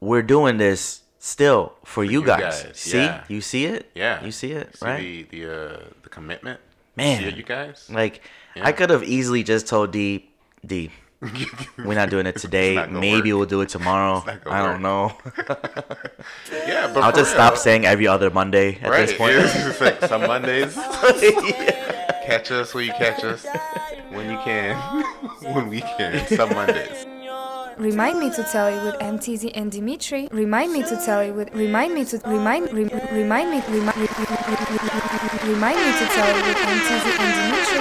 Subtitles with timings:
[0.00, 2.62] we're doing this still for you you guys.
[2.64, 3.24] guys, See, yeah.
[3.28, 3.90] you see it.
[3.94, 4.24] Yeah.
[4.24, 5.00] you see it, See right?
[5.30, 6.60] the the uh, the commitment.
[6.96, 7.18] Man.
[7.22, 7.88] See it, you guys.
[7.90, 8.22] Like,
[8.56, 8.66] Yeah.
[8.66, 10.28] I could have easily just told D,
[10.66, 10.90] D,
[11.78, 12.84] we're not doing it today.
[12.88, 13.38] Maybe work.
[13.38, 14.24] we'll do it tomorrow.
[14.46, 15.12] I don't know.
[16.66, 19.06] yeah, but I'll just real, stop saying every other Monday at Right.
[19.06, 19.34] this point.
[19.36, 20.74] It's like some Mondays.
[22.26, 23.44] Catch us when you catch us.
[24.10, 24.76] When you can.
[25.54, 26.26] when we can.
[26.28, 27.06] Some Mondays.
[27.80, 29.18] Remind me to tell you with M.
[29.18, 30.28] Teezy and Dimitri.
[30.32, 31.50] Remind me to tell you with.
[31.54, 36.78] Remind me to remind re, remind me remind remind me to tell you with M.
[36.84, 37.80] Teezy and Dimitri.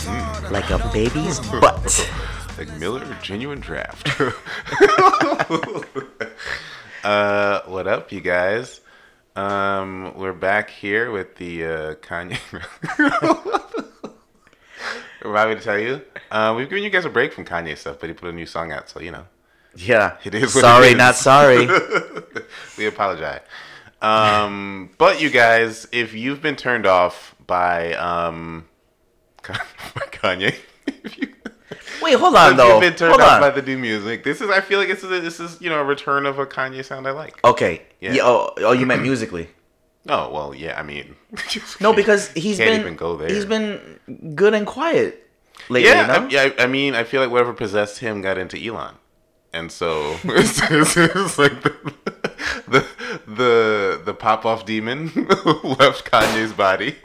[0.00, 0.48] Smooth.
[0.50, 2.10] like a baby's butt.
[2.56, 4.18] Like Miller Genuine Draft.
[7.04, 8.80] uh, what up, you guys?
[9.36, 12.38] Um, we're back here with the uh, Kanye.
[15.22, 17.98] Remind me to tell you, uh, we've given you guys a break from Kanye stuff,
[18.00, 19.26] but he put a new song out, so you know.
[19.76, 20.16] Yeah.
[20.24, 20.98] It is sorry, it is.
[20.98, 21.66] not sorry.
[22.78, 23.40] we apologize.
[24.02, 28.66] Um, but you guys, if you've been turned off by um,
[29.46, 29.54] by
[30.12, 30.54] Kanye,
[30.86, 31.28] if you,
[32.02, 32.72] Wait, hold on though.
[32.74, 33.40] you've been turned Hold off on.
[33.40, 35.70] by the new music, this is I feel like this is a, this is you
[35.70, 37.42] know a return of a Kanye sound I like.
[37.44, 37.82] okay.
[38.00, 38.12] Yeah.
[38.12, 38.22] Yeah.
[38.24, 39.48] oh, oh, you meant musically.
[40.08, 40.78] Oh well, yeah.
[40.78, 41.16] I mean,
[41.80, 43.28] No, because he's Can't been even go there.
[43.28, 45.28] he's been good and quiet
[45.68, 45.88] lately.
[45.90, 46.14] yeah, no?
[46.14, 46.50] I, yeah.
[46.58, 48.94] I mean, I feel like whatever possessed him got into Elon,
[49.52, 51.94] and so it's, it's, it's like the
[52.68, 52.86] the
[53.26, 55.06] the, the pop off demon
[55.64, 56.96] left Kanye's body,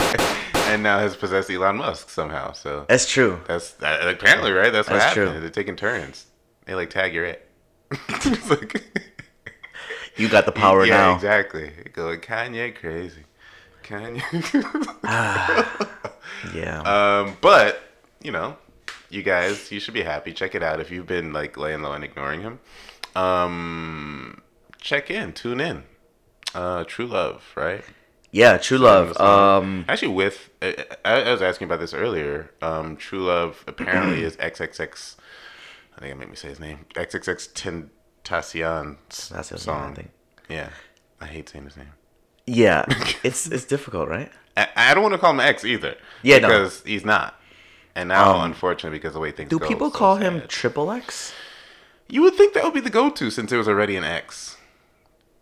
[0.68, 2.52] and now has possessed Elon Musk somehow.
[2.52, 3.40] So That's true.
[3.48, 4.72] that's that, apparently right.
[4.72, 5.30] That's what That's happened.
[5.32, 5.40] true.
[5.40, 6.26] They're taking turns.
[6.66, 7.48] They like tag your it.
[8.08, 8.84] It's like-
[10.16, 11.14] You got the power yeah, now.
[11.14, 11.72] exactly.
[11.92, 13.22] Going Kanye crazy.
[13.82, 14.22] Kanye.
[16.54, 16.80] Yeah.
[16.80, 17.80] Um, but
[18.22, 18.56] you know,
[19.10, 20.32] you guys, you should be happy.
[20.32, 22.58] Check it out if you've been like laying low and ignoring him.
[23.14, 24.42] Um,
[24.78, 25.84] check in, tune in.
[26.54, 27.84] Uh, True Love, right?
[28.32, 29.18] yeah, true love.
[29.20, 32.50] Um Actually, with I, I was asking about this earlier.
[32.62, 35.16] Um, True Love apparently is XXX.
[35.96, 36.86] I think I made me say his name.
[36.94, 37.90] XXX Tentacion's
[38.24, 39.92] That's his song.
[39.92, 40.10] I think.
[40.48, 40.68] Yeah,
[41.20, 41.92] I hate saying his name.
[42.46, 42.84] yeah.
[43.22, 44.30] it's it's difficult, right?
[44.56, 45.96] I, I don't want to call him X either.
[46.22, 46.48] Yeah, no.
[46.48, 47.38] because he's not.
[47.94, 50.42] And now, Um, unfortunately, because of the way things Do go, people so call him.
[50.48, 51.32] Triple X?
[52.08, 54.56] You would think that would be the go-to since there was already an X.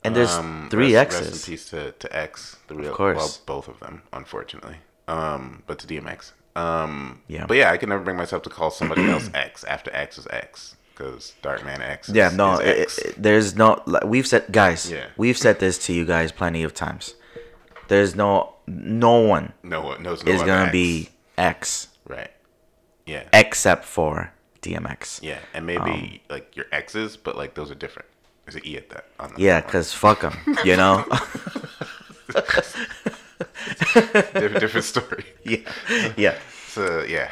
[0.04, 1.20] And there's Um, three rest, X's.
[1.32, 3.16] Rest in peace to, to X, the real, course.
[3.18, 4.76] well, both of them, unfortunately.
[5.06, 6.32] Um, but to DMX.
[6.56, 7.46] Um, Yeah.
[7.46, 10.26] But yeah, I can never bring myself to call somebody else X after X is
[10.30, 12.08] X because Darkman X.
[12.10, 12.98] Is, Yeah, no, it, X.
[12.98, 13.82] it- there's no.
[13.86, 14.90] Like, we've said, guys.
[14.90, 15.06] Yeah.
[15.16, 17.14] We've said this to you guys plenty of times.
[17.88, 20.22] There's no no one no one knows.
[20.24, 20.72] No is gonna X.
[20.72, 22.30] be X right.
[23.06, 25.20] Yeah, except for DMX.
[25.22, 28.08] yeah, and maybe like your X's, but like those are different.
[28.44, 29.06] There's an E at that.
[29.18, 31.04] On the Yeah, cause fuck them, you know.
[33.94, 35.24] different, different story.
[35.44, 35.58] yeah,
[36.16, 36.38] yeah.
[36.68, 37.30] So yeah,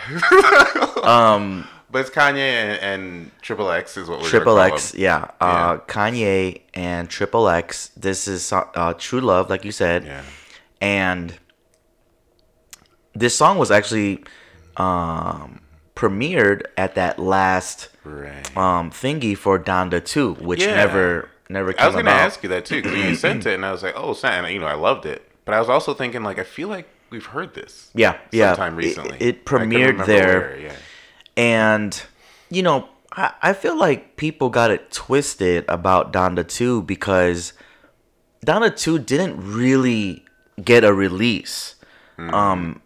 [1.05, 5.00] Um, but it's Kanye and, and Triple X is what we're Triple X, him.
[5.03, 5.31] yeah.
[5.41, 7.88] Uh, Kanye and Triple X.
[7.97, 10.04] This is uh, True Love, like you said.
[10.04, 10.22] Yeah.
[10.81, 11.34] and
[13.15, 14.22] this song was actually
[14.76, 15.60] um,
[15.97, 18.56] premiered at that last Right.
[18.56, 20.75] um, thingy for Donda 2, which Yeah.
[20.76, 23.65] never never came I was gonna ask you that too because you sent it and
[23.66, 25.28] I was like, oh, snap, and you know, I loved it.
[25.44, 27.91] But I was also thinking like, I feel like we've heard this.
[27.94, 28.50] Yeah, yeah.
[28.55, 29.16] Sometime recently.
[29.19, 30.41] it I couldn't premiered there.
[30.41, 30.72] where, yeah.
[31.38, 32.03] And,
[32.50, 37.53] you know, I, I feel like people got it twisted about Donda 2 because
[38.44, 40.25] Donda 2 didn't really
[40.62, 41.76] get a release.
[42.19, 42.82] Um,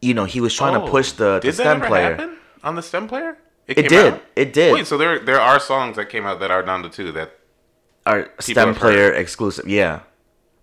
[0.00, 0.86] you know, he was trying to.
[0.86, 2.14] Oh, push the, the stem player.
[2.14, 3.36] happen on the stem player?
[3.66, 4.14] It came did.
[4.14, 4.22] out?
[4.36, 4.74] It did.
[4.74, 7.36] Wait, so there there are songs that came out that are Donda 2 that
[8.06, 9.16] are stem player heard.
[9.16, 9.66] exclusive.
[9.68, 10.00] Yeah.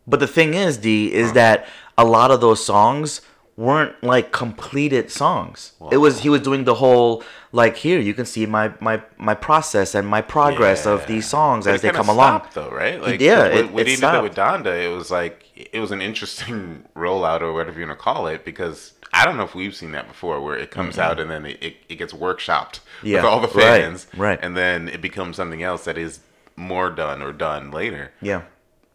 [0.08, 1.68] But the thing is, D, is that
[1.98, 3.20] a lot of those songs
[3.56, 5.74] weren't like completed songs.
[5.92, 9.36] It was he was doing the whole like here you can see my my my
[9.36, 12.48] process and my progress of these songs But as they come along.
[12.54, 13.00] though, right?
[13.02, 14.36] Like, yeah, when, it- it did with.
[14.36, 18.26] Donda, it was like it was an interesting rollout or whatever you want to call
[18.28, 21.30] it because I don't know if we've seen that before, where it comes out and
[21.30, 24.40] then it, it, it gets workshopped Yeah, with all the right, fans, right.
[24.42, 26.22] And then it becomes something else that is
[26.56, 28.12] more done or done later.
[28.22, 28.42] Yeah.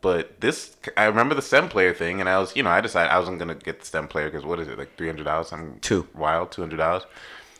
[0.00, 3.10] But this, I remember the stem player thing, and I was, you know, I decided
[3.10, 5.52] I wasn't gonna get the stem player because what is it, like three hundred dollars?
[5.52, 6.06] I'm Two.
[6.14, 7.02] wild, two hundred dollars.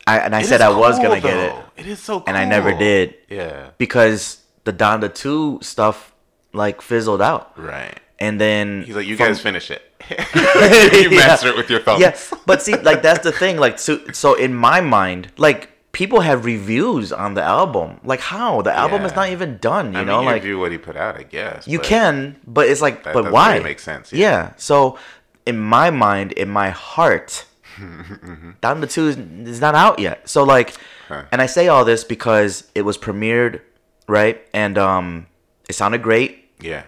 [0.07, 2.23] I and I said I was gonna get it It is so, cool.
[2.27, 6.13] and I never did Yeah, because the Donda 2 stuff
[6.53, 7.51] like fizzled out.
[7.57, 7.99] right.
[8.21, 9.81] And then He's like, you from- guys finish it.
[10.09, 11.27] you Yeah.
[11.27, 12.01] master it with your thumbs.
[12.01, 13.57] Yeah, but see, like that's the thing.
[13.57, 17.99] Like, so, so in my mind, like people have reviews on the album.
[18.03, 19.93] Like how the album is not even done.
[19.93, 21.67] You I know, mean, you like review what he put out, I guess.
[21.67, 23.53] you can, but it's like, but why?
[23.53, 24.19] really make sense, Yeah.
[24.29, 24.53] yeah.
[24.57, 24.97] So
[25.45, 27.45] in my mind, in my heart,
[28.61, 30.27] Donda Two is, is not out yet.
[30.29, 30.75] So like,
[31.07, 31.23] Huh.
[31.31, 33.61] and I say all this because it was premiered,
[34.07, 34.39] right?
[34.53, 35.25] And um,
[35.67, 36.45] it sounded great.
[36.59, 36.83] Yeah,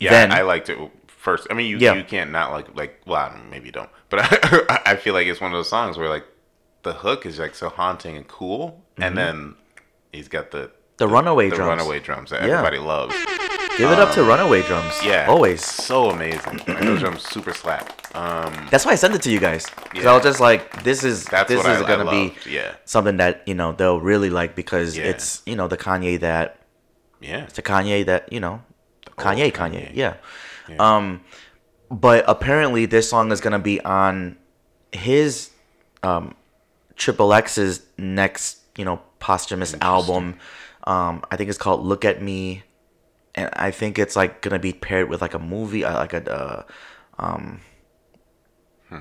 [0.00, 0.10] yeah.
[0.10, 1.46] Then- I liked it first.
[1.50, 1.94] I mean, you Yeah.
[1.94, 3.00] you can't not like like.
[3.06, 5.68] Well, I don't- maybe you don't, but I, I feel like it's one of those
[5.68, 6.24] songs where like
[6.84, 9.54] the hook is like so haunting and cool, and then
[10.12, 11.06] he's got the Mm-hmm.
[11.08, 11.68] The runaway the drums.
[11.70, 12.52] runaway drums that Yeah.
[12.52, 13.16] everybody loves.
[13.76, 14.94] Give it up to Runaway Drums.
[15.02, 15.60] Um, Yeah, always.
[15.64, 16.58] so amazing.
[16.68, 17.90] Like, those drums super slap.
[18.14, 19.66] Um, That's why I sent it to you guys.
[19.90, 22.76] Because I was just like, this is That's this is I- I gonna be yeah.
[22.84, 25.06] something that you know they'll really like because Yeah.
[25.06, 26.58] it's you know the Kanye that
[27.20, 28.62] yeah, it's a Kanye that you know
[29.18, 29.90] Kanye, Kanye, Kanye.
[29.94, 30.14] yeah.
[30.78, 31.22] Um,
[31.90, 34.36] but apparently this song is gonna be on
[34.92, 35.50] his
[36.04, 36.36] um
[36.96, 40.38] Triple X's next you know posthumous album.
[40.84, 42.62] Um, I think it's called Look at Me,
[43.34, 46.30] and I think it's like gonna be paired with like a movie, uh, like a.
[46.32, 46.62] Uh,
[47.18, 47.60] um,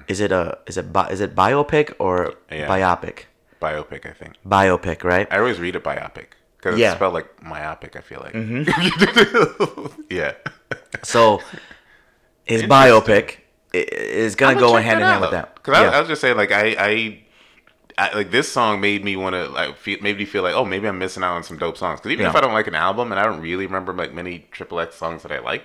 [0.08, 2.68] Is it a is it bi- is it biopic or Yeah.
[2.68, 3.26] biopic?
[3.62, 4.06] biopic.
[4.06, 5.28] I think Biopic, right?
[5.32, 6.90] I always read it biopic because Yeah.
[6.92, 7.96] it's spelled like myopic.
[7.96, 8.34] I feel like.
[10.10, 10.34] yeah.
[11.04, 11.42] So
[12.46, 13.38] his biopic
[13.74, 15.56] is gonna go hand in hand with that.
[15.56, 17.23] Because I, I was just saying, like I, I,
[17.98, 20.66] I like this song made me want to like feel, made me feel like, oh,
[20.66, 22.00] maybe I'm missing out on some dope songs.
[22.00, 24.48] Because even if I don't like an album, and I don't really remember like many
[24.52, 25.64] Triple X songs that I like,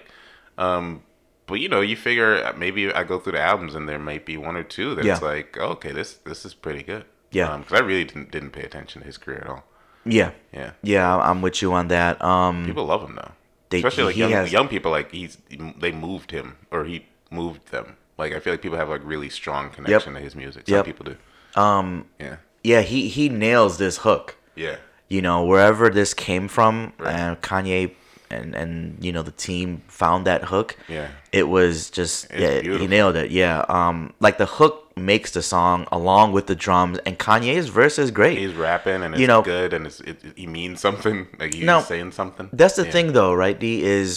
[0.58, 1.02] um,
[1.46, 4.26] but you know, you figure uh, maybe I go through the albums and there might
[4.26, 5.18] be one or two that's Yeah.
[5.18, 7.04] like, oh, okay, this this is pretty good.
[7.30, 7.56] Yeah.
[7.56, 9.64] Because I really didn't didn't pay attention to his career at all.
[10.04, 10.72] yeah, Yeah.
[10.82, 12.22] yeah, I'm with you on that.
[12.22, 13.32] Um, People love him though.
[13.70, 15.38] They- Especially like young, has- young people, like he's
[15.78, 17.96] they moved him or he moved them.
[18.18, 20.66] Like I feel like people have like really strong connection to his music.
[20.66, 20.84] Some Yep.
[20.86, 21.16] people do.
[21.58, 22.36] Um, Yeah.
[22.62, 24.36] yeah, he he nails this hook.
[24.56, 24.76] Yeah.
[25.08, 27.14] You know, wherever this came from, Right.
[27.14, 27.92] and Kanye
[28.30, 28.72] and and
[29.04, 30.76] you know the team found that hook.
[30.88, 31.08] Yeah.
[31.32, 33.30] it was just It's yeah, he nailed it.
[33.30, 37.98] Yeah, um, like the hook makes the song along with the drums, and Kanye's verse
[38.04, 38.36] is great.
[38.38, 41.18] He's rapping and it's You know- good and it's, it, he means something.
[41.40, 42.48] Like he's No, saying something.
[42.52, 42.90] That's the Yeah.
[42.94, 43.58] thing, though, right?
[43.58, 44.08] D is,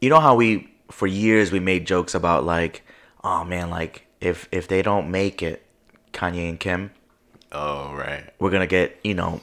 [0.00, 2.82] you know how we for years we made jokes about like,
[3.24, 5.58] oh man, like if if they don't make it,
[6.12, 6.90] Kanye and Kim,
[7.52, 8.24] Oh right.
[8.38, 9.40] we're gonna get you know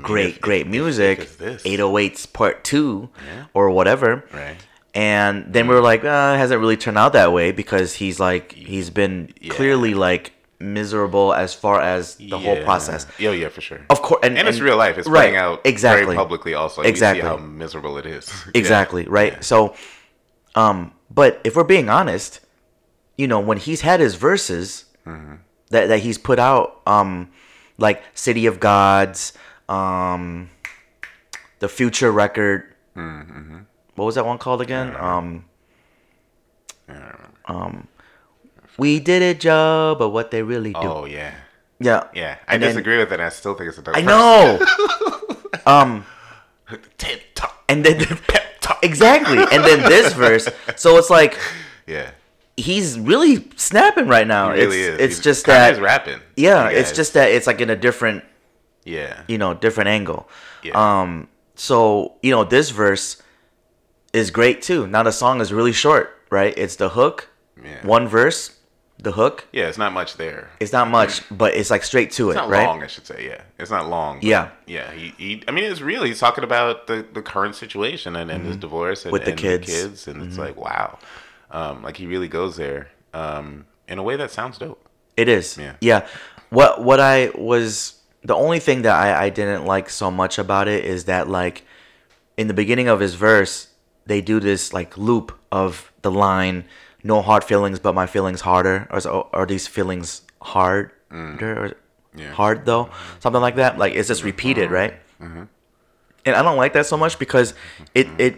[0.00, 3.44] great if- great if- music, if it's 808s part two, Yeah.
[3.54, 4.24] or whatever.
[4.32, 4.56] Right.
[4.94, 8.20] And then we were like, uh, it hasn't really turned out that way because he's
[8.20, 9.52] like he's been Yeah.
[9.54, 13.06] clearly like miserable as far as the whole process.
[13.18, 13.80] Yeah, yeah, for sure.
[13.90, 14.96] Of course, and, and, it's real life.
[14.98, 16.54] It's right, playing out exactly very publicly.
[16.54, 17.22] Also, Exactly.
[17.22, 18.30] How miserable it is.
[18.46, 18.52] Yeah.
[18.54, 19.32] Exactly, right?
[19.32, 19.40] Yeah.
[19.40, 19.74] So
[20.54, 22.40] um but if we're being honest,
[23.16, 25.34] you know, when he's had his verses Mm-hmm.
[25.72, 27.30] That that he's put out um
[27.78, 29.32] like City of Gods,
[29.68, 30.50] um
[31.58, 32.72] the Future record.
[32.96, 33.58] Mm-hmm.
[33.96, 34.94] What was that one called again?
[34.96, 35.44] Um
[37.46, 37.88] um
[38.78, 40.80] We did it, Joe, but what they really do.
[40.80, 41.34] Oh yeah,
[41.80, 42.04] Yeah.
[42.14, 42.36] yeah.
[42.48, 43.20] I And then- disagree with it.
[43.20, 43.96] I still think it's a dope.
[43.96, 44.60] I know.
[45.66, 46.04] um
[46.68, 46.80] verse.
[46.98, 47.64] TED Talk.
[47.68, 48.78] and then the pep talk.
[48.82, 49.38] Exactly.
[49.38, 50.48] And then this verse.
[50.76, 51.38] So it's like
[51.86, 52.10] Yeah,
[52.56, 54.52] he's really snapping right now.
[54.52, 55.00] he really it's is.
[55.00, 56.20] it's He's- just that rapping.
[56.36, 58.24] yeah, it's just that it's like in a different
[58.84, 59.22] yeah.
[59.28, 60.28] you know different angle
[60.62, 60.72] Yeah.
[61.00, 63.22] um so you know this verse
[64.12, 67.28] is great too now the song is really short right it's the hook
[67.62, 67.86] Yeah.
[67.86, 68.56] one verse
[68.98, 70.50] the hook Yeah, it's not much there.
[70.60, 73.06] it's not much but it's like straight to It's it not right long, I should
[73.06, 73.26] say.
[73.26, 74.18] Yeah, it's not long.
[74.22, 74.50] Yeah.
[74.66, 74.92] yeah.
[74.92, 78.46] He, he, I mean, it's really he's talking about the, the current situation and, and
[78.46, 79.12] his divorce and, Mm-hmm.
[79.12, 79.66] With the and kids.
[79.66, 80.28] kids, and Mm-hmm.
[80.28, 80.98] it's like wow,
[81.52, 84.80] um, like he really goes there um, in a way that sounds dope.
[85.16, 85.56] it is.
[85.58, 85.76] Yeah.
[85.80, 86.06] yeah.
[86.50, 87.94] What what i was
[88.24, 91.64] the only thing that I, I didn't like so much about it is that like
[92.36, 93.68] in the beginning of his verse
[94.06, 96.64] they do this like loop of the line
[97.02, 101.72] no hard feelings but my feelings harder or are these feelings hard or
[102.14, 102.32] Yeah.
[102.32, 102.90] hard though?
[103.20, 103.78] Something like that.
[103.78, 104.94] Like it's just repeated right?
[106.24, 107.54] And i don't like that so much because
[107.94, 108.36] it it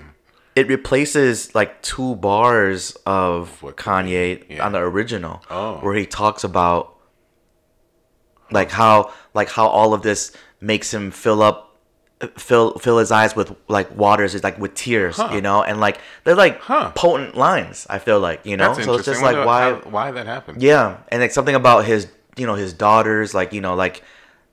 [0.56, 4.64] it replaces like two bars of What- kanye yeah.
[4.64, 5.78] on the original Oh.
[5.78, 6.94] where he talks about
[8.50, 11.76] like how like how all of this makes him fill up
[12.36, 15.30] fill fill his eyes with like waters is like with tears Huh.
[15.34, 16.92] you know and like they're like Huh.
[16.94, 20.10] potent lines i feel like you know That's so it's just like why how- why
[20.10, 20.62] that happened?
[20.62, 22.06] yeah and like something about his
[22.36, 24.02] you know his daughters like you know like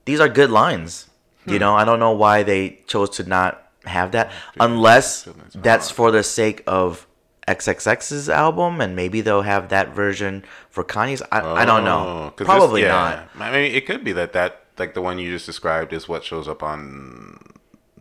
[0.06, 1.08] these are good lines
[1.46, 1.54] Hmm.
[1.54, 6.12] you know i don't know why they chose to not have that unless that's for
[6.12, 7.08] the sake of
[7.48, 12.44] XXX's album and maybe they'll have that version for Kanye's I, I don't know Oh,
[12.46, 13.26] probably yeah.
[13.36, 16.08] not I mean, it could be that that like the one you just described is
[16.08, 17.38] what shows up on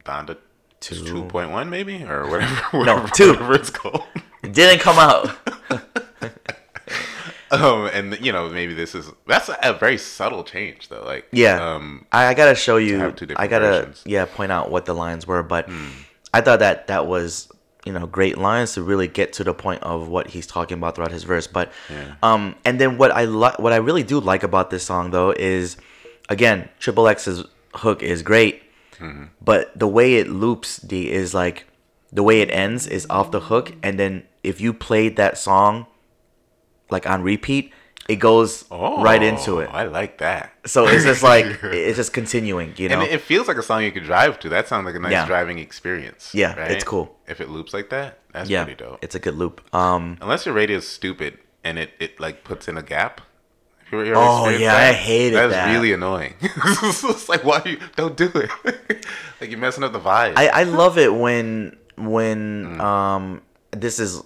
[0.05, 0.37] Donda
[0.81, 1.25] Two.
[1.25, 2.85] point one maybe or whatever.
[2.85, 3.33] No, two.
[3.33, 4.03] Whatever it's called.
[4.43, 5.37] It didn't come out.
[7.61, 11.03] Um, and you know maybe this is that's a, very subtle change though.
[11.05, 11.75] Like Yeah.
[11.75, 13.13] um, I, I gotta show you.
[13.37, 14.03] I gotta versions.
[14.07, 15.69] Yeah point out what the lines were, but
[16.33, 17.49] I thought that that was
[17.85, 20.95] you know great lines to really get to the point of what he's talking about
[20.95, 21.47] throughout his verse.
[21.49, 22.15] But Yeah.
[22.23, 25.33] um, and then what I li- what I really do like about this song though
[25.33, 25.77] is
[26.29, 28.63] again Triple X's hook is great,
[29.01, 29.25] Mm-hmm.
[29.41, 31.65] but the way it loops D is like
[32.13, 35.87] the way it ends is off the hook, and then if you played that song
[36.91, 37.73] like on repeat,
[38.09, 39.69] it goes right into it.
[39.73, 40.53] Oh, I like that.
[40.67, 43.01] So it's just like it's just continuing, you know.
[43.01, 44.49] and it feels like a song you could drive to.
[44.49, 45.27] That sounds like a nice Yeah.
[45.27, 46.31] driving experience.
[46.35, 46.71] Yeah, right?
[46.73, 47.17] it's cool.
[47.29, 48.99] If it loops like that, that's yeah, pretty dope.
[49.03, 49.63] it's a good loop.
[49.75, 53.21] Um, Unless your radio's stupid and it, it like puts in a gap.
[53.91, 55.49] Have you ever Oh, yeah, I hated that.
[55.49, 55.73] That's that.
[55.73, 56.35] really annoying.
[56.43, 58.51] it's like why you don't do it?
[59.41, 60.35] like you're messing up the vibe.
[60.37, 62.81] I I love it when when Mm.
[62.81, 63.43] um
[63.73, 64.23] this is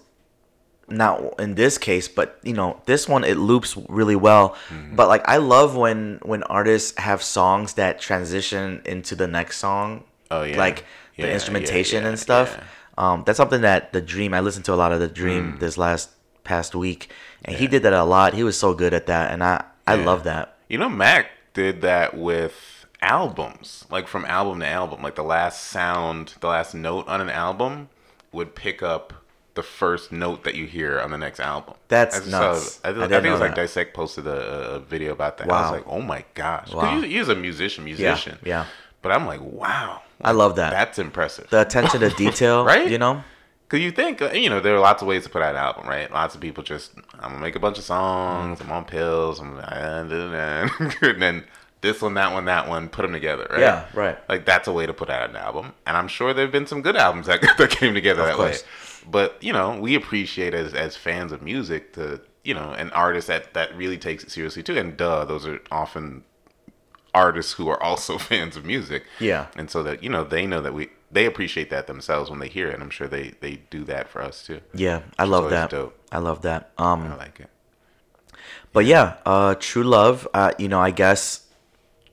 [0.89, 4.51] not in this case, but you know this one it loops really well.
[4.69, 4.97] Mm-hmm.
[4.97, 10.05] But like I love when when artists have songs that transition into the next song.
[10.31, 10.57] Oh, yeah.
[10.59, 10.79] like
[11.17, 12.57] the Yeah, yeah, instrumentation yeah, and stuff.
[12.59, 12.65] yeah.
[12.97, 14.35] Um, that's something that the Dream.
[14.35, 15.15] I listened to a lot of the Mm.
[15.15, 16.11] Dream this last
[16.45, 17.11] past week,
[17.45, 18.35] and he did that a lot.
[18.35, 20.05] He was so good at that, and I I Yeah.
[20.05, 20.57] love that.
[20.69, 25.03] You know, Mac did that with albums, like from album to album.
[25.03, 27.89] Like the last sound, the last note on an album
[28.33, 29.13] would pick up
[29.55, 31.75] the first note that you hear on the next album.
[31.89, 32.73] That's I nuts.
[32.75, 33.63] Saw, I, I I, think it was like that.
[33.63, 35.51] Dissect posted a, a video about that.
[35.51, 36.73] I was like, oh my gosh.
[36.73, 37.01] Wow.
[37.01, 38.39] He, he's a musician, musician.
[38.45, 38.67] yeah.
[39.03, 40.03] But I'm like, wow.
[40.21, 40.71] I love that.
[40.71, 41.51] That's impressive.
[41.51, 42.91] The attention to detail, Right?
[42.91, 43.23] You know,
[43.69, 45.57] Cause you think uh, you know there are lots of ways to put out an
[45.57, 46.11] album, right?
[46.13, 48.61] Lots of people just I'm gonna make a bunch of songs.
[48.61, 49.41] I'm on pills.
[49.41, 50.11] I'm and
[51.21, 51.45] then
[51.81, 53.61] this one, that one, that one, put them together, right?
[53.61, 54.19] Yeah, right.
[54.29, 56.83] Like that's a way to put out an album, and I'm sure there've been some
[56.83, 58.63] good albums that that came together Of that course.
[58.63, 58.69] way.
[59.11, 63.27] But you know, we appreciate as as fans of music to you know an artist
[63.29, 64.77] that that really takes it seriously too.
[64.77, 66.25] And duh, those are often
[67.15, 69.05] artists who are also fans of music.
[69.21, 69.47] Yeah.
[69.57, 72.49] And so that you know they know that we they appreciate that themselves when they
[72.49, 72.75] hear it.
[72.75, 74.61] And I'm sure they they do that for us too.
[74.75, 75.71] yeah, I love that.
[75.71, 75.97] dope.
[76.11, 76.71] I love that.
[76.79, 77.51] Um, I like it.
[78.73, 80.27] But yeah, uh, True Love.
[80.35, 81.47] Uh, you know, I guess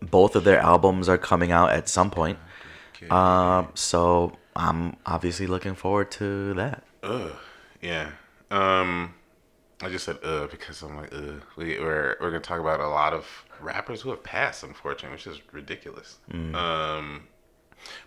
[0.01, 2.37] both of their albums are coming out at some point.
[3.09, 6.83] Um, so I'm obviously looking forward to that.
[7.03, 7.31] Ugh.
[7.81, 8.11] Yeah.
[8.51, 9.13] Um,
[9.81, 12.87] I just said uh because I'm like uh we, we're we're gonna talk about a
[12.87, 13.25] lot of
[13.61, 16.17] rappers who have passed, unfortunately, which is ridiculous.
[16.31, 17.23] Um,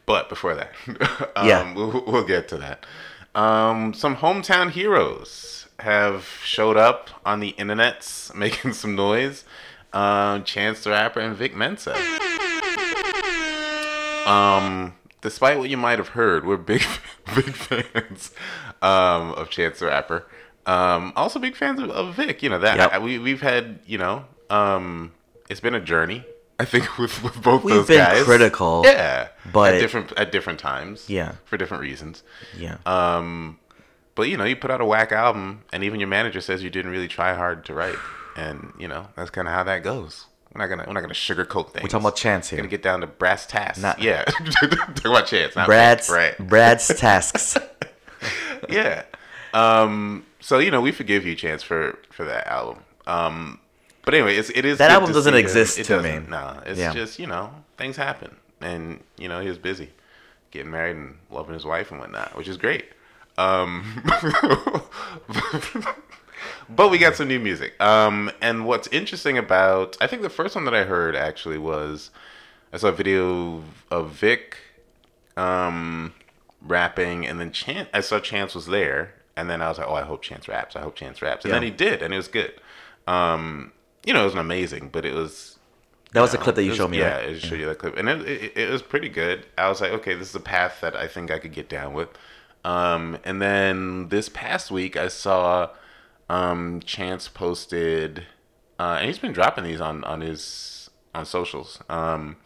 [0.06, 0.72] but before that,
[1.36, 1.74] um, Yeah.
[1.74, 2.86] we'll, we'll get to that.
[3.34, 9.44] Um, some hometown heroes have showed up on the internets making some noise.
[9.92, 11.94] Um, Chance the Rapper and Vic Mensa.
[14.26, 16.82] Um, despite what you might have heard, we're big,
[17.34, 18.30] big fans
[18.82, 20.26] um, of Chance the Rapper.
[20.66, 22.42] Um, also big fans of, of Vic.
[22.44, 22.92] You know that Yep.
[22.92, 23.80] I- we we've had.
[23.86, 25.12] You know, um,
[25.50, 26.24] it's been a journey.
[26.60, 28.22] I think with with both We've those been guys.
[28.24, 31.10] critical, yeah, but- at different at different times.
[31.10, 31.32] Yeah.
[31.44, 32.22] for different reasons.
[32.56, 32.76] Yeah.
[32.86, 33.58] Um,
[34.14, 36.70] but you know, you put out a whack album, and even your manager says you
[36.70, 37.96] didn't really try hard to write,
[38.36, 40.26] and you know that's kind of how that goes.
[40.54, 41.82] We're not gonna we're not gonna sugarcoat things.
[41.82, 42.58] We're talking about Chance here.
[42.58, 43.78] We're gonna get down to brass tacks.
[43.78, 44.22] Not- yeah,
[44.60, 45.56] talk about chance.
[45.56, 46.36] Not Brad's right.
[46.38, 47.56] Brad's tasks.
[48.68, 49.02] yeah.
[49.52, 50.24] Um.
[50.40, 52.82] So you know, we forgive you, Chance, for for that album.
[53.06, 53.58] Um.
[54.04, 56.10] But anyway, it's, it is That album doesn't exist It to me.
[56.10, 56.28] doesn't.
[56.28, 56.92] No, it's Yeah.
[56.92, 59.90] just you know things happen, and you know he was busy
[60.52, 62.84] getting married and loving his wife and whatnot, which is great.
[63.38, 64.04] Um.
[66.68, 67.80] but we got some new music.
[67.80, 68.30] Um.
[68.40, 72.10] And what's interesting about I think the first one that I heard actually was
[72.72, 74.56] I saw a video of Vic
[75.36, 76.12] um,
[76.60, 77.88] rapping, and then Chance.
[77.94, 80.76] I saw Chance was there, and then I was like, "Oh, I hope Chance raps.
[80.76, 82.52] I hope Chance raps." And then he did, and it was good.
[83.06, 83.72] Um,
[84.04, 85.58] you know, it wasn't amazing, but it was.
[86.12, 86.98] That was the know, clip that you was- showed me.
[86.98, 87.28] Yeah, right?
[87.30, 89.46] it showed you that clip, and it, it, it was pretty good.
[89.58, 91.92] I was like, okay, this is a path that I think I could get down
[91.92, 92.08] with.
[92.64, 95.70] Um, and then this past week, I saw
[96.28, 98.24] um, Chance posted,
[98.78, 101.80] uh, and he's been dropping these on on his on socials.
[101.88, 102.36] Um,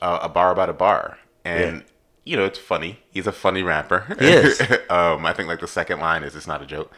[0.00, 1.82] uh, a bar about a bar, and Yeah.
[2.24, 3.00] you know it's funny.
[3.10, 4.16] He's a funny rapper.
[4.18, 4.60] He is.
[4.90, 6.90] um, I think like the second line is it's not a joke,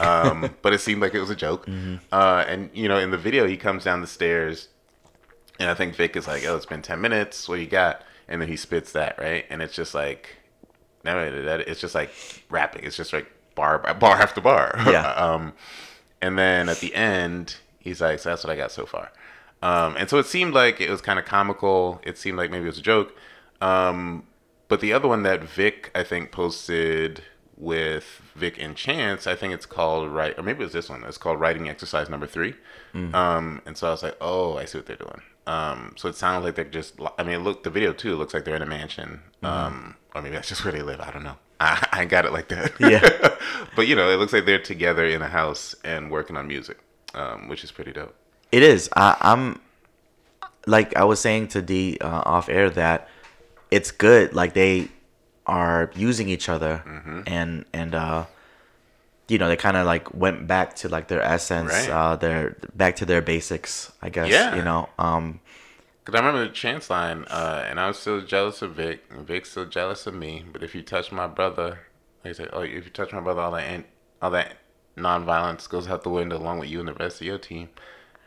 [0.00, 1.66] um, but it seemed like it was a joke.
[1.66, 1.96] Mm-hmm.
[2.12, 4.68] Uh, and you know in the video he comes down the stairs,
[5.58, 7.48] and I think Vic is like, "Oh, it's been ten minutes.
[7.48, 10.36] What you got?" And then he spits that right, and it's just like,
[11.04, 11.18] no,
[11.66, 12.10] it's just like
[12.48, 12.84] rapping.
[12.84, 14.74] It's just like bar bar after bar.
[14.86, 15.12] Yeah.
[15.16, 15.52] um,
[16.20, 19.10] and then at the end, he's like, "So that's what I got so far."
[19.62, 22.00] Um, and so it seemed like it was kind of comical.
[22.02, 23.16] It seemed like maybe it was a joke.
[23.60, 24.26] Um,
[24.68, 27.22] but the other one that Vic, I think, posted
[27.56, 31.04] with Vic and Chance, I think it's called right, or maybe it was this one.
[31.04, 32.54] It's called writing exercise number three.
[33.14, 35.22] Um, and so I was like, oh, I see what they're doing.
[35.46, 36.94] Um, so it sounds like they're just.
[37.18, 39.20] I mean, look, the video too looks like they're in a mansion.
[39.42, 41.00] Um, or maybe that's just where they live.
[41.00, 41.36] I don't know.
[41.60, 42.72] I, I got it like that.
[42.80, 43.36] Yeah.
[43.76, 46.78] but you know, it looks like they're together in a house and working on music,
[47.14, 48.14] um, which is pretty dope.
[48.50, 48.90] It is.
[48.94, 49.60] I, I'm
[50.66, 53.08] like I was saying to D uh, off air that
[53.70, 54.34] it's good.
[54.34, 54.88] Like they
[55.46, 57.20] are using each other, Mm-hmm.
[57.26, 58.26] and and uh,
[59.28, 61.88] you know they kind of like went back to like their essence, Right.
[61.88, 63.90] uh, their back to their basics.
[64.02, 64.28] I guess.
[64.28, 64.54] Yeah.
[64.54, 64.88] You know.
[64.98, 65.40] Um.
[66.04, 69.24] Cause I remember the chance line, uh, and I was still jealous of Vic, and
[69.26, 70.44] Vic's still jealous of me.
[70.52, 71.78] But if you touch my brother,
[72.24, 73.84] they said, oh, if you touch my brother, all that an-
[74.20, 74.56] all that
[74.96, 77.68] nonviolence goes out the window along with you and the rest of your team.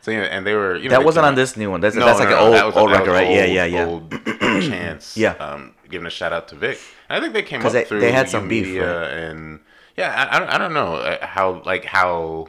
[0.02, 1.82] So yeah, and they were, you know, That wasn't on this new one.
[1.82, 3.30] That's No, that's no, like no, an old old record, right?
[3.30, 3.86] yeah, old- yeah, yeah.
[3.86, 4.12] Old
[4.70, 5.18] chance.
[5.18, 5.32] Yeah.
[5.34, 6.78] Um, giving a shout out to Vic.
[7.10, 9.08] And I think they came up they- through they had some beef, right?
[9.10, 9.60] and
[9.98, 12.48] yeah, I, I, don't- know uh, how like how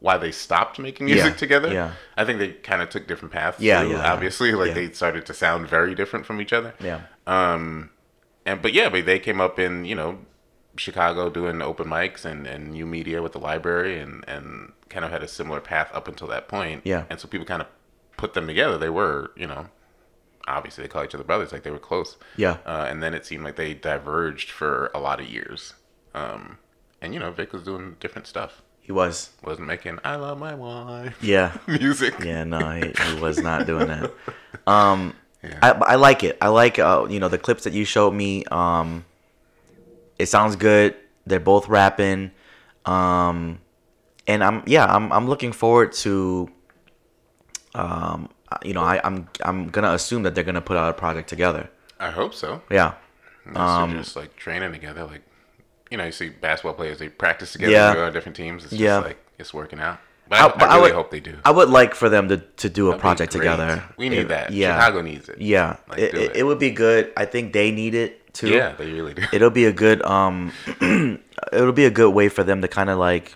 [0.00, 1.72] why they stopped making music Yeah, together.
[1.72, 1.92] yeah.
[2.16, 3.58] I think they kind of took different paths.
[3.60, 4.12] Yeah, too, yeah, yeah.
[4.12, 4.74] Obviously, like Yeah.
[4.74, 6.74] they started to sound very different from each other.
[6.80, 7.00] Yeah.
[7.26, 7.90] Um,
[8.44, 10.18] and but yeah, but they came up in you know
[10.76, 15.10] Chicago doing open mics and and new media with the library and and kind of
[15.10, 16.82] had a similar path up until that point.
[16.84, 17.04] Yeah.
[17.10, 17.68] And so people kind of
[18.16, 18.76] put them together.
[18.78, 19.68] They were you know
[20.46, 22.16] obviously they call each other brothers like they were close.
[22.36, 22.58] Yeah.
[22.64, 25.74] Uh, and then it seemed like they diverged for a lot of years.
[26.14, 26.58] Um,
[27.00, 28.62] and you know Vic was doing different stuff.
[28.86, 29.30] He was.
[29.42, 31.56] Wasn't making "I love my wife" Yeah.
[31.66, 32.14] music.
[32.22, 34.12] Yeah, no, he, he was not doing that.
[34.66, 35.12] Um,
[35.42, 35.58] Yeah.
[35.60, 36.38] I, I like it.
[36.40, 38.44] I like uh, you know the clips that you showed me.
[38.46, 39.04] Um,
[40.18, 40.94] it sounds good.
[41.26, 42.30] They're both rapping,
[42.84, 43.58] um,
[44.28, 46.48] and I'm yeah I'm I'm looking forward to.
[47.74, 48.30] Um,
[48.64, 51.68] you know I I'm I'm gonna assume that they're gonna put out a project together.
[51.98, 52.62] I hope so.
[52.70, 52.94] Yeah,
[53.46, 55.22] Unless Um, they're just like training together, like
[55.90, 57.96] you know, you see basketball players they practice together, Yeah.
[58.06, 58.64] on different teams.
[58.64, 58.96] It's Yeah.
[58.98, 59.98] just like it's working out.
[60.28, 61.36] But I, I- I I really would- hope they do.
[61.44, 63.82] I would like for them to to do a That'd be project together.
[63.96, 64.50] We need It- that.
[64.52, 65.40] Yeah, Chicago needs it.
[65.40, 65.76] yeah.
[65.88, 66.42] Like, it, it, it.
[66.42, 67.12] would be good.
[67.16, 68.48] I think they need it too.
[68.48, 69.22] Yeah, they really do.
[69.32, 70.52] it'll be a good um
[71.52, 73.34] it'll be a good way for them to kind of like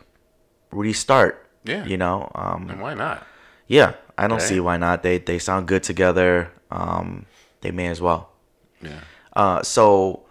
[0.72, 1.84] restart Yeah.
[1.84, 3.26] you know um and why not?
[3.66, 4.48] yeah i don't Right.
[4.48, 7.26] see why not they they sound good together um
[7.60, 8.30] they may as well
[8.82, 9.00] Yeah.
[9.34, 10.24] uh so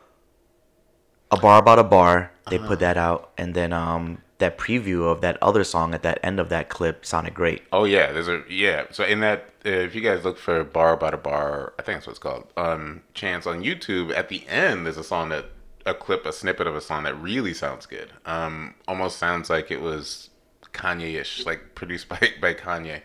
[1.31, 2.67] a bar about a bar they Uh-huh.
[2.67, 6.39] put that out and then um that preview of that other song at that end
[6.39, 8.85] of that clip sounded great Oh yeah, there's a yeah.
[8.91, 11.97] So in that, uh, if you guys look for "Bar About a Bar," I think
[11.97, 12.47] that's what it's called.
[12.57, 14.11] Um, Chance on YouTube.
[14.15, 15.45] At the end, there's a song that
[15.85, 18.11] a clip, a snippet of a song that really sounds good.
[18.25, 20.29] Um, almost sounds like it was
[20.73, 23.01] Kanye-ish, like produced by by Kanye.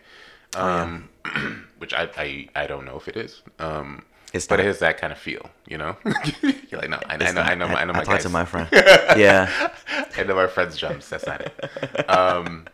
[0.55, 1.09] Um,
[1.77, 3.43] which I, I I don't know if it is.
[3.59, 4.03] Um,
[4.35, 4.65] It's but not.
[4.65, 5.95] it has that kind of feel, you know.
[6.41, 8.27] You're like, no, I, I know, not- I know, my, I know my talked to
[8.27, 8.33] guys.
[8.33, 8.67] my friend
[9.17, 9.71] yeah
[10.17, 11.09] I know our friends' jumps.
[11.09, 12.09] That's not it.
[12.09, 12.65] Um,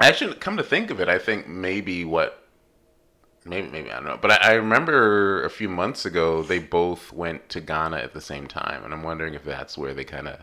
[0.00, 2.44] actually, come to think of it, I think maybe what,
[3.44, 7.12] maybe maybe I don't know, but I, I remember a few months ago they both
[7.12, 10.28] went to Ghana at the same time, and I'm wondering if that's where they kind
[10.28, 10.38] of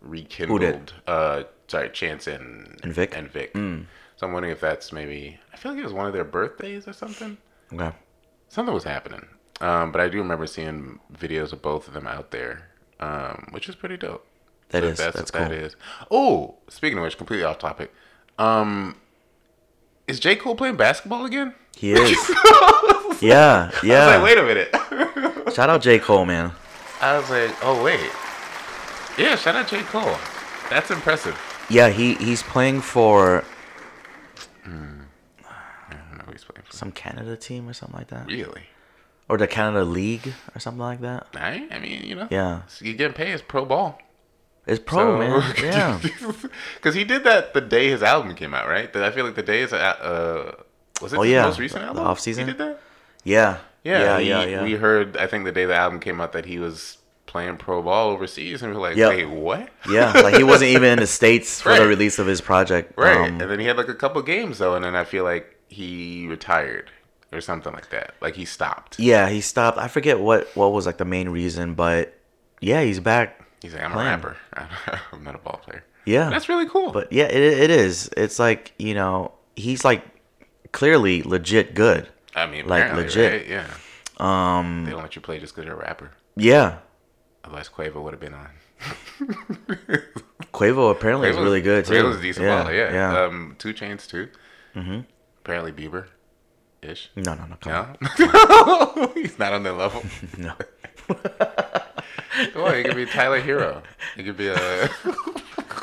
[0.00, 0.92] rekindled.
[1.06, 3.16] Uh, sorry, Chance and And Vic?
[3.16, 3.52] and Vic.
[3.54, 5.38] So I'm wondering if that's maybe.
[5.52, 7.36] I feel like it was one of their birthdays or something
[7.72, 7.92] okay
[8.48, 9.26] something was happening.
[9.60, 12.68] Um, but I do remember seeing videos of both of them out there,
[13.00, 14.24] um, which is pretty dope.
[14.70, 15.58] That So is- that's, that's what that cool.
[15.64, 15.76] is.
[16.10, 17.92] Oh, speaking of which, completely off topic.
[18.38, 18.96] Um,
[20.06, 21.54] is J Cole playing basketball again?
[21.76, 22.10] he is
[23.20, 24.74] yeah I was yeah like, wait a minute.
[25.54, 26.50] shout out j cole man
[27.00, 28.10] I was like, oh wait,
[29.16, 29.36] yeah.
[29.36, 30.16] Shout out J Cole.
[30.70, 31.38] That's impressive.
[31.70, 33.44] yeah he he's playing for
[34.64, 34.70] I
[35.90, 36.67] don't know who he's playing for.
[36.78, 38.62] Some Canada team or something like that, Really?
[39.28, 41.26] or the Canada League or something like that.
[41.34, 44.00] I, I mean, you know, Yeah, you getting paid as pro ball.
[44.66, 45.54] it's pro So- man.
[45.62, 46.00] Yeah,
[46.76, 48.94] Because he did that the day his album came out, right?
[48.96, 50.54] I feel like the day is uh,
[51.02, 52.04] was it Oh, yeah, most recent the album?
[52.06, 52.46] off-season?
[52.46, 52.80] He did that.
[53.24, 54.62] yeah, Yeah, yeah, he- yeah, yeah.
[54.64, 57.82] We heard, I think, the day the album came out that he was playing pro
[57.82, 59.10] ball overseas, and we were like, Yep.
[59.10, 59.68] wait, what?
[59.90, 62.94] yeah, like he wasn't even in the states for the release of his project.
[62.96, 63.16] Right.
[63.28, 65.54] Um, and then he had like a couple games though, and then I feel like
[65.68, 66.90] he retired
[67.32, 68.14] or something like that.
[68.20, 68.98] Like he stopped.
[68.98, 69.78] yeah, he stopped.
[69.78, 72.14] I forget what what was like the main reason, but
[72.60, 73.44] yeah, he's back.
[73.62, 74.08] He's like, I'm Playing.
[74.08, 74.36] a rapper.
[75.12, 75.84] I'm not a ball player.
[76.06, 76.90] Yeah, That's really cool.
[76.92, 78.08] but yeah, it, it is.
[78.16, 80.02] It's like you know he's like
[80.72, 82.08] clearly legit good.
[82.34, 83.32] I mean, like, legit.
[83.32, 83.48] right?
[83.48, 83.66] Yeah.
[84.18, 86.12] Um, They don't let you play just because you're a rapper.
[86.36, 86.78] yeah,
[87.44, 88.48] Otherwise, Quavo would have been on.
[90.52, 91.94] Quavo apparently is really good too.
[91.94, 92.92] Quavo's a decent yeah, baller, yeah.
[92.92, 93.22] yeah.
[93.24, 94.28] Um, 2 Chainz too.
[94.74, 95.00] Mm-hmm.
[95.48, 96.04] Apparently Bieber.
[96.82, 97.10] ish.
[97.16, 97.56] No, no, no.
[97.58, 97.96] Come on.
[98.18, 100.02] No, he's not on their level.
[100.36, 100.52] No.
[102.54, 103.82] Well, he could be Tyler Herro.
[104.14, 104.88] He could be a.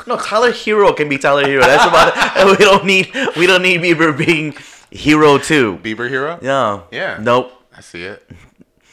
[0.06, 1.60] No, Tyler Herro can be Tyler Herro.
[1.62, 2.58] That's about it.
[2.58, 4.54] We don't need we don't need Bieber being
[4.90, 5.78] Hero too.
[5.82, 6.38] Bieber Hero.
[6.40, 6.82] Yeah.
[6.92, 7.18] Yeah.
[7.20, 7.52] Nope.
[7.76, 8.26] I see it.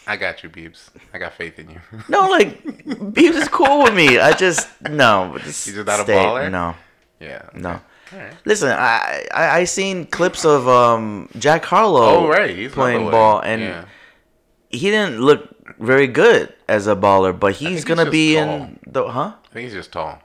[0.08, 0.90] I got you, Beebs.
[1.14, 1.80] I got faith in you.
[2.10, 4.18] No, like Biebs is cool with me.
[4.20, 5.38] I just no.
[5.44, 6.52] Just He's just not a baller?
[6.52, 6.76] No,
[7.22, 7.44] yeah.
[7.54, 7.80] no.
[8.14, 8.34] Alright.
[8.46, 13.40] Listen, I, I I seen clips of um Jack Harlow Oh right, he's playing ball,
[13.40, 13.86] and yeah.
[14.70, 15.50] he didn't look
[15.80, 17.38] very good as a baller.
[17.38, 18.50] But he's he's gonna just be tall.
[18.50, 19.34] in the huh?
[19.50, 20.20] I think he's just tall.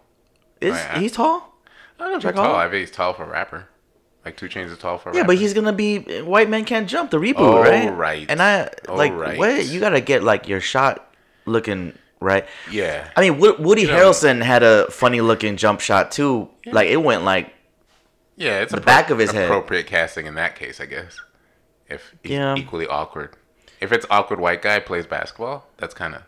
[0.61, 0.99] Is yeah.
[0.99, 1.55] he's tall?
[1.99, 2.45] I don't know if Jack he's tall.
[2.53, 2.59] Harlow?
[2.67, 3.69] I think he's tall for a rapper.
[4.25, 5.29] Like 2 Chainz is tall for a Yeah, rapper.
[5.29, 7.89] but he's gonna be White Man Can't Jump, the reboot, Oh, right?
[7.95, 8.27] right.
[8.29, 9.39] And I Oh, like right.
[9.39, 11.09] what you gotta get like your shot
[11.47, 12.45] looking right.
[12.71, 13.09] Yeah.
[13.17, 16.51] I mean, Woody You know- Harrelson had a funny looking jump shot too.
[16.67, 17.55] Like it went like
[18.39, 19.45] Yeah, it's The appro- back of his head.
[19.47, 21.21] Appropriate casting in that case, I guess.
[21.89, 22.55] If Yeah.
[22.57, 23.37] equally awkward.
[23.81, 26.23] If it's awkward white guy plays basketball, that's kind of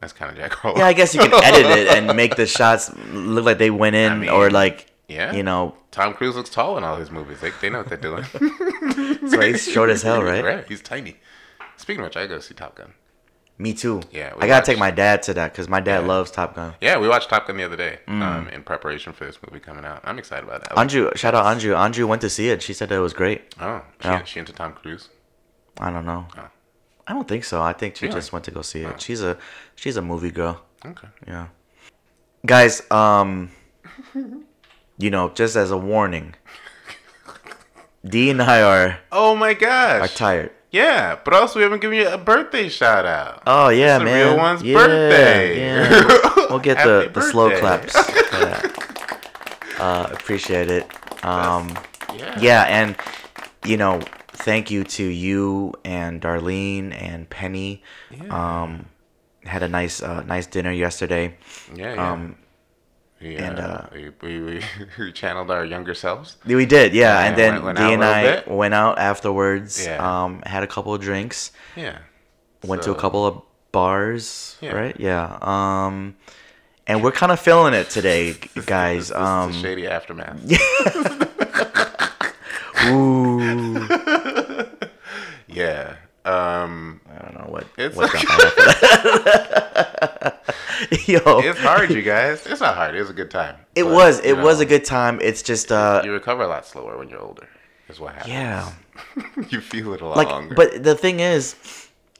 [0.00, 0.78] that's kind of Jack Harlow.
[0.78, 0.86] yeah.
[0.86, 4.20] I guess you can edit it and make the shots look like they went in,
[4.20, 5.32] mean, or like yeah.
[5.32, 7.40] you know, Tom Cruise looks tall in all his movies.
[7.40, 8.24] They, they know what they're doing.
[9.28, 10.44] so he's short as hell, right?
[10.44, 10.64] right.
[10.68, 11.16] He's tiny.
[11.76, 12.92] Speaking of which, I go see Top Gun.
[13.60, 14.00] Me too.
[14.12, 16.06] Yeah, I gotta take my dad to that because my dad Yeah.
[16.06, 16.74] loves Top Gun.
[16.80, 18.22] Yeah, we watched Top Gun the other day Mm.
[18.22, 20.00] um, in preparation for this movie coming out.
[20.04, 20.76] I'm excited about that.
[20.76, 21.74] Anju, shout out Anju.
[21.74, 22.62] Anju went to see it.
[22.62, 23.54] She said that it was great.
[23.60, 24.22] Oh, she, Yeah.
[24.24, 25.08] she into Tom Cruise?
[25.80, 26.28] I don't know.
[26.38, 26.48] Oh.
[27.08, 27.60] I don't think so.
[27.60, 28.18] I think she Really?
[28.20, 28.92] just went to go see it.
[28.94, 28.98] Oh.
[28.98, 29.36] She's a
[29.74, 30.60] she's a movie girl.
[30.86, 31.08] Okay.
[31.26, 31.46] Yeah.
[32.46, 33.50] Guys, um
[34.98, 36.34] you know, just as a warning,
[38.04, 40.00] D and I are Oh my gosh.
[40.02, 40.50] are tired.
[40.70, 43.42] Yeah, but also we haven't given you a birthday shout out.
[43.46, 44.26] Oh yeah, It's the man.
[44.28, 45.60] real one's yeah, birthday.
[45.60, 46.20] Yeah.
[46.48, 47.94] We'll get the, the slow claps.
[49.78, 50.84] Uh, appreciate it.
[51.24, 51.68] Um,
[52.16, 52.38] Yeah.
[52.40, 52.96] yeah, and
[53.64, 57.82] you know, thank you to you and Darlene and Penny.
[58.10, 58.62] Yeah.
[58.62, 58.86] Um,
[59.44, 61.36] had a nice uh, nice dinner yesterday.
[61.74, 62.10] Yeah, yeah.
[62.12, 62.36] Um,
[63.20, 64.62] we, and, uh, we, we, we,
[64.98, 66.36] we channeled our younger selves.
[66.46, 68.48] we did, yeah, Yeah, and then went- went D and I bit.
[68.48, 69.84] went out afterwards.
[69.84, 69.98] Yeah.
[70.24, 71.50] Um, had a couple of drinks.
[71.76, 71.98] Yeah.
[72.64, 74.72] Went to a couple of bars, Yeah.
[74.72, 74.96] right?
[74.98, 75.38] Yeah.
[75.40, 76.16] Um,
[76.86, 78.32] and we're kind of feeling it today,
[78.66, 79.08] guys.
[79.08, 80.40] This, this um, shady aftermath.
[82.86, 83.86] ooh,
[85.46, 85.96] Yeah.
[86.28, 87.64] Um, I don't know what.
[87.78, 87.96] It's.
[91.08, 92.46] Yo, it's hard, you guys.
[92.46, 92.94] It's not hard.
[92.94, 93.56] It was a good time.
[93.74, 94.20] It But, was.
[94.20, 95.18] It was know, a good time.
[95.22, 97.48] It's just, uh, You recover a lot slower when you're older.
[97.88, 98.32] Is what happens.
[98.34, 98.70] yeah.
[99.48, 100.54] you feel it a lot Like, longer.
[100.54, 101.56] but the thing is,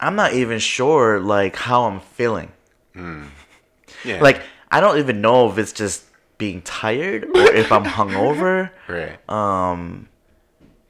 [0.00, 2.50] I'm not even sure like how I'm feeling.
[2.96, 4.20] yeah.
[4.20, 6.04] Like, I don't even know if it's just
[6.38, 8.70] being tired or if I'm hungover.
[8.88, 9.18] right.
[9.28, 10.08] Um,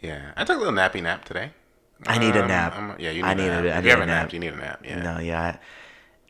[0.01, 0.31] Yeah.
[0.37, 1.51] I took a little nappy nap today.
[2.07, 2.75] I need a Um, nap.
[2.75, 3.53] I'm- yeah, you need I a need nap.
[3.53, 4.23] a- I need you a haven't nap.
[4.23, 4.81] napped, you need a nap.
[4.85, 5.03] Yeah.
[5.03, 5.59] no, yeah, I-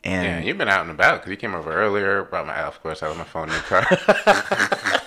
[0.03, 2.23] Yeah, and you've been out and about because you came over earlier.
[2.23, 3.83] Brought my, of course, I left my phone in the car.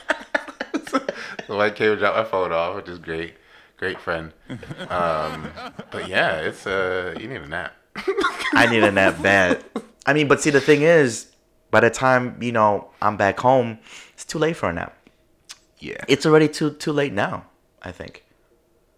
[1.47, 3.35] so I came and dropped my phone off, which is great,
[3.77, 4.33] great friend.
[4.89, 5.49] Um,
[5.91, 7.73] but yeah, it's uh, you need a nap.
[8.55, 9.65] I need a nap bad.
[10.07, 11.29] I mean, but see, the thing is,
[11.71, 13.79] by the time you know I'm back home,
[14.15, 14.97] it's too late for a nap.
[15.79, 17.47] Yeah, It's already too too late now.
[17.83, 18.25] I think.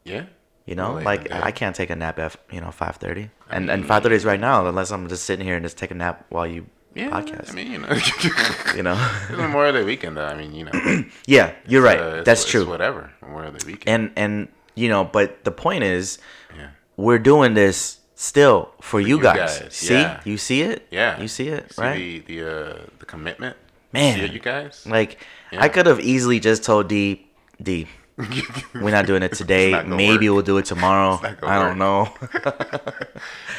[0.05, 0.25] yeah.
[0.67, 1.41] You know, late like the day.
[1.43, 4.25] I can't take a nap at you know five thirty, and and five thirty is
[4.25, 7.11] right now, unless I'm just sitting here and just take a nap while you Yeah,
[7.11, 7.51] podcast.
[7.51, 7.89] I mean, you know,
[8.77, 8.97] you know,
[9.29, 10.25] it's Memorial Day weekend, though.
[10.25, 11.99] I mean, you know, yeah, you're right.
[12.01, 12.67] uh, it's- That's it's true.
[12.67, 13.89] Whatever, Memorial Day weekend.
[13.89, 16.19] And and you know, but the point is,
[16.57, 19.59] yeah, we're doing this still for, you, you guys.
[19.61, 20.21] guys, See, yeah.
[20.25, 20.87] you see it.
[20.91, 21.21] yeah.
[21.21, 21.99] you see it, See right?
[21.99, 23.57] the the uh, the commitment.
[23.93, 24.19] Man.
[24.19, 24.87] See it, you guys.
[24.87, 25.19] Like
[25.53, 25.63] Yeah.
[25.63, 27.27] I could have easily just told D
[27.63, 29.83] D, we're not doing it today.
[29.85, 30.35] Maybe work.
[30.35, 31.19] we'll do it tomorrow.
[31.43, 32.15] I don't know.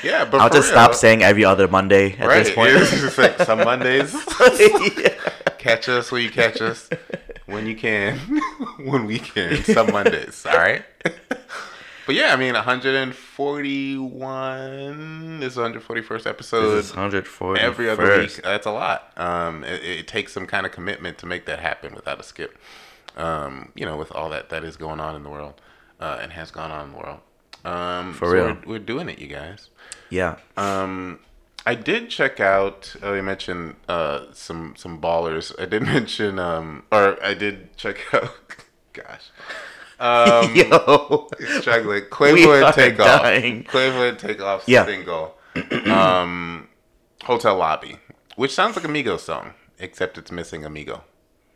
[0.04, 2.70] yeah, but I'll just stop saying every other Monday at Right, this point.
[2.72, 4.16] it's just like some Mondays.
[4.98, 5.10] Yeah.
[5.58, 6.88] catch us when you catch us,
[7.48, 8.18] when you can,
[8.86, 9.64] when we can.
[9.64, 10.84] Some Mondays, all right.
[12.06, 15.40] But yeah, I mean, 141.
[15.40, 16.76] This is 141st episode.
[16.76, 18.40] This is 140 every other week.
[18.44, 19.12] That's a lot.
[19.18, 22.56] Um, it, it takes some kind of commitment to make that happen without a skip.
[23.16, 25.62] Um, you know, with all that that is going on in the world,
[26.00, 27.20] uh, and has gone on in the world.
[27.64, 28.46] Um, For so real.
[28.46, 29.70] we're, we're doing it, you guys.
[30.10, 30.36] Yeah.
[30.58, 31.20] Um,
[31.66, 32.96] I did check out.
[33.02, 35.52] Oh, you mentioned uh, some some ballers.
[35.60, 38.32] I did mention, um, or I did check out.
[38.94, 39.30] Gosh,
[40.00, 41.28] um, Yo.
[41.60, 42.04] struggling.
[42.12, 43.22] Quavo and Takeoff.
[43.22, 43.64] dying.
[43.64, 44.86] Quavo and Takeoff Yeah.
[44.86, 45.36] single.
[45.86, 46.68] um,
[47.24, 47.98] Hotel Lobby,
[48.36, 51.04] which sounds like a Migos song, except it's missing Amigo,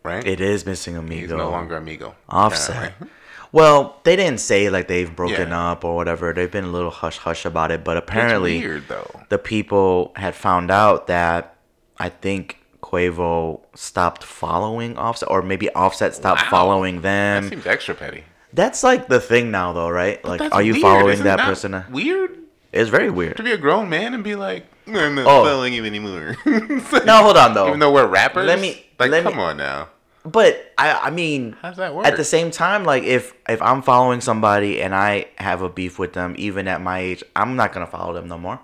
[0.03, 0.25] right?
[0.25, 1.21] It is missing Amigo.
[1.21, 2.15] He's no longer Amigo.
[2.29, 2.75] Offset.
[2.75, 3.07] apparently.
[3.51, 5.71] Well, they didn't say like they've broken Yeah.
[5.71, 6.33] up or whatever.
[6.33, 9.21] They've been a little hush hush about it, but apparently weird though.
[9.29, 11.55] the people had found out that
[11.97, 16.49] I think Quavo stopped following Offset, or maybe Offset stopped Wow.
[16.51, 17.43] following them.
[17.45, 18.23] That seems extra petty.
[18.53, 20.23] That's like the thing now, though, right?
[20.23, 20.81] Like, are you weird.
[20.83, 21.85] following Isn't that person?
[21.89, 22.37] Weird
[22.71, 25.43] It's very weird to be a grown man and be like, I'm not Oh.
[25.45, 26.35] following you anymore.
[26.45, 27.67] Like- No, hold on though.
[27.67, 29.89] Even though we're rappers, Let me- like, let me- come on now.
[30.25, 32.05] But I, I mean, How does that work?
[32.05, 35.97] at the same time, like if if I'm following somebody and I have a beef
[35.97, 38.59] with them, even at my age, I'm not gonna follow them no more.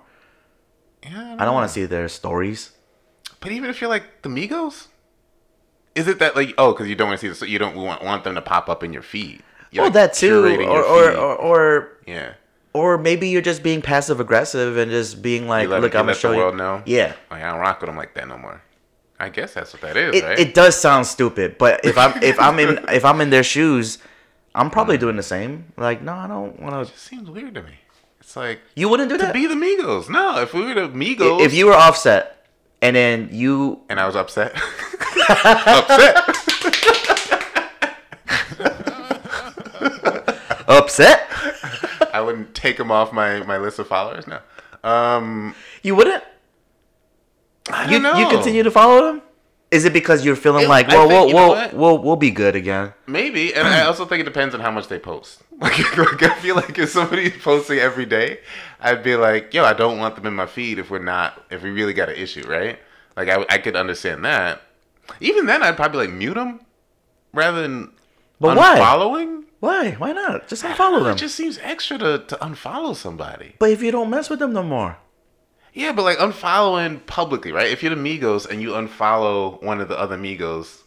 [1.02, 2.72] yeah, I don't want to see their stories.
[3.40, 4.88] But even if you're like the Migos,
[5.96, 8.04] is it that like oh, because you don't want to see this, you don't want,
[8.04, 9.42] want them to pop up in your feed?
[9.72, 12.34] You're, well, like, that too, or or, or or yeah.
[12.76, 16.14] Or maybe you're just being passive aggressive and just being like, let, look, I'm gonna
[16.16, 16.42] show the you.
[16.44, 16.84] world know.
[16.86, 17.14] Yeah.
[17.32, 18.62] Like, I don't rock with them like that no more.
[19.20, 20.38] I guess that's what that is, It, right?
[20.40, 23.98] it does sound stupid, but if I'm if I'm in if I'm in their shoes,
[24.54, 24.74] I'm Mm.
[24.74, 25.72] probably doing the same.
[25.78, 26.82] Like, no, I don't want to.
[26.94, 27.76] It seems weird to me.
[28.20, 30.10] It's like You wouldn't do to that be the Migos.
[30.10, 32.46] No, if we were the Migos, if you were offset,
[32.82, 34.54] and then you and I was upset,
[35.30, 36.16] upset.
[40.68, 41.28] upset,
[42.15, 44.25] I wouldn't take them off my my list of followers.
[44.28, 44.39] No.
[44.84, 46.23] Um, you wouldn't.
[47.69, 48.17] I You don't know.
[48.19, 49.21] you continue to follow them.
[49.71, 52.56] Is it because you're feeling It- like, well, think- we'll we'll, we'll we'll be good
[52.56, 52.93] again?
[53.08, 55.41] Maybe, and I also think it depends on how much they post.
[55.58, 58.39] Like, like, I feel like if somebody's posting every day,
[58.82, 61.63] I'd be like, yo, I don't want them in my feed if we're not, if
[61.63, 62.78] we really got an issue, right?
[63.15, 64.62] Like, I, I could understand that.
[65.21, 66.60] Even then, I'd probably like mute them
[67.34, 67.93] rather than
[68.41, 69.38] But unfollowing.
[69.38, 69.45] Why?
[69.65, 70.47] Why Why not?
[70.47, 71.13] Just unfollow them.
[71.15, 73.56] It just seems extra to, to unfollow somebody.
[73.60, 74.97] But if you don't mess with them no more,
[75.73, 77.69] Yeah, but like unfollowing publicly, right?
[77.71, 80.80] If you're the Migos and you unfollow one of the other Migos,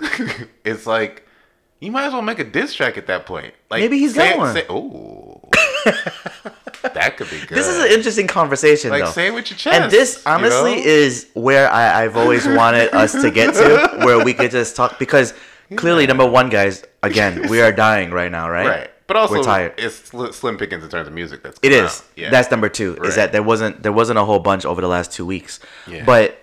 [0.65, 1.25] it's like
[1.81, 3.53] you might as well make a diss track at that point.
[3.71, 4.55] Like Maybe he's say, got one.
[4.55, 5.41] Say, oh,
[6.83, 7.57] that could be good.
[7.57, 9.11] this is an interesting conversation, like though.
[9.11, 9.81] say it with your chest.
[9.81, 10.83] and this you honestly know?
[10.83, 14.99] is where I, I've always wanted us to get to, where we could just talk.
[14.99, 15.35] Because
[15.77, 18.67] clearly, number one, guys, again, we are dying right now, right?
[18.67, 18.91] right.
[19.07, 19.75] But also, we're tired.
[19.79, 19.97] it's
[20.37, 21.43] slim pickings in terms of music.
[21.43, 22.05] That's it is.
[22.15, 22.29] Yeah.
[22.31, 22.95] That's number two.
[22.97, 23.09] Right.
[23.09, 25.61] Is that there wasn't there wasn't a whole bunch over the last two weeks.
[25.87, 26.05] Yeah.
[26.05, 26.39] But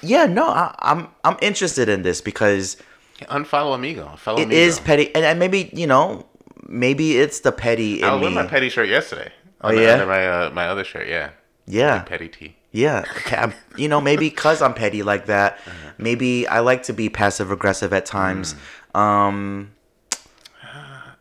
[0.00, 2.76] yeah, no, I, I'm I'm interested in this because
[3.22, 4.14] unfollow Amigo.
[4.16, 4.60] Follow it Amigo.
[4.60, 6.26] is petty, and, and maybe you know,
[6.68, 9.32] maybe it's the petty in I was wearing my petty shirt yesterday.
[9.60, 10.04] Oh, yeah?
[10.04, 11.08] my uh, my other shirt.
[11.08, 11.30] Yeah.
[11.66, 12.56] yeah, Petty T.
[12.72, 13.04] yeah.
[13.18, 15.90] Okay, I'm- you know, maybe because I'm petty like that, Uh-huh.
[15.98, 18.54] maybe I like to be passive aggressive at times.
[18.94, 18.98] Mm.
[19.00, 19.70] Um,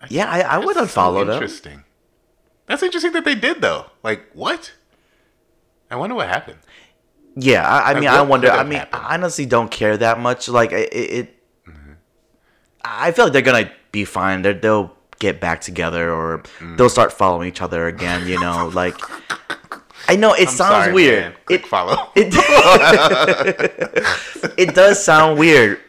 [0.10, 1.34] yeah, I, I would That's so unfollow them.
[1.36, 1.84] Interesting.
[2.68, 3.88] That's interesting that they did though.
[4.04, 4.74] Like what?
[5.92, 6.60] I wonder what happened.
[7.36, 8.52] Yeah, I, I Like, mean, I wonder.
[8.52, 9.04] I mean, happened?
[9.04, 10.48] I honestly don't care that much.
[10.50, 11.36] Like it, it, it
[12.84, 14.42] I feel like they're gonna be fine.
[14.42, 16.78] They're, they'll get back together, or Mm.
[16.78, 18.28] they'll start following each other again.
[18.28, 18.96] You know, like
[20.08, 21.24] I know it I'm sounds sorry, weird.
[21.24, 21.34] man.
[21.46, 22.12] Click It, follow.
[22.16, 22.34] it
[24.58, 25.80] it does sound weird,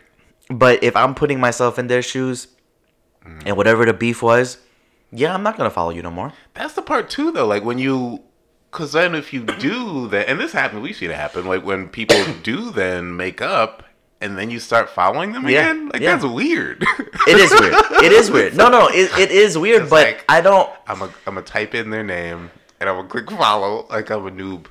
[0.51, 2.49] but if I'm putting myself in their shoes,
[3.27, 3.43] Mm.
[3.45, 4.57] and whatever the beef was,
[5.13, 6.33] yeah, I'm not gonna follow you no more.
[6.55, 7.47] That's the part too, though.
[7.47, 8.21] Like when you,
[8.73, 11.45] because then if you do that, and this happens, we see it happen.
[11.45, 13.83] Like when people do then make up,
[14.23, 15.89] and then you start following them Yeah, again.
[15.91, 16.17] Like yeah.
[16.17, 16.83] that's weird.
[17.27, 17.75] It is weird.
[18.03, 18.55] It is weird.
[18.57, 20.71] No, no, it, it is weird, but like- I don't.
[20.87, 23.87] I'm a, I'm gonna type in their name and I'm gonna click follow.
[23.91, 24.67] Like I'm a noob.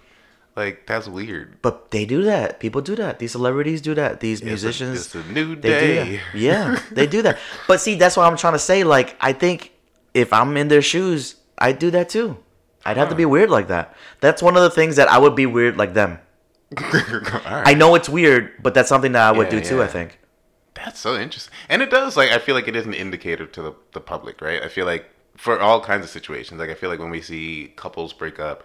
[0.56, 1.62] Like that's weird.
[1.62, 2.60] But they do that.
[2.60, 3.20] People do that.
[3.20, 4.20] These celebrities do that.
[4.20, 5.06] These musicians.
[5.06, 6.20] It's a, it's a new day.
[6.34, 7.38] Yeah, they do that.
[7.68, 8.84] But see, that's what I'm trying to say.
[8.84, 9.72] Like, I think
[10.14, 12.38] if I'm in their shoes, I'd do that too.
[12.86, 13.96] I'd have to be weird like that.
[14.22, 16.20] That's one of the things that I would be weird like them.
[16.82, 17.64] Right.
[17.66, 19.84] I know it's weird, but that's something that I would Yeah, do too.
[19.84, 20.20] I think.
[20.76, 21.54] That's so interesting.
[21.68, 24.40] And it does, like, I feel like it is an indicator to the, the public,
[24.42, 24.62] right?
[24.64, 27.72] I feel like for all kinds of situations, like, I feel like when we see
[27.76, 28.64] couples break up,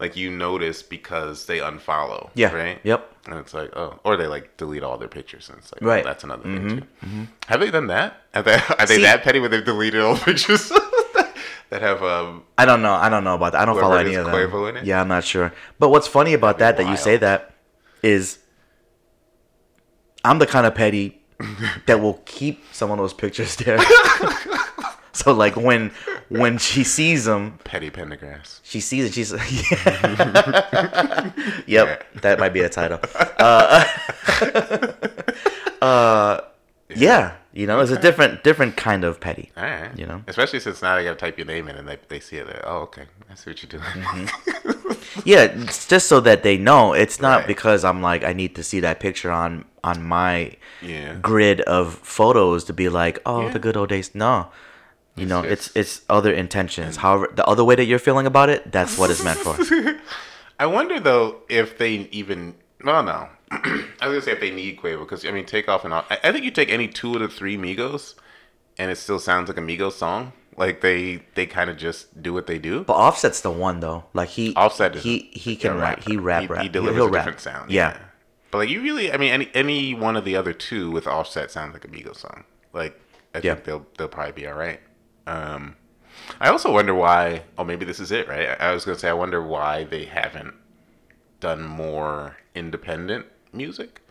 [0.00, 2.30] like, you notice because they unfollow.
[2.34, 2.52] Yeah.
[2.52, 2.80] Right?
[2.82, 3.12] Yep.
[3.26, 5.48] And it's like, oh, or they, like, delete all their pictures.
[5.48, 6.04] And it's like, Right.
[6.04, 7.26] oh, that's another thing, too.
[7.46, 8.22] Have they done that?
[8.34, 10.68] Are they, are they See- that petty where they've deleted all pictures
[11.70, 12.92] that have, um, I don't know.
[12.92, 13.62] I don't know about that.
[13.62, 14.34] I don't follow any of them.
[14.34, 14.84] Quavo in it?
[14.84, 15.52] Yeah, I'm not sure.
[15.78, 17.54] But what's funny about that That'd that you say that
[18.02, 18.38] is
[20.24, 21.20] I'm the kind of petty
[21.86, 23.78] that will keep some of those pictures there.
[25.12, 25.90] so like when
[26.42, 28.60] when she sees them, petty Pendergrass?
[28.62, 29.14] she sees it.
[29.14, 29.32] She's
[29.70, 31.32] yeah.
[31.66, 33.00] yep, that might be a title.
[33.38, 33.84] Uh,
[35.82, 36.40] uh,
[36.94, 39.50] yeah, you know, it's a different different kind of petty.
[39.56, 39.96] All right.
[39.98, 40.22] You know?
[40.26, 42.46] Especially since now they got to type your name in and they, they see it.
[42.46, 43.04] They're, oh, okay.
[43.30, 43.82] I see what you're doing.
[44.04, 44.92] Mm-hmm.
[45.24, 46.92] Yeah, it's just so that they know.
[46.92, 47.46] It's not Right.
[47.46, 51.14] because I'm like I need to see that picture on on my Yeah.
[51.22, 53.52] grid of photos to be like, oh, Yeah.
[53.52, 54.14] the good old days.
[54.14, 54.48] No,
[55.16, 56.96] You know, It's it's other intentions.
[56.96, 59.56] However, the other way that you're feeling about it, that's what it's meant for.
[60.58, 62.54] I wonder though if they even.
[62.84, 63.28] Well, no.
[63.50, 66.04] I was gonna say if they need Quavo because I mean, Takeoff and all.
[66.10, 68.14] I, I think you take any two of the three Migos,
[68.76, 70.32] and it still sounds like a Migos song.
[70.56, 72.84] Like they they kind of just do what they do.
[72.84, 74.04] But Offset's the one though.
[74.14, 76.02] Like he Offset is he he can rap.
[76.02, 76.62] He rap He, rap.
[76.62, 77.24] he delivers He'll a rap.
[77.24, 77.70] different sound.
[77.70, 77.96] Yeah.
[78.50, 81.50] But like you really, I mean, any any one of the other two with Offset
[81.50, 82.44] sounds like a Migos song.
[82.72, 82.98] Like
[83.34, 83.54] I Yeah.
[83.54, 84.80] think they'll they'll probably be all right.
[85.26, 85.76] Um,
[86.40, 87.44] I also wonder why.
[87.58, 88.60] Oh, maybe this is it, right?
[88.60, 90.54] I, was gonna say I wonder why they haven't
[91.40, 94.02] done more independent music.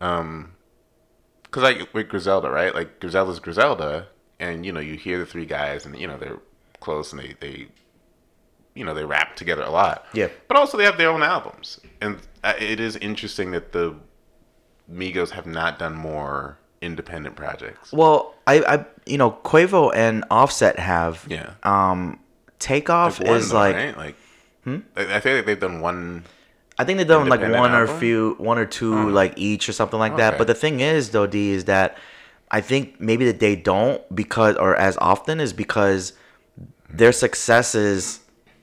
[0.00, 0.52] Um,
[1.42, 2.74] because like with Griselda, right?
[2.74, 4.08] Like Griselda's Griselda,
[4.40, 6.40] and you know you hear the three guys, and you know they're
[6.80, 7.68] close, and they they,
[8.74, 10.06] you know they rap together a lot.
[10.14, 10.28] Yeah.
[10.48, 13.96] But also they have their own albums, and uh, it is interesting that the
[14.90, 17.92] Migos have not done more independent projects.
[17.92, 21.24] Well, I I you know Quavo and Offset have.
[21.28, 21.54] Yeah.
[21.62, 22.18] Um,
[22.58, 23.96] Takeoff Like is though, like right?
[23.96, 24.16] like.
[24.96, 26.24] I I feel like they've done one.
[26.78, 27.98] I think they've done like one or album?
[27.98, 30.38] few, one or two like each or something like that.
[30.38, 31.98] But the thing is, though, D is that
[32.50, 36.12] I think maybe that they don't because or as often is because
[36.88, 38.20] their successes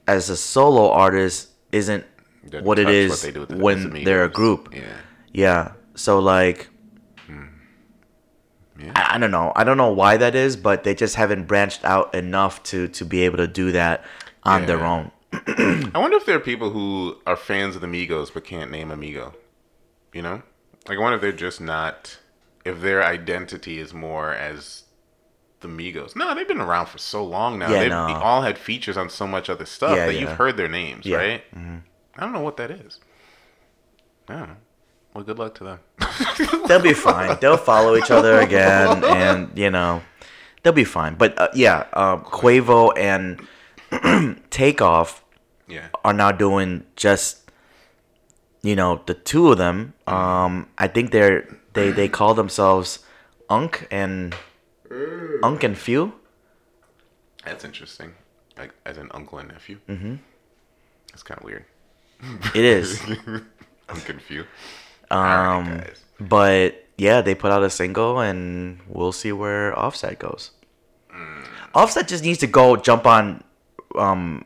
[0.07, 2.05] as a solo artist isn't
[2.61, 4.73] what it is what they do with the- when they're a group.
[4.73, 4.81] Yeah.
[5.33, 5.71] Yeah.
[5.95, 6.69] So like,
[8.79, 8.91] Yeah.
[8.95, 9.51] I, I don't know.
[9.55, 13.05] I don't know why that is, but they just haven't branched out enough to to
[13.05, 14.03] be able to do that
[14.43, 15.11] on their own.
[15.33, 18.89] I wonder if there are people who are fans of the Migos but can't name
[18.91, 19.33] Amigo.
[20.13, 20.41] You know,
[20.87, 22.17] like I wonder if they're just not.
[22.65, 24.83] If their identity is more as
[25.61, 26.15] the Migos.
[26.15, 27.69] No, they've been around for so long now.
[27.71, 28.07] Yeah, they've no.
[28.15, 30.19] all had features on so much other stuff Yeah, that yeah.
[30.21, 31.17] you've heard their names, Yeah.
[31.17, 31.43] right?
[31.55, 31.77] Mm-hmm.
[32.17, 32.99] I don't know what that is.
[34.27, 34.55] I don't know.
[35.13, 35.79] Well, good luck to them.
[36.67, 37.37] They'll be fine.
[37.41, 40.01] They'll follow each other again, and you know,
[40.63, 41.15] they'll be fine.
[41.15, 43.41] But uh, yeah, um, Quavo and
[44.49, 45.23] Takeoff
[45.67, 45.87] yeah.
[46.03, 47.49] are now doing just,
[48.61, 49.93] you know, the two of them.
[50.05, 52.99] Um, I think they're they they call themselves
[53.49, 54.35] Unc and
[55.43, 56.13] Unc and Phew.
[57.45, 58.13] That's interesting.
[58.57, 59.79] Like as an uncle and nephew.
[59.87, 60.15] Mm-hmm.
[61.11, 61.65] That's kind of weird.
[62.53, 63.01] It is.
[63.89, 64.47] I'm confused.
[65.11, 66.03] Um, guys.
[66.19, 70.51] but yeah, they put out a single, and we'll see where Offset goes.
[71.73, 73.43] Offset just needs to go jump on
[73.95, 74.45] um,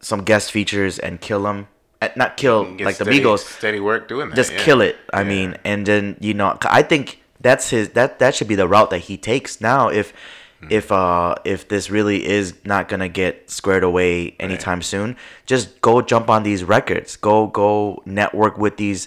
[0.00, 1.68] some guest features and kill them.
[2.00, 4.36] Uh, Not kill like the steady- Migos, Steady work doing that.
[4.36, 4.58] just yeah.
[4.64, 4.96] kill it.
[5.12, 5.28] I Yeah.
[5.28, 7.90] mean, and then you know, I think that's his.
[7.90, 9.88] That that should be the route that he takes now.
[9.88, 10.12] If
[10.60, 10.68] Hmm.
[10.70, 16.00] if uh if this really is not gonna get squared away anytime soon, just go
[16.00, 17.16] jump on these records.
[17.16, 19.06] Go go network with these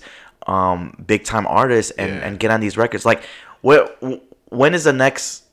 [0.49, 2.25] um big time artists and Yeah.
[2.27, 3.05] and get on these records.
[3.05, 3.21] Like
[3.61, 3.87] where
[4.49, 5.43] when is the next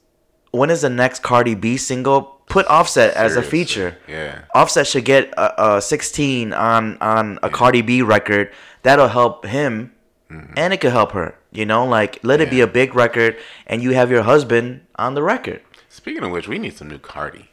[0.52, 2.32] when is the next Cardi B single?
[2.48, 3.98] Put Offset as a feature.
[4.08, 4.42] Yeah.
[4.54, 8.52] Offset should get a, a 16 on on a Cardi B record.
[8.82, 9.92] That'll help him,
[10.30, 11.34] and it could help her.
[11.50, 12.70] You know, like let it be Mm-hmm.
[12.70, 15.60] A big record, and you have your husband on the record.
[15.88, 17.50] Speaking of which, we need some new Cardi.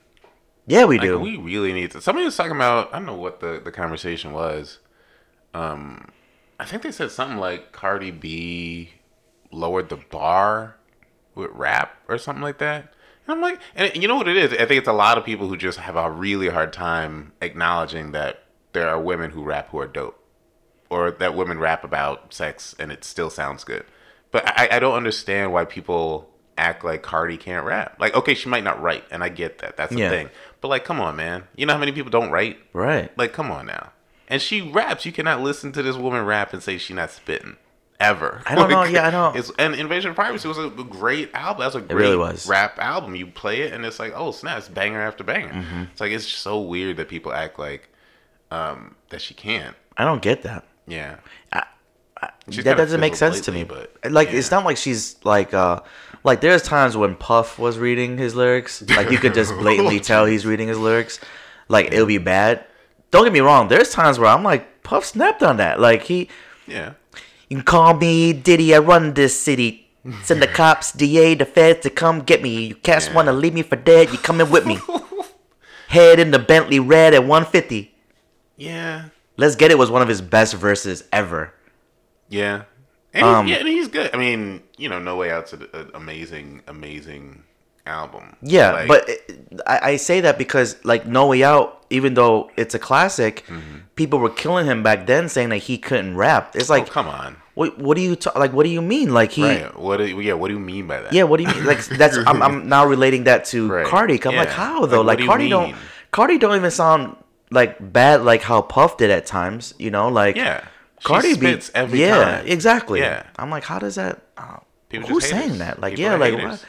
[0.68, 1.20] Yeah, we Like, do.
[1.20, 2.00] we really need to.
[2.02, 2.94] Somebody was talking about.
[2.94, 4.78] I don't know what the the conversation was.
[5.56, 6.10] Um,
[6.60, 8.92] I think they said something like Cardi B
[9.52, 10.78] lowered the bar
[11.36, 12.94] with rap or something like that.
[13.26, 14.52] And I'm like, and you know what it is?
[14.54, 18.12] I think it's a lot of people who just have a really hard time acknowledging
[18.12, 20.20] that there are women who rap who are dope,
[20.89, 23.86] or that women rap about sex and it still sounds good.
[24.32, 27.96] But I, I don't understand why people act like Cardi can't rap.
[28.00, 29.78] Like, okay, she might not write, and I get that.
[29.78, 30.10] That's the Yeah.
[30.10, 30.30] thing.
[30.62, 31.44] But like, come on, man.
[31.56, 32.58] You know how many people don't write?
[32.74, 33.16] right.
[33.18, 33.92] Like, come on now.
[34.34, 35.06] And she raps.
[35.06, 37.56] You cannot listen to this woman rap and say she's not spitting.
[38.00, 38.41] Ever.
[38.48, 38.82] I don't know.
[38.89, 39.32] Yeah, I know.
[39.36, 41.62] It's, and Invasion of Privacy was a great album.
[41.62, 42.48] That's a great really was.
[42.48, 43.15] rap album.
[43.15, 45.54] You play it and it's like, oh snap, it's banger after banger.
[45.54, 45.84] Mm-hmm.
[45.91, 47.89] It's like it's so weird that people act like
[48.50, 49.76] um, that she can't.
[49.98, 50.65] I don't get that.
[50.88, 51.17] Yeah.
[51.54, 51.67] I-
[52.50, 53.65] She's that doesn't make sense to me.
[53.65, 55.82] but, like it's not like she's like uh
[56.24, 60.26] like there's times when Puff was reading his lyrics, like you could just blatantly tell
[60.26, 61.19] he's reading his lyrics.
[61.67, 62.66] Like it'll be bad.
[63.14, 63.68] Don't get me wrong.
[63.68, 65.80] There's times where I'm like Puff snapped on that.
[65.80, 66.30] Like he,
[66.68, 66.93] Yeah.
[67.47, 68.74] you can call me Diddy.
[68.74, 69.88] I run this city.
[70.24, 72.66] Send the cops, DA, the feds to come get me.
[72.66, 73.14] You cats Yeah.
[73.14, 74.11] want to leave me for dead.
[74.11, 74.80] You coming with me?
[75.89, 77.93] Head in the Bentley red at 150.
[78.57, 79.05] Yeah.
[79.38, 81.53] Let's get it was one of his best verses ever.
[82.30, 82.64] Yeah.
[83.14, 84.09] And Um, he's, yeah, and he's good.
[84.11, 87.43] I mean, you know, No Way Out's an amazing, amazing
[87.86, 88.36] album.
[88.42, 92.50] Yeah, Like, but it, I, I say that because like No Way Out, even though
[92.58, 93.78] it's a classic, Mm-hmm.
[93.96, 96.56] people were killing him back then, saying that he couldn't rap.
[96.56, 97.38] It's oh, like come on.
[97.56, 98.54] what what do you ta- like?
[98.54, 99.14] What do you mean?
[99.14, 99.44] Like he.
[99.44, 99.78] Right.
[99.78, 99.98] What?
[99.98, 100.34] Do, yeah.
[100.34, 101.14] What do you mean by that?
[101.14, 101.66] Yeah, what do you mean?
[101.66, 103.86] Like that's I'm, I'm now relating that to Right.
[103.86, 104.20] Cardi.
[104.26, 104.98] I'm like, how though?
[104.98, 105.76] what Like, do Cardi don't?
[106.12, 107.18] Cardi don't even sound
[107.52, 109.74] like bad like how Puff did at times.
[109.78, 110.64] You know, like Yeah.
[111.04, 112.48] Cardi spits be every yeah, time.
[112.48, 113.02] exactly.
[113.02, 113.24] Yeah.
[113.38, 114.22] I'm like, how does that?
[114.38, 114.58] Uh,
[114.88, 115.82] People who's saying that?
[115.82, 116.66] Like, People yeah, like haters.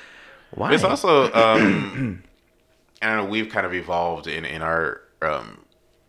[0.55, 0.72] Why?
[0.74, 2.22] It's also um,
[3.02, 3.30] I don't know.
[3.30, 5.64] We've kind of evolved in in our um,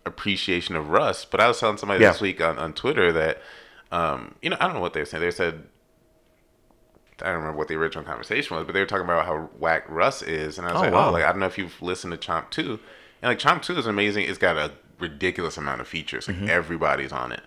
[0.05, 1.25] appreciation of Russ.
[1.25, 2.11] But I was telling somebody Yeah.
[2.11, 3.41] this week on, on Twitter that
[3.91, 5.21] um, you know I don't know what they were saying.
[5.23, 5.63] They said
[7.21, 9.85] I don't remember what the original conversation was, but they were talking about how whack
[9.87, 11.07] Russ is, and I was Oh, like, wow.
[11.09, 12.79] oh, like I don't know if you've listened to Chomp Two,
[13.21, 14.25] and like Chomp Two is amazing.
[14.25, 16.27] It's got a ridiculous amount of features.
[16.27, 16.49] Mm-hmm.
[16.49, 17.41] Everybody's on it.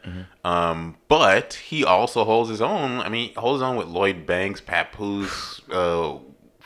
[0.45, 3.01] Um, but he also holds his own.
[3.01, 6.17] I mean, holds his own with Lloyd Banks, Papoose, uh,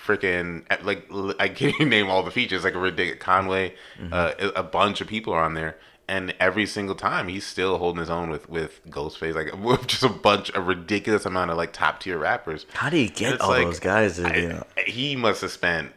[0.05, 1.07] freaking like
[1.41, 2.65] I can't name all the features.
[2.65, 4.13] Like a ridiculous Conway, Mm-hmm.
[4.13, 5.79] uh, a, bunch of people are on there.
[6.09, 10.03] And every single time, he's still holding his own with with Ghostface, like with just
[10.03, 12.67] a bunch, a ridiculous amount of like top tier rappers.
[12.75, 14.17] how do you get all like, those guys?
[14.17, 15.93] To, I- you know, he must have spent,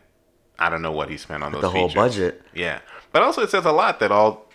[0.60, 1.95] I don't know what he spent on those the whole features.
[1.95, 2.41] budget.
[2.53, 2.80] Yeah,
[3.12, 4.45] but also it says a lot that all.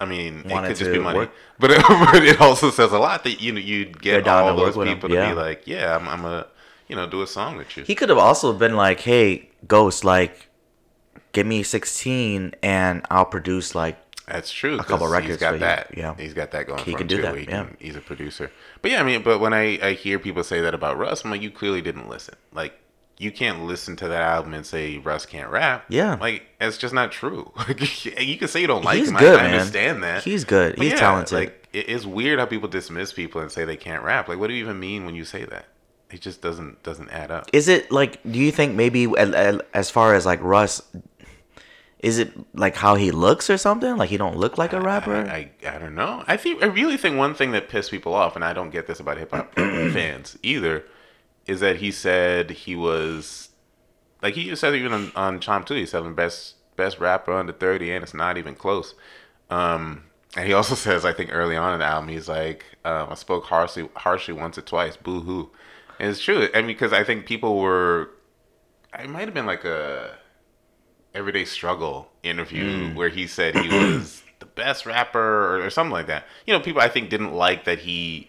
[0.00, 1.28] I mean, it Wanted could just be money,
[1.58, 4.76] but it, but it also says a lot that you know you'd get all those
[4.76, 6.46] people to be like, yeah, I'm, I'm a,
[6.88, 7.84] you know, do a song with you.
[7.84, 10.48] He could have also been like, "Hey, Ghost, like,
[11.32, 14.74] give me 16, and I'll produce like." That's true.
[14.78, 15.90] A couple He's records got for you, that.
[15.96, 16.14] yeah.
[16.18, 16.84] he's got that going.
[16.84, 17.64] He for can do too, that, he yeah.
[17.64, 18.50] can- he's a producer.
[18.82, 21.30] But yeah, I mean, but when I I hear people say that about Russ, I'm
[21.30, 22.34] like, you clearly didn't listen.
[22.52, 22.78] Like,
[23.16, 25.86] you can't listen to that album and say Russ can't rap.
[25.88, 26.16] Yeah.
[26.20, 27.52] like it's just not true.
[27.56, 29.16] Like, you can say you don't like He's him.
[29.16, 30.24] good, I, I understand that.
[30.24, 30.76] He's good.
[30.76, 31.38] But He's yeah, talented.
[31.38, 34.28] Like, it's weird how people dismiss people and say they can't rap.
[34.28, 35.66] Like, what do you even mean when you say that?
[36.10, 37.46] It just doesn't doesn't add up.
[37.52, 38.22] Is it like?
[38.22, 40.80] Do you think maybe a- a- as far as like Russ,
[42.00, 43.96] is it like how he looks or something?
[43.96, 45.16] Like he don't look like a rapper?
[45.16, 46.24] I, I, I don't know.
[46.26, 48.86] I think I really think one thing that pissed people off, and I don't get
[48.86, 50.84] this about hip hop fans either,
[51.46, 53.50] is that he said he was
[54.22, 55.74] like he just said even on, on Chomp Two.
[55.74, 58.94] He said the best best rapper under thirty, and it's not even close.
[59.50, 60.04] Um,
[60.36, 63.14] and he also says, I think early on in the album, he's like, um, I
[63.14, 65.50] spoke harshly harshly once or twice, boo hoo.
[65.98, 66.48] It's true.
[66.54, 68.10] I mean, because I think people were,
[68.98, 70.16] it might have been like a
[71.14, 72.94] everyday struggle interview mm.
[72.94, 76.24] where he said he was the best rapper or, or something like that.
[76.46, 78.28] You know, people I think didn't like that he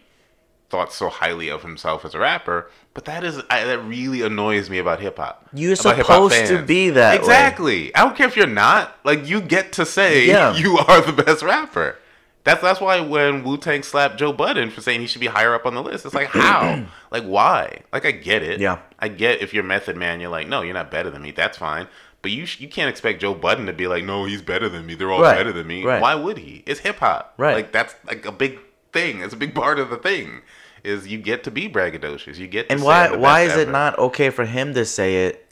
[0.70, 2.70] thought so highly of himself as a rapper.
[2.94, 5.48] But that is I, that really annoys me about hip hop.
[5.54, 7.18] You're about supposed to be that way.
[7.18, 7.96] exactly.
[7.96, 8.98] I don't care if you're not.
[9.04, 10.56] Like you get to say Yeah.
[10.56, 11.98] you are the best rapper.
[12.46, 15.54] That's that's why when Wu Tang slapped Joe Budden for saying he should be higher
[15.54, 17.82] up on the list, it's like how, like why?
[17.92, 18.60] Like I get it.
[18.60, 18.80] Yeah.
[18.98, 21.32] I get if you're Method Man, you're like, no, you're not better than me.
[21.32, 21.88] That's fine.
[22.22, 24.86] But you sh- you can't expect Joe Budden to be like, no, he's better than
[24.86, 24.96] me.
[24.96, 25.36] They're all Right.
[25.38, 25.84] better than me.
[25.86, 26.02] Right.
[26.02, 26.64] Why would he?
[26.66, 27.34] It's hip hop.
[27.38, 27.56] Right.
[27.56, 28.58] Like that's like a big
[28.94, 29.22] thing.
[29.22, 30.42] It's a big part of the thing.
[30.84, 32.38] Is you get to be braggadocious.
[32.38, 33.72] You get to and say why why is it ever.
[33.72, 35.46] not okay for him to say it,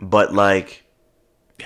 [0.00, 0.82] but like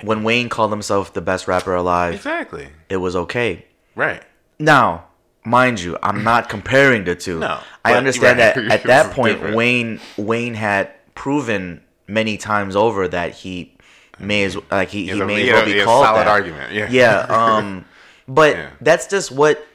[0.03, 3.65] when Wayne called himself the best rapper alive, exactly it was okay.
[3.99, 4.23] Right?
[4.59, 5.05] Now,
[5.45, 7.41] mind you, I'm not comparing the two.
[7.41, 8.55] No, I understand right.
[8.55, 9.57] that at that point, different.
[9.57, 13.75] Wayne Wayne had proven many times over that he
[14.19, 16.29] may as like he, he may as well be yeah, called solid that.
[16.29, 16.89] argument, yeah.
[16.91, 17.27] yeah.
[17.29, 17.85] Um,
[18.29, 18.71] but Yeah.
[18.81, 19.67] that's just what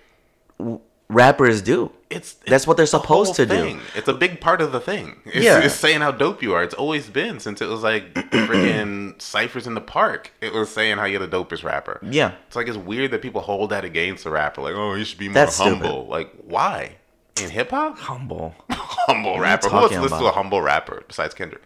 [0.58, 1.92] w- rappers do.
[2.16, 3.80] It's That's what they're it's the supposed whole to do.
[3.96, 5.18] It's a big part of the thing.
[5.26, 5.60] It's, Yeah.
[5.60, 6.64] it's saying how dope you are.
[6.64, 10.32] It's always been since it was like freaking ciphers in the park.
[10.42, 12.00] It was saying how you're the dopest rapper.
[12.02, 12.34] Yeah.
[12.48, 14.62] It's like it's weird that people hold that against a rapper.
[14.62, 16.08] Like, oh, you should be more That's humble.
[16.08, 16.98] Like, why?
[17.42, 18.54] In hip hop, Humble.
[18.70, 19.68] humble rapper.
[19.70, 21.64] Who else listens to a humble rapper besides Kendrick?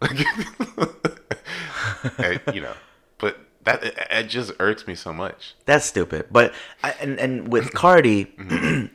[2.18, 2.72] Like, you know,
[3.18, 5.54] but that it, it just irks me so much.
[5.66, 6.26] That's stupid.
[6.30, 8.32] But I, and and with Cardi,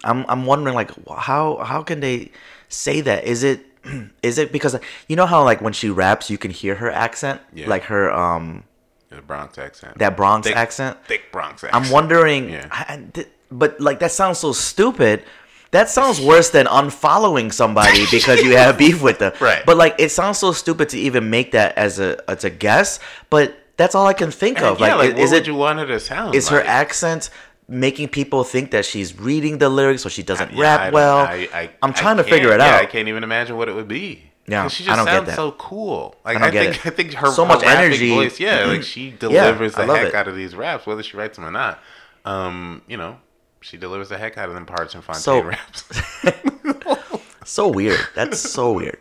[0.04, 2.32] I'm I'm wondering like how how can they
[2.70, 3.24] say that?
[3.26, 3.66] Is it
[4.24, 4.76] is it because
[5.08, 7.68] you know how like when she raps you can hear her accent, Yeah.
[7.70, 8.64] like her um
[9.10, 9.98] The Bronx accent.
[10.00, 10.98] that Bronx thick, accent.
[11.06, 11.86] Thick Bronx accent.
[11.86, 12.68] I'm wondering, Yeah.
[12.72, 15.24] I- th- but like that sounds so stupid.
[15.72, 19.34] That sounds worse than unfollowing somebody because you have beef with them.
[19.42, 19.62] Right.
[19.66, 23.00] But like, it sounds so stupid to even make that as a as a guess.
[23.30, 24.80] But that's all I can think of.
[24.80, 26.36] yeah, like, like, is what it would you want her to sound?
[26.36, 27.30] is her accent
[27.68, 30.94] making people think that she's reading the lyrics or she doesn't Yeah, I rap don't-
[30.94, 31.18] well?
[31.18, 32.82] I, I, am I trying to figure it yeah, out.
[32.82, 34.32] I can't even imagine what it would be.
[34.48, 35.36] Yeah, she I just don't get sounds that.
[35.38, 36.16] so cool.
[36.24, 36.86] Like I don't I, get think it.
[36.86, 38.10] I think her So much rapping energy.
[38.14, 40.14] voice, yeah, like she delivers I the heck it.
[40.14, 41.80] out of these raps, whether she writes them or not.
[42.26, 43.18] Um, you know,
[43.62, 45.84] she delivers the heck out of them parts and Fontaine So- raps.
[47.44, 48.00] so weird.
[48.14, 49.00] That's so weird.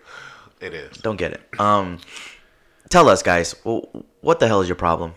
[0.60, 0.96] it is.
[0.98, 1.42] Don't get it.
[1.60, 1.98] Um,
[2.88, 3.54] tell us, guys.
[3.66, 3.84] wh-
[4.24, 5.14] What the hell is your problem?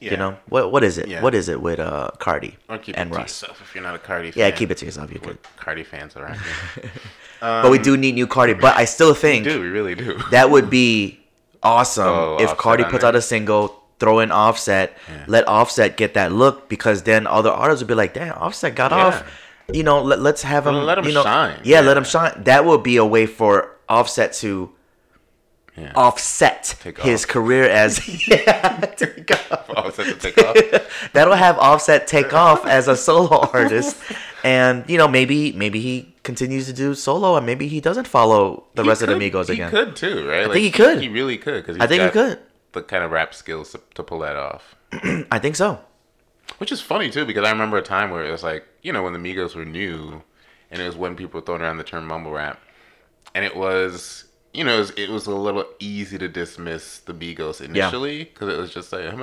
[0.00, 0.70] You know what?
[0.72, 1.08] What is it?
[1.08, 1.22] Yeah.
[1.22, 3.42] What is it with uh Cardi Or keep and it to Russ?
[3.42, 4.40] yourself if you're not a Cardi fan.
[4.40, 5.12] Yeah, keep it to yourself.
[5.12, 5.38] You could.
[5.56, 6.90] Cardi fans around here.
[7.40, 8.54] but we do need new Cardi.
[8.54, 10.18] But I still we think do, we really do.
[10.30, 11.18] that would be
[11.62, 13.08] awesome Oh, if Cardi puts there.
[13.08, 15.24] out a single, throw in Offset, Yeah.
[15.28, 18.90] let Offset get that look because then other artists would be like, "Damn, Offset got
[18.92, 19.06] Yeah.
[19.06, 19.24] off."
[19.72, 20.76] You know, let, let's have him.
[20.84, 21.58] Let him you know, shine.
[21.64, 22.32] Yeah, let him shine.
[22.44, 24.70] That would be a way for Offset to
[25.76, 25.92] Yeah.
[25.94, 27.28] offset Take his off.
[27.28, 29.64] career as yeah, take off.
[29.76, 30.56] Oh, set to take off.
[31.12, 33.96] That'll have Offset take off as a solo artist,
[34.42, 38.64] and you know maybe maybe he continues to do solo, and maybe he doesn't follow
[38.74, 39.70] the He rest of the could- again.
[39.70, 40.46] he could too, right?
[40.48, 41.00] I think he could.
[41.02, 41.66] He really could.
[41.66, 42.38] Cause I think he could.
[42.72, 44.74] The kind of rap skills to, to pull that off.
[45.30, 45.80] I think so.
[46.58, 49.02] Which is funny too, because I remember a time where it was like, you know,
[49.02, 50.22] when the Migos were new,
[50.70, 52.60] and it was when people were throwing around the term mumble rap,
[53.34, 54.24] and it was,
[54.56, 58.48] you know, it was, it was a little easy to dismiss the Migos initially because
[58.52, 59.22] it was just like, and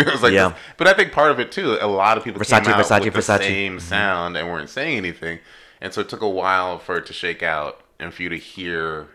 [0.00, 0.48] it was like, Yeah.
[0.48, 2.84] this- but I think part of it too, a lot of people Versace, came out
[2.84, 3.38] Versace, with Versace.
[3.38, 5.38] the same sound and weren't saying anything,
[5.80, 8.36] and so it took a while for it to shake out and for you to
[8.38, 9.08] hear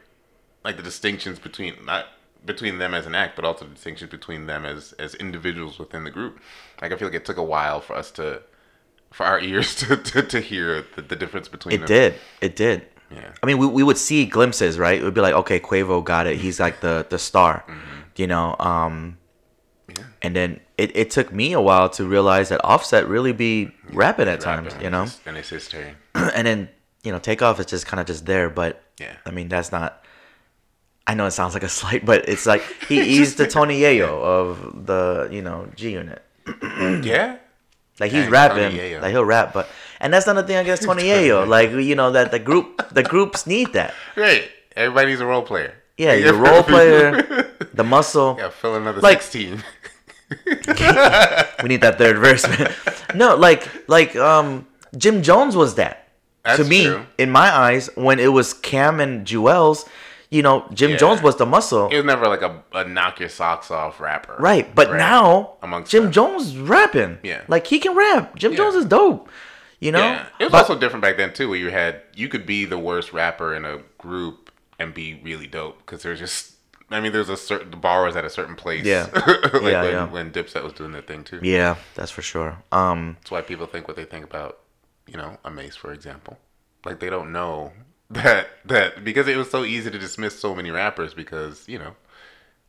[0.64, 2.06] like the distinctions between not
[2.46, 6.04] between them as an act, but also the distinctions between them as as individuals within
[6.04, 6.40] the group.
[6.82, 8.42] Like I feel like it took a while for us to
[9.12, 11.88] for our ears to to, to hear the, the difference between It them.
[11.88, 12.16] did.
[12.42, 12.86] It did.
[13.14, 13.32] Yeah.
[13.42, 15.00] I mean, we, we would see glimpses, right?
[15.00, 16.38] It would be like, okay, Quavo got it.
[16.38, 17.64] He's like the the star,
[18.16, 18.56] you know.
[18.60, 19.18] Um,
[19.90, 20.04] Yeah.
[20.22, 24.28] and then it, it took me a while to realize that Offset really be rapping
[24.30, 25.02] at times, you know.
[25.26, 25.96] and it's- it's history.
[26.16, 26.70] and then
[27.04, 29.16] you know, Takeoff is just kind of just there, but Yeah.
[29.26, 29.98] I mean, that's not.
[31.08, 34.10] I know it sounds like a slight, but it's like he, he's the Tony Yayo
[34.22, 36.22] of the you know G Unit.
[37.04, 37.38] yeah.
[38.00, 39.68] Like he's Dang, rapping, like he'll rap, but
[40.02, 41.48] and that's not a thing against Yayo.
[41.48, 43.94] Like you know that the group, the groups need that.
[44.16, 44.50] Great.
[44.76, 45.74] Everybody's a role player.
[45.98, 47.22] Yeah, your role player,
[47.74, 48.36] the muscle.
[48.40, 49.64] Yeah, fill another Like- sixteen.
[51.64, 52.72] We need that third verse, man.
[53.16, 54.66] No, like like um
[54.98, 56.08] Jim Jones was that.
[56.56, 57.06] to me, true.
[57.18, 59.88] in my eyes, when it was Cam and Juelz,
[60.32, 60.98] you know, Jim Yeah.
[60.98, 61.90] Jones was the muscle.
[61.90, 64.36] He was never like a, a knock your socks off rapper.
[64.40, 64.98] Right, but Right.
[64.98, 66.12] now Amongst Jim them.
[66.14, 67.20] Jones rapping.
[67.24, 67.42] Yeah.
[67.48, 68.36] like he can rap.
[68.36, 68.58] Jim Yeah.
[68.60, 69.30] Jones is dope.
[69.82, 72.30] You know, Yeah, it was But- also different back then too, where you had you
[72.30, 76.54] could be the worst rapper in a group and be really dope because there's just,
[76.90, 78.86] I mean, there's a certain the bar was at a certain place.
[78.86, 79.08] Yeah.
[79.14, 79.28] like
[79.74, 80.06] Yeah, when, yeah.
[80.08, 81.40] when Dipset was doing their thing too.
[81.44, 82.58] yeah, that's for sure.
[82.72, 84.60] Um, That's why people think what they think about,
[85.08, 86.38] you know, a Mase, for example.
[86.86, 87.74] Like they don't know
[88.12, 91.96] that that because it was so easy to dismiss so many rappers because you know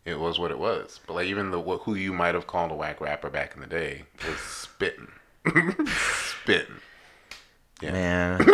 [0.05, 1.01] it was what it was.
[1.07, 3.61] But like even the wh- who you might have called a whack rapper back in
[3.61, 5.09] the day was spitting,
[5.87, 6.77] spitting.
[7.83, 7.93] Yeah.
[7.93, 8.39] man,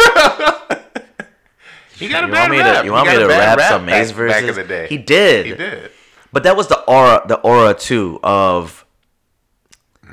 [1.96, 2.78] He got a you bad want me rap.
[2.80, 4.34] to you want me to rap some Mase back, verses?
[4.40, 4.86] back in the day.
[4.88, 5.46] He did.
[5.46, 5.90] He did.
[6.32, 8.84] But that was the aura, the aura too of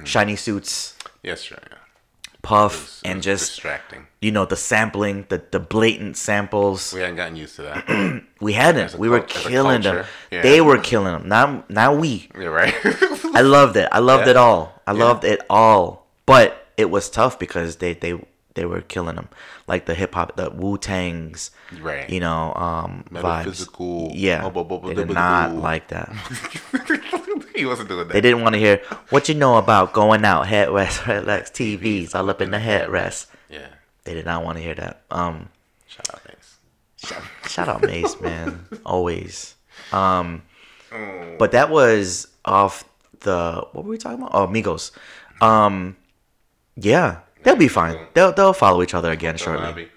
[0.03, 1.57] shiny suits, Yes, sure.
[1.70, 1.78] Yeah.
[2.41, 4.07] puff, It and just distracting.
[4.22, 6.91] you know the sampling, the the blatant samples.
[6.93, 8.24] We hadn't gotten used to that.
[8.41, 8.95] We hadn't.
[8.99, 10.05] We were cult- a killing them.
[10.32, 10.41] yeah.
[10.41, 11.28] They were killing them.
[11.30, 12.30] Now, now we.
[12.38, 12.74] You're right.
[13.34, 13.88] I loved it.
[13.91, 14.32] I loved Yeah.
[14.32, 14.82] it all.
[14.86, 16.05] I loved it all.
[16.26, 18.20] But it was tough because they they
[18.56, 19.30] they were killing them,
[19.68, 21.51] like the hip hop, the Wu Tangs,
[21.82, 22.10] right.
[22.10, 24.12] you know, um, vibes.
[24.16, 26.10] Yeah, Oh, they did not like that.
[27.56, 28.14] he wasn't doing that.
[28.14, 32.30] They didn't want to hear what you know about going out headrest, headrest TVs all
[32.30, 33.28] up in the headrest.
[33.49, 33.68] Yeah.
[34.03, 35.01] They did not want to hear that.
[35.12, 35.49] Um,
[35.88, 37.14] Shout out, Mase.
[37.47, 39.56] shout out Mase, man, always.
[39.91, 40.41] Um,
[40.91, 41.38] Mm.
[41.39, 42.86] but that was off
[43.22, 44.32] the what were we talking about?
[44.34, 44.91] Oh, Migos.
[45.41, 45.97] Um,
[46.78, 47.98] yeah, they'll be fine.
[48.14, 49.88] They'll they'll follow each other again shortly.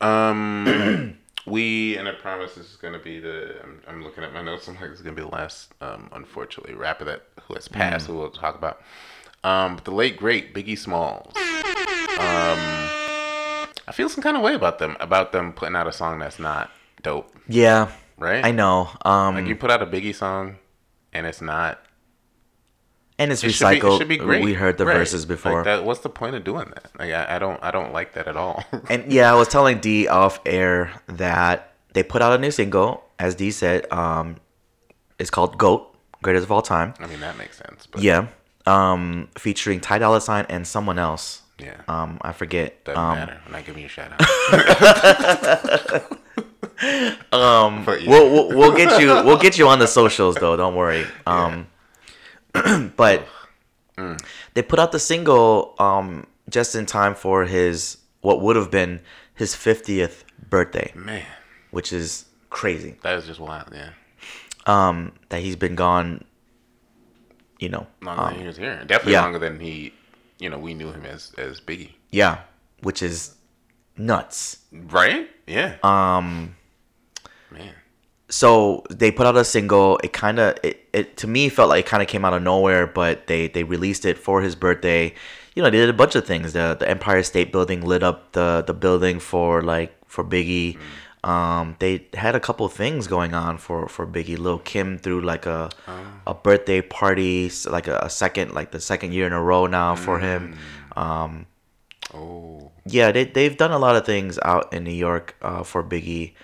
[0.00, 3.56] Um, we and I promise this is gonna be the.
[3.62, 4.66] I'm, I'm looking at my notes.
[4.68, 5.72] I'm like, this is gonna be the last.
[5.82, 8.08] Um, unfortunately, rapper that who has passed, Mm.
[8.10, 8.80] who we'll talk about.
[9.44, 11.34] Um, but the late great Biggie Smalls.
[11.36, 12.58] Um,
[13.88, 16.38] I feel some kind of way about them about them putting out a song that's
[16.38, 16.70] not
[17.02, 18.44] dope, Yeah, right?
[18.44, 18.88] I know.
[19.04, 20.56] Um, Like you put out a Biggie song,
[21.12, 21.80] and it's not.
[23.18, 23.94] And it's It should be, recycled.
[23.94, 24.42] it should be great.
[24.44, 24.96] We heard the Right.
[24.98, 25.56] verses before.
[25.56, 26.90] Like that, what's the point of doing that?
[26.98, 28.64] Like I, I don't, I don't like that at all.
[28.90, 33.04] And yeah, I was telling D off air that they put out a new single,
[33.18, 33.90] as D said.
[33.92, 34.36] Um,
[35.18, 36.92] it's called "Goat," greatest of all time.
[37.00, 38.26] I mean that makes sense, but Yeah,
[38.66, 41.42] um, featuring Ty Dolla Sign and someone else.
[41.58, 41.80] yeah.
[41.88, 42.84] Um, I forget.
[42.84, 43.40] Doesn't um, matter.
[43.46, 46.02] I'm not giving you a shout out.
[47.32, 48.10] Um, But yeah.
[48.10, 50.56] we'll, we'll we'll get you we'll get you on the socials though.
[50.56, 51.06] Don't worry.
[51.26, 51.66] Um,
[52.96, 53.26] but
[53.98, 54.20] Mm.
[54.52, 59.00] they put out the single um just in time for his what would have been
[59.34, 61.24] his fiftieth birthday, Man,
[61.70, 62.96] which is crazy.
[63.02, 63.70] that is just wild.
[63.72, 63.90] Yeah.
[64.66, 66.24] Um, that he's been gone
[67.58, 68.84] you know, Longer um, than he was here.
[68.86, 69.22] Definitely yeah.
[69.22, 69.94] longer than he,
[70.38, 71.92] you know, we knew him as as Biggie.
[72.10, 72.40] yeah,
[72.82, 73.34] which is
[73.96, 74.58] nuts.
[74.72, 75.30] Right?
[75.46, 75.76] Yeah.
[75.82, 76.54] Um,
[77.50, 77.72] Man.
[78.28, 79.98] So they put out a single.
[80.02, 82.42] It kind of it, it to me felt like it kind of came out of
[82.42, 85.14] nowhere, but they they released it for his birthday.
[85.54, 86.52] You know, they did a bunch of things.
[86.52, 90.78] The the Empire State Building lit up the the building for like for Biggie.
[91.24, 94.38] Um, they had a couple things going on for for Biggie.
[94.38, 95.70] Lil Kim threw like a
[96.26, 99.94] a birthday party, like a, a second like the second year in a row now
[99.94, 100.56] for him.
[100.96, 101.46] Um,
[102.14, 102.70] Oh.
[102.84, 106.34] yeah, they they've done a lot of things out in New York uh, for Biggie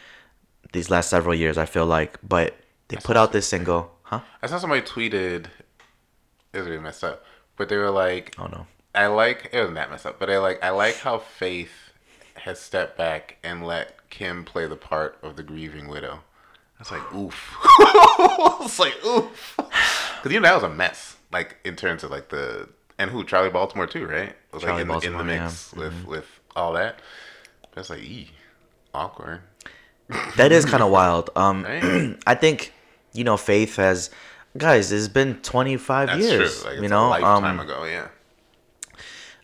[0.73, 1.59] these last several years.
[1.59, 2.57] I feel like, but
[2.89, 4.20] they put out this single, huh?
[4.43, 5.47] I saw somebody tweeted.
[6.53, 7.25] It was really messed up,
[7.57, 10.39] but they were like, Oh no, I like it wasn't that messed up, but I
[10.39, 11.73] like I like how Faith
[12.35, 16.20] has stepped back and let Kim play the part of the grieving widow.
[16.79, 17.55] I was like, oof.
[17.62, 19.55] I was like, oof.
[19.57, 21.16] Because you know that was a mess.
[21.33, 22.68] Like in terms of like the
[22.99, 24.35] and who Charli Baltimore too, right?
[24.53, 25.83] Was Charli like in, the- in the mix yeah.
[25.85, 26.07] Mm-hmm.
[26.07, 27.01] with with all that.
[27.75, 28.31] That's like, ee,
[28.93, 29.41] awkward.
[30.36, 31.30] That is kind of wild.
[31.36, 32.16] Um, Right?
[32.26, 32.72] I think
[33.12, 34.10] you know Faith has
[34.56, 34.92] guys.
[34.92, 36.62] It's been twenty five That's years.
[36.62, 36.70] true.
[36.72, 37.84] Like you know, a lifetime um, ago.
[37.84, 38.08] Yeah.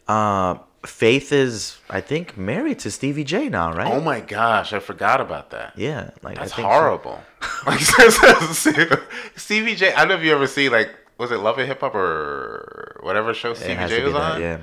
[0.07, 3.93] uh, Faith is I think married to Stevie J now, right?
[3.93, 5.73] Oh my gosh, I forgot about that.
[5.77, 7.21] yeah, like That's I think horrible.
[7.67, 7.81] like
[9.37, 9.93] Stevie J.
[9.93, 13.01] I don't know if you ever see like was it Love and Hip Hop or
[13.03, 14.41] whatever show Stevie J was that, on.
[14.41, 14.59] yeah.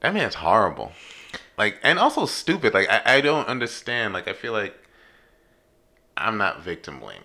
[0.00, 0.92] That man's horrible.
[1.56, 2.74] Like and also stupid.
[2.74, 4.14] Like I, I don't understand.
[4.14, 4.74] Like I feel like
[6.16, 7.22] I'm not victim blaming.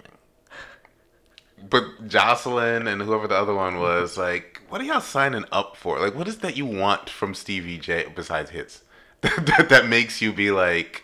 [1.69, 5.99] But Joseline and whoever the other one was, like, what are y'all signing up for?
[5.99, 8.81] Like, what is that you want from Stevie J besides hits?
[9.21, 11.03] that, that makes you be like,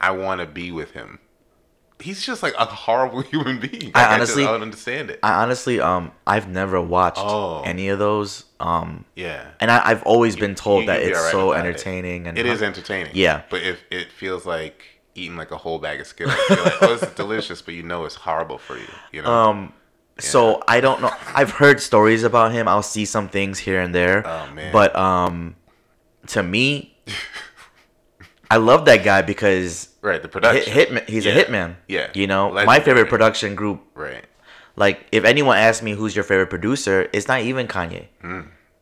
[0.00, 1.18] I want to be with him.
[2.00, 3.86] He's just like a horrible human being.
[3.86, 5.20] Like, I honestly- I don't understand it.
[5.22, 7.60] I honestly, um, I've never watched Oh.
[7.62, 8.44] any of those.
[8.60, 9.50] Um, yeah.
[9.60, 11.68] and I, I've always been told You- that it's alright so without it.
[11.68, 13.12] entertaining and It is entertaining.
[13.14, 13.42] Yeah.
[13.50, 16.94] But if it feels like eating like a whole bag of Skittles, you're like, oh,
[16.94, 18.86] is delicious, but you know it's horrible for you.
[19.12, 19.30] You know?
[19.32, 19.72] Um,
[20.18, 21.10] so I don't know.
[21.34, 22.68] I've heard stories about him.
[22.68, 24.26] I'll see some things here and there.
[24.26, 24.72] Oh, man.
[24.72, 25.56] But um,
[26.28, 26.96] to me,
[28.50, 30.20] I love that guy because right.
[30.22, 30.72] The hit, production.
[30.72, 31.08] hitman.
[31.08, 31.32] He's Yeah.
[31.32, 31.76] a hitman.
[31.88, 32.10] Yeah.
[32.14, 33.82] You know, my favorite production group.
[33.94, 34.24] Right.
[34.76, 38.06] Like, if anyone asks me who's your favorite producer, it's not even Kanye.
[38.20, 38.40] Hmm.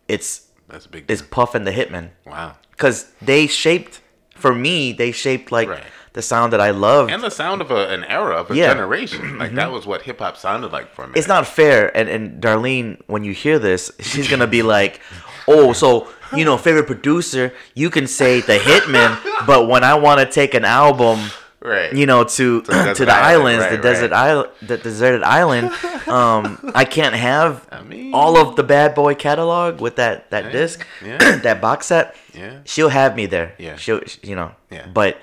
[0.09, 1.05] It's That's a big.
[1.09, 1.23] it's.
[1.23, 2.57] Puff and the Hitman wow.
[2.71, 4.01] because they shaped.
[4.35, 5.85] For me, they shaped like Right.
[6.15, 7.09] The sound that I love.
[7.11, 8.73] And the sound of a, an era of a Yeah.
[8.73, 9.39] generation.
[9.43, 11.13] Like that was what hip hop sounded like for me.
[11.17, 11.95] it's not fair.
[11.97, 15.01] And and Darlene, when you hear this, she's gonna be like,
[15.49, 20.21] "Oh, so you know, favorite producer, you can say the Hitman, but when I want
[20.21, 21.19] to take an album,
[21.61, 21.93] right.
[21.93, 24.29] you know, to the to the island, islands, the right, desert right.
[24.29, 25.67] island, the deserted island,
[26.09, 30.45] um, I can't have I mean- all of the Bad Boy catalog with that that
[30.45, 31.19] Yeah, disc, yeah.
[31.47, 32.15] that box set.
[32.35, 32.61] Yeah.
[32.65, 33.55] She'll have me there.
[33.59, 33.77] Yeah.
[33.77, 34.53] She'll, you know.
[34.71, 34.87] Yeah.
[34.87, 35.19] But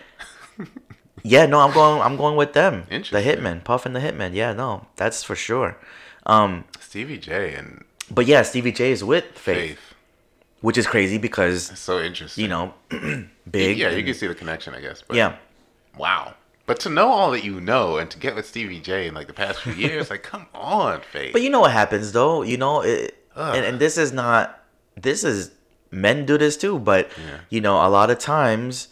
[1.24, 2.01] yeah, no, I'm going.
[2.01, 2.86] I'm going with them.
[2.89, 4.34] The Hitman, Puff and the Hitman.
[4.34, 5.78] Yeah, no, that's for sure.
[6.26, 9.80] Um, Stevie J and but yeah, Stevie J is with Faith, Faith.
[10.61, 12.41] which is crazy because It's so interesting.
[12.43, 12.74] you know,
[13.49, 13.78] big.
[13.78, 15.01] Yeah, you can see the connection, I guess.
[15.07, 15.36] But yeah,
[15.97, 16.36] Wow.
[16.65, 19.26] But to know all that you know and to get with Stevie J in like
[19.28, 21.34] the past few years, like come on, Faith.
[21.34, 22.43] but you know what happens though.
[22.43, 24.63] You know, it, and and this is not.
[24.95, 25.51] This is
[25.91, 27.38] men do this too, but Yeah.
[27.49, 28.89] you know, a lot of times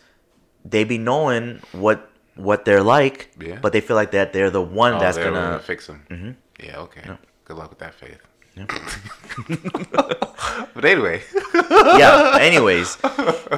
[0.65, 2.06] they be knowing what
[2.37, 3.59] what they're like, Yeah.
[3.61, 5.59] but they feel like that they're the one Oh, that's were gonna.
[5.59, 6.37] fix him.
[6.63, 7.01] Yeah, okay.
[7.45, 8.19] Good luck with that, Faith.
[8.55, 8.65] Yeah.
[10.73, 11.21] but anyway,
[11.73, 12.37] yeah.
[12.41, 12.97] Anyways,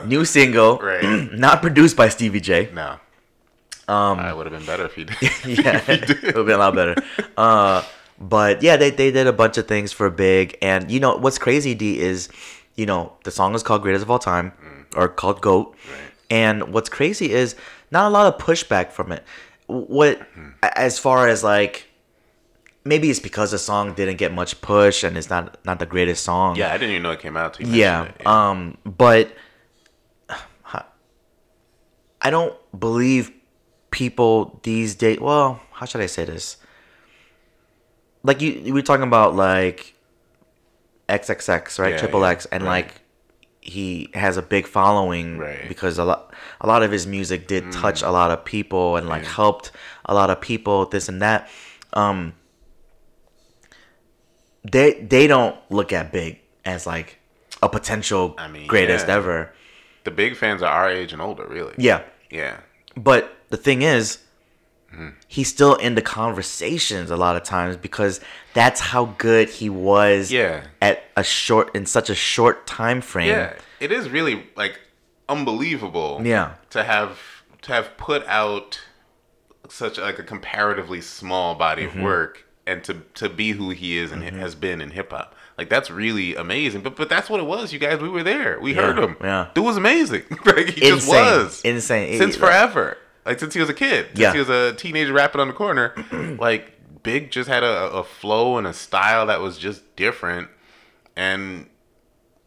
[0.06, 1.04] new single, Right.
[1.34, 2.70] not produced by Stevie J.
[2.74, 2.98] no.
[3.88, 5.18] Um, I would have been better if you did.
[5.66, 6.94] yeah, it would have been a lot better.
[7.36, 7.82] Uh,
[8.20, 11.40] but yeah, they, they did a bunch of things for Big, and you know what's
[11.40, 12.30] crazy, D is,
[12.76, 14.52] you know, the song is called "Greatest of All Time"
[14.96, 15.92] or called "Goat," Mm.
[15.92, 16.12] Right.
[16.30, 17.56] and what's crazy is
[17.92, 19.24] not a lot of pushback from it.
[19.68, 20.50] What, Hmm.
[20.64, 21.86] as far as like,
[22.84, 26.24] maybe it's because the song didn't get much push and it's not not the greatest
[26.24, 26.56] song.
[26.56, 27.54] Yeah, I didn't even know it came out.
[27.56, 28.04] Till you Yeah.
[28.06, 28.26] it.
[28.26, 28.78] Um.
[28.86, 29.32] But
[32.22, 33.32] I don't believe
[33.92, 35.20] people these days.
[35.20, 36.58] Well, how should I say this?
[38.24, 39.96] Like you, we were talking about like
[41.08, 41.94] XXX, right?
[41.94, 42.86] Yeah, Triple yeah, X, and right.
[42.86, 43.02] like
[43.62, 45.68] he has a big following Right.
[45.68, 46.29] because a lot,
[46.62, 49.26] a lot of his music did touch a lot of people and like Mm.
[49.26, 49.32] Yeah.
[49.36, 49.72] helped
[50.06, 50.86] a lot of people.
[50.86, 51.50] This and that.
[51.94, 52.34] Um.
[54.70, 57.18] They they don't look at Big as like
[57.64, 59.16] a potential I mean, greatest yeah.
[59.16, 59.54] ever.
[60.04, 61.74] the big fans are our age and older, really.
[61.78, 62.02] Yeah.
[62.30, 62.60] Yeah.
[62.96, 64.20] But the thing is,
[65.28, 68.20] he's still in the conversations a lot of times because
[68.54, 70.64] that's how good he was Yeah.
[70.82, 73.30] at a short in such a short time frame.
[73.30, 74.80] Yeah, it is really like
[75.30, 76.22] unbelievable.
[76.24, 76.54] Yeah.
[76.72, 77.20] to have
[77.62, 78.82] to have put out
[79.70, 82.00] such like a comparatively small body Mm-hmm.
[82.00, 85.36] of work and to to be who he is and has been in hip hop.
[85.58, 86.82] Like that's really amazing.
[86.82, 88.00] But but that's what it was, you guys.
[88.00, 88.60] We were there.
[88.60, 89.18] We heard him.
[89.22, 89.50] yeah.
[89.54, 90.24] Dude was amazing.
[90.46, 91.16] like he just Insane.
[91.26, 91.62] was.
[91.64, 92.18] Insane.
[92.18, 92.98] Since It- forever.
[93.26, 94.08] Like since he was a kid.
[94.08, 94.34] Since Yeah.
[94.34, 95.94] he was a teenager rapping on the corner.
[96.40, 96.74] like
[97.04, 100.48] Big just had a, a flow and a style that was just different.
[101.16, 101.68] And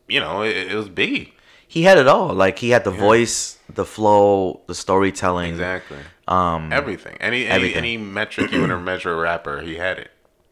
[0.08, 1.31] you know, it, it was Biggie.
[1.72, 2.34] He had it all.
[2.34, 5.52] Like he had the voice, the flow, the storytelling.
[5.52, 5.96] Exactly.
[6.28, 7.16] Um, Everything.
[7.18, 7.78] Any any, everything.
[7.78, 10.10] any metric you want to measure a rapper, he had it.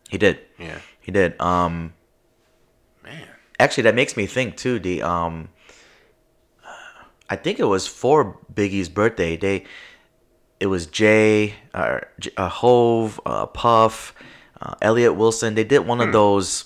[0.08, 0.38] he did.
[0.58, 0.78] Yeah.
[1.02, 1.38] He did.
[1.38, 1.92] Um,
[3.04, 3.28] Man.
[3.58, 4.78] actually, that makes me think too.
[4.78, 5.50] The um,
[7.28, 9.36] I think it was for Biggie's birthday.
[9.36, 9.64] They,
[10.58, 12.00] it was Jay, uh,
[12.38, 14.14] uh Hove, uh, Puff,
[14.62, 15.54] uh, Elliott Wilson.
[15.54, 15.88] They did Hmm.
[15.88, 16.64] one of those.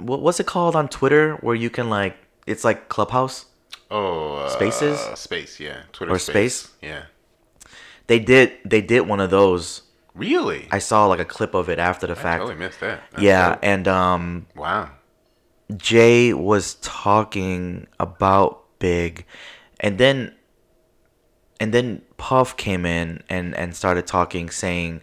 [0.00, 3.46] What what's it called on Twitter where you can like it's like Clubhouse.
[3.90, 5.00] Oh, uh, Spaces?
[5.18, 5.82] Space, yeah.
[5.92, 6.70] Twitter Or space?
[6.80, 7.04] Yeah.
[8.06, 9.82] They did they did one of those.
[10.14, 10.68] Really?
[10.70, 12.40] I saw like a clip of it after the I fact.
[12.42, 13.02] totally missed that.
[13.12, 13.58] That's yeah, dope.
[13.62, 14.90] and um, Wow.
[15.76, 19.26] Jay was talking about Big,
[19.78, 20.34] and then
[21.60, 25.02] and then Puff came in and and started talking, saying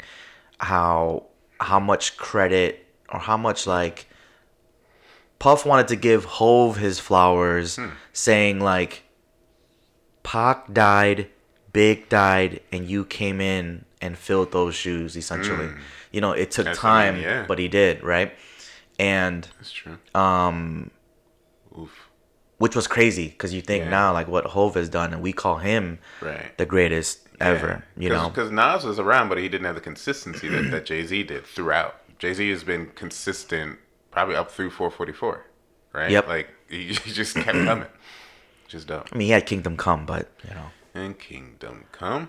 [0.59, 1.23] how
[1.61, 4.07] how much credit or how much like
[5.39, 7.79] Puff wanted to give Hove his flowers,
[8.13, 9.03] saying like
[10.23, 11.29] Pac died,
[11.73, 15.15] Big died, and you came in and filled those shoes.
[15.15, 15.69] Essentially,
[16.11, 17.45] you know, it took That's what I time, mean, yeah.
[17.47, 18.33] but he did right,
[18.97, 19.97] and That's true.
[20.15, 20.89] um
[21.77, 22.09] Oof.
[22.57, 23.89] which was crazy because you think Yeah.
[23.91, 26.57] now like what Hove has done, and we call him Right.
[26.57, 27.83] the greatest ever.
[27.95, 31.05] You know, Because Nas was around, but he didn't have the consistency that, that Jay
[31.05, 31.95] Z did throughout.
[32.17, 33.77] Jay Z has been consistent
[34.17, 35.45] probably up through 444,
[35.93, 36.09] right?
[36.09, 36.27] Yep.
[36.27, 37.85] Like, he, just kept coming.
[38.67, 39.07] Just dope.
[39.13, 42.27] I mean, he had Kingdom Come, but you know, And Kingdom Come.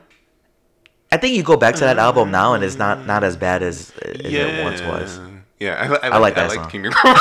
[1.11, 2.05] I think you go back to that mm-hmm.
[2.05, 5.19] album now, and it's not not as bad as, as it once was.
[5.59, 6.71] Yeah, I, li- I, like like, that I like song.
[6.71, 7.17] Kingdom Come.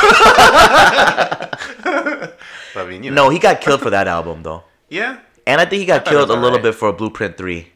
[2.75, 3.23] I mean, you know.
[3.23, 5.17] No, he got killed for that album though, Yeah.
[5.47, 6.61] and I think he got killed a little alright.
[6.61, 7.69] bit for Blueprint Three.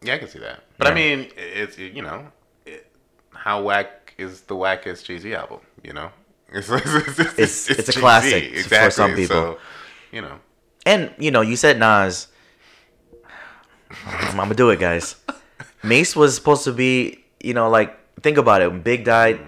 [0.00, 0.62] Yeah, I can see that.
[0.78, 2.32] But I mean, it's you know,
[2.64, 2.90] it,
[3.34, 5.60] how whack is the wackest Jay Z album?
[5.82, 6.10] You know,
[6.52, 9.36] it's it's, It's- it's a Jay-Z, classic for some people.
[9.36, 9.58] So,
[10.12, 10.38] you know,
[10.86, 12.28] And you know, you said Nas.
[14.06, 15.16] I'm gonna do it, guys.
[15.82, 18.70] Mase was supposed to be, you know, like think about it.
[18.70, 19.40] When Big died,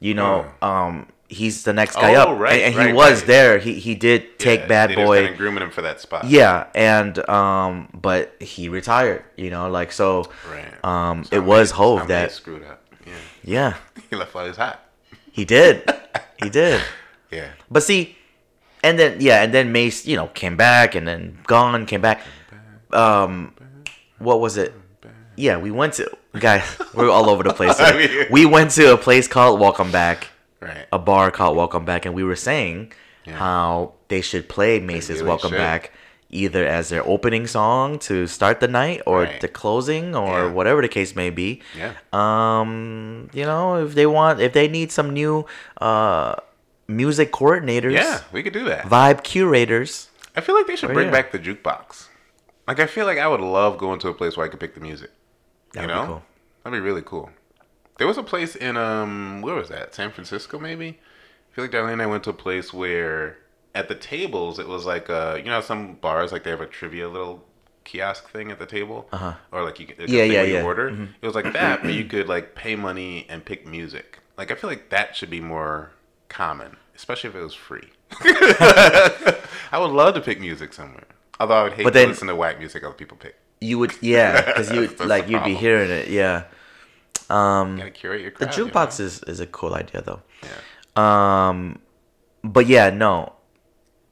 [0.00, 2.26] you know, um, he's the next guy Mm.
[2.26, 3.26] Oh, up, right, and, and he was right.
[3.26, 3.58] there.
[3.58, 5.22] He he did take yeah, Bad they Boy.
[5.24, 6.24] kinda grooming him for that spot.
[6.26, 9.24] Yeah, and um, but he retired.
[9.36, 10.30] You know, like so.
[10.50, 10.72] right.
[10.84, 12.32] Um, So it was Mase- Hove that.
[12.32, 12.78] Screwed up.
[13.04, 13.12] Yeah,
[13.44, 13.74] Yeah,
[14.12, 14.80] he left he was hot.
[15.32, 15.88] he did.
[16.42, 16.82] he did.
[17.30, 18.14] Yeah, But see,
[18.84, 22.20] and then yeah, and then Mase, you know, came back and then gone, came back.
[22.92, 23.54] Um,
[24.18, 24.74] what was it?
[25.36, 26.62] Yeah, we went to guys.
[26.94, 27.76] We're all over the place.
[27.80, 30.28] I mean- we went to a place called Welcome Back,
[30.60, 30.86] right.
[30.92, 32.92] a bar called Welcome Back, and we were saying
[33.24, 33.36] Yeah.
[33.36, 35.56] how they should play Mase's really Welcome should.
[35.58, 35.92] Back
[36.32, 39.40] either as their opening song to start the night or Right.
[39.40, 40.50] the closing or Yeah.
[40.50, 41.92] whatever the case may be Yeah.
[42.12, 45.44] um you know if they want if they need some new
[45.80, 46.34] uh
[46.88, 48.84] music coordinators Yeah, we could do that.
[48.86, 51.12] vibe curators I feel like they should Oh, bring yeah.
[51.12, 52.08] back the jukebox.
[52.66, 54.72] Like, I feel like I would love going to a place where I could pick
[54.74, 55.10] the music.
[55.74, 56.22] That'd you be know, cool.
[56.64, 57.28] that'd be really cool.
[57.98, 59.94] There was a place in um, where was that?
[59.94, 60.98] San Francisco, maybe.
[61.50, 63.36] I feel like Darlene and I went to a place where
[63.74, 66.66] at the tables it was like uh, you know, some bars like they have a
[66.66, 67.44] trivia little
[67.84, 69.34] kiosk thing at the table, uh-huh.
[69.50, 70.62] or like you could, Yeah, yeah, yeah.
[70.62, 70.88] order.
[71.20, 74.18] It was like that, but you could like pay money and pick music.
[74.38, 75.90] Like I feel like that should be more
[76.28, 77.88] common, especially if it was free.
[78.20, 81.04] I would love to pick music somewhere.
[81.40, 83.36] Although I would hate But to then- listen to whack music other people pick.
[83.60, 86.44] you would yeah because you That's like you'd be hearing it yeah
[87.30, 88.56] um You gotta curate your the crowd.
[88.56, 88.70] you know?
[88.70, 91.46] jukebox is is a cool idea though Yeah.
[91.48, 91.78] um
[92.42, 93.32] but yeah no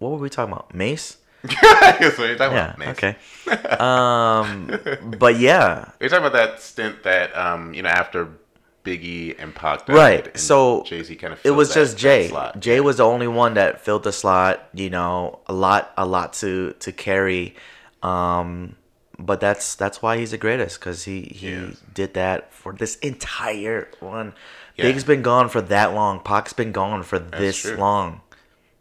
[0.01, 2.79] what were we talking about Mase That's what you're talking yeah about.
[2.79, 2.89] Mase.
[2.89, 3.17] okay
[3.79, 4.79] um
[5.19, 8.29] but yeah You're talking about that stint that, um, you know, after
[8.85, 12.33] Biggie and Pac died, Right, and so Jay-Z kind of it was just Jay.
[12.59, 14.69] Jay was the only one that filled the slot.
[14.73, 17.57] You know, a lot, a lot to to carry.
[18.03, 18.77] Um,
[19.19, 21.83] but that's that's why he's the greatest because he he Yes.
[21.93, 24.33] did that for this entire one.
[24.77, 24.85] Yeah.
[24.85, 26.21] Big's been gone for that long.
[26.21, 27.77] Pac's been gone for this true.
[27.77, 28.23] long.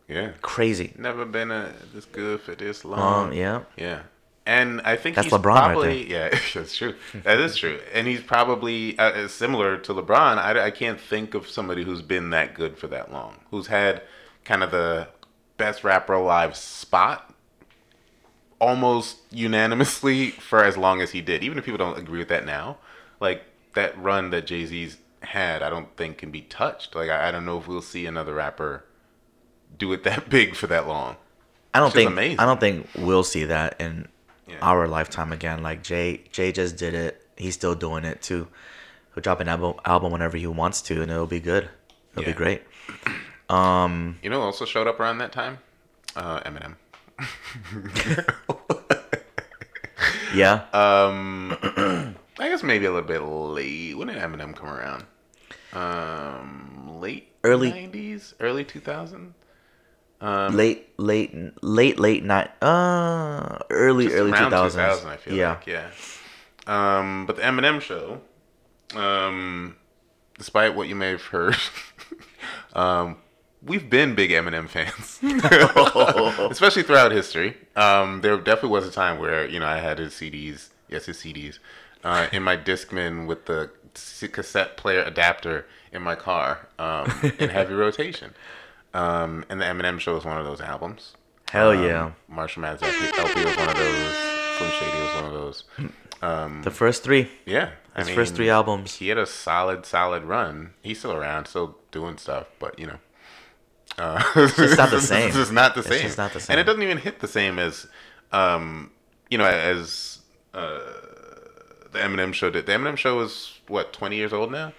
[0.10, 0.32] Yeah.
[0.42, 0.94] Crazy.
[0.98, 3.00] Never been a, this good for this long.
[3.00, 3.62] Long, yeah.
[3.78, 4.02] Yeah.
[4.46, 6.96] And I think That's he's LeBron right probably yeah, that's true.
[7.24, 7.80] That is true.
[7.94, 10.40] And he's probably uh, uh, similar to LeBron.
[10.40, 14.02] I, I can't think of somebody who's been that good for that long, who's had
[14.46, 15.08] kind of the
[15.58, 17.32] best rapper alive spot
[18.60, 21.44] almost unanimously for as long as he did.
[21.44, 22.80] Even if people don't agree with that now,
[23.20, 23.44] like
[23.76, 26.96] that run that Jay Z's had, I don't think can be touched.
[26.96, 28.84] Like I, I don't know if we'll see another rapper
[29.80, 31.16] do it that big for that long.
[31.74, 32.40] I don't think amazing.
[32.40, 34.08] I don't think we'll see that in
[34.48, 34.58] Yeah.
[34.62, 35.64] our lifetime again.
[35.64, 37.26] Like Jay Jay just did it.
[37.38, 38.48] He's still doing it too.
[39.16, 41.70] He'll drop an album album whenever he wants to, and it'll be good.
[42.14, 42.30] It'll Yeah.
[42.30, 42.62] be great.
[43.52, 43.56] You
[44.30, 45.58] know, who also showed up around that time.
[46.16, 46.76] Uh, Eminem.
[50.34, 50.66] Yeah.
[50.74, 51.58] Um,
[52.40, 53.98] I guess maybe a little bit late.
[53.98, 55.06] When did Eminem come around?
[55.74, 59.34] Um, late Early- nineties, early two thousand.
[60.22, 65.66] Um, late late late late night uh early early 2000s 2000, I feel yeah like,
[65.66, 65.92] yeah.
[66.68, 68.22] Um, but the Eminem show,
[68.96, 69.76] um,
[70.38, 71.56] despite what you may have heard,
[72.74, 73.18] um,
[73.64, 75.20] we've been big Eminem fans,
[76.52, 77.58] especially throughout history.
[77.76, 81.18] Um, there definitely was a time where you know I had his CDs, yes, his
[81.18, 81.60] CDs,
[82.04, 83.72] uh, in my Discman with the
[84.32, 88.34] cassette player adapter in my car um, in heavy rotation.
[88.94, 91.14] Um, and the Eminem show was one of those albums.
[91.52, 94.16] hell Um, yeah Marshall Mathers LP, LP was one of those.
[94.58, 95.64] Slim Shady was one of those.
[96.22, 100.24] Um, the first three yeah, I his first three albums He had a solid, solid
[100.24, 100.74] run.
[100.82, 102.98] He's still around, still doing stuff, but you know,
[103.98, 105.28] uh, it's just not the same.
[105.28, 106.02] It's just not the It's same.
[106.02, 106.54] just not the same.
[106.56, 107.88] and it doesn't even hit the same as,
[108.32, 108.92] um,
[109.30, 110.20] you know, as
[110.54, 110.80] uh,
[111.92, 112.66] the Eminem show did.
[112.66, 114.74] The Eminem show was what twenty years old now.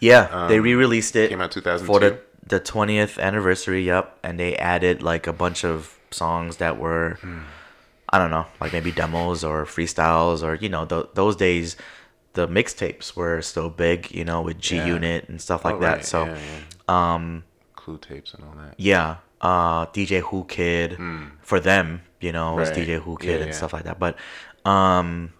[0.00, 1.86] yeah they re-released it um, came out 2002.
[1.86, 6.78] for the the 20th anniversary yep and they added like a bunch of songs that
[6.78, 7.40] were Hmm.
[8.12, 11.76] i don't know like maybe demos or freestyles or you know th- those days
[12.34, 14.86] the mixtapes were still big you know with g Yeah.
[14.86, 16.38] unit and stuff like Oh, that right, so yeah,
[16.88, 17.14] yeah.
[17.14, 17.44] um
[17.74, 18.74] clue tapes and all that.
[18.78, 20.98] Yeah, uh, DJ Whoo Kid
[21.40, 22.70] for them, you know, it was.
[22.70, 23.98] DJ Whoo Kid and stuff like that.
[24.00, 24.16] But
[24.64, 25.30] um,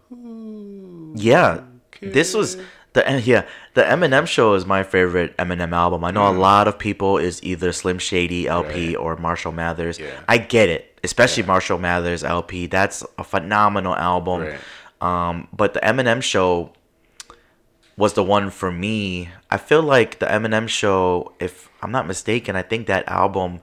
[1.16, 1.62] yeah,
[2.00, 2.56] this was
[2.96, 6.02] the eh, yeah the Eminem show is my favorite Eminem album.
[6.02, 8.88] I know a lot of people is either Slim Shady LP.
[8.88, 8.96] Right.
[8.96, 9.98] or Marshall Mathers.
[9.98, 10.18] Yeah.
[10.28, 11.48] I get it, especially Yeah.
[11.48, 12.66] Marshall Mathers LP.
[12.66, 14.40] That's a phenomenal album.
[14.40, 14.58] Right.
[15.00, 16.72] Um, but the Eminem show
[17.96, 19.28] was the one for me.
[19.50, 23.60] I feel like the Eminem show, if I'm not mistaken, I think that album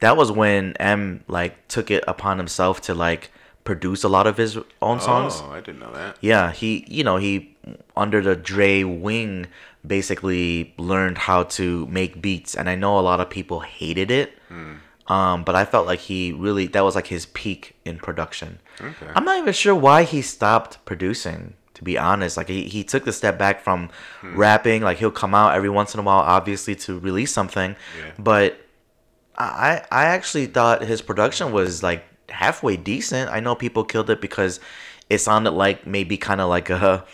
[0.00, 3.30] that was when M like took it upon himself to like
[3.62, 5.40] produce a lot of his own songs.
[5.44, 6.16] Oh, I didn't know that.
[6.20, 7.51] Yeah, he you know, he
[7.96, 9.46] under the Dre wing
[9.86, 14.32] basically learned how to make beats and I know a lot of people hated it.
[15.08, 18.60] Um, but I felt like he really that was like his peak in production.
[18.80, 19.06] Okay.
[19.14, 21.54] I'm not even sure why he stopped producing.
[21.74, 23.90] To be honest, like he, he took the step back from
[24.22, 24.82] rapping.
[24.82, 27.74] Like he'll come out every once in a while, obviously to release something.
[27.98, 28.12] Yeah.
[28.18, 28.58] But
[29.36, 33.30] I I actually thought his production was like halfway decent.
[33.30, 34.60] I know people killed it because
[35.10, 37.04] it sounded like maybe kind of like a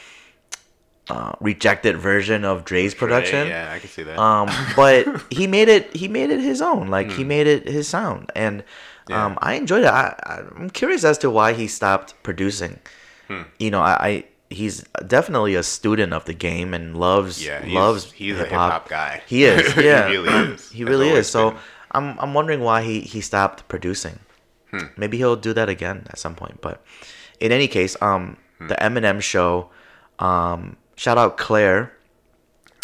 [1.11, 3.49] uh, rejected version of Dre's production.
[3.49, 4.19] Yeah, I can see that.
[4.19, 5.95] Um, but he made it.
[5.97, 6.89] He made it his own.
[6.89, 8.61] Like he made it his sound, and
[9.11, 9.39] um, Yeah.
[9.41, 9.91] I enjoyed it.
[9.91, 10.15] I,
[10.57, 12.79] I'm curious as to why he stopped producing.
[13.59, 17.75] You know, I, I he's definitely a student of the game and loves yeah, he's,
[17.75, 18.89] loves he's a hip hip-hop.
[18.89, 19.23] guy.
[19.27, 19.77] He is.
[19.77, 20.71] Yeah, he really is.
[20.71, 21.29] He really is.
[21.29, 21.61] So been.
[21.93, 24.19] I'm I'm wondering why he he stopped producing.
[24.71, 24.87] Hmm.
[24.97, 26.61] Maybe he'll do that again at some point.
[26.63, 26.83] But
[27.41, 28.69] in any case, um, Hmm.
[28.69, 29.71] the Eminem show,
[30.19, 31.93] um, shout out Claire,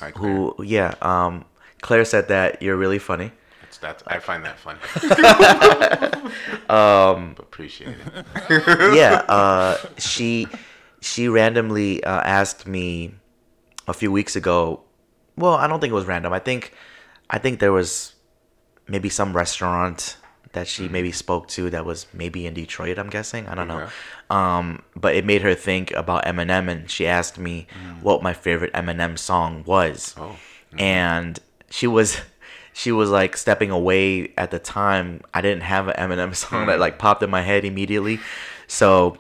[0.01, 0.33] Hi, Claire.
[0.33, 1.45] who yeah, um,
[1.83, 3.33] Claire said that you're really funny.
[3.61, 4.79] That's, that's, I find that funny.
[6.71, 7.97] um, appreciate
[8.49, 8.97] it.
[8.97, 10.47] yeah, uh, she
[11.01, 13.15] she randomly uh, asked me
[13.87, 14.81] a few weeks ago.
[15.37, 16.33] Well, I don't think it was random.
[16.33, 16.73] I think
[17.29, 18.15] I think there was
[18.87, 20.17] maybe some restaurant
[20.55, 22.99] that she maybe spoke to that was maybe in Detroit.
[22.99, 23.47] I'm guessing.
[23.47, 23.89] I don't know.
[24.31, 27.67] Um, but it made her think about Eminem, and she asked me
[28.03, 30.15] what my favorite Eminem song was.
[30.17, 30.37] Oh,
[30.79, 31.39] and
[31.71, 32.19] she was
[32.73, 36.67] she was like stepping away at the time i didn't have an eminem song Hmm.
[36.71, 38.19] that like popped in my head immediately
[38.67, 39.17] so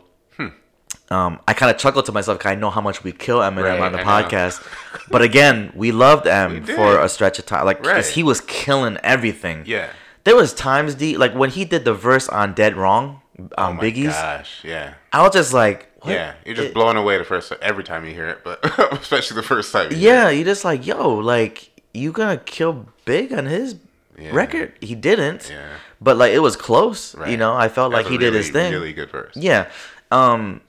[1.11, 3.63] um, I kind of chuckled to myself because I know how much we kill Eminem
[3.65, 4.67] Right, on the I podcast.
[5.11, 7.67] but again, we loved M We for a stretch of time.
[7.67, 8.07] Like 'cause Right.
[8.07, 9.65] he was killing everything.
[9.67, 9.91] yeah.
[10.25, 13.21] There was times D like when he did the verse on Dead Wrong,
[13.59, 14.13] um, Oh Biggie's.
[14.15, 14.95] gosh, yeah.
[15.13, 16.13] I was just like, what?
[16.13, 18.59] Yeah, you're just It- blown away the first every time you hear it, but
[18.93, 19.91] especially the first time.
[19.93, 23.77] You Yeah, hear you just like, yo, like you gonna kill Big on his
[24.19, 24.31] Yeah.
[24.33, 24.73] record?
[24.81, 25.51] He didn't.
[25.51, 25.75] Yeah.
[26.01, 27.15] But like it was close.
[27.15, 27.31] Right.
[27.31, 28.73] You know, I felt That's like he did his thing.
[28.73, 29.35] Really good verse.
[29.37, 29.69] Yeah.
[30.11, 30.61] Um,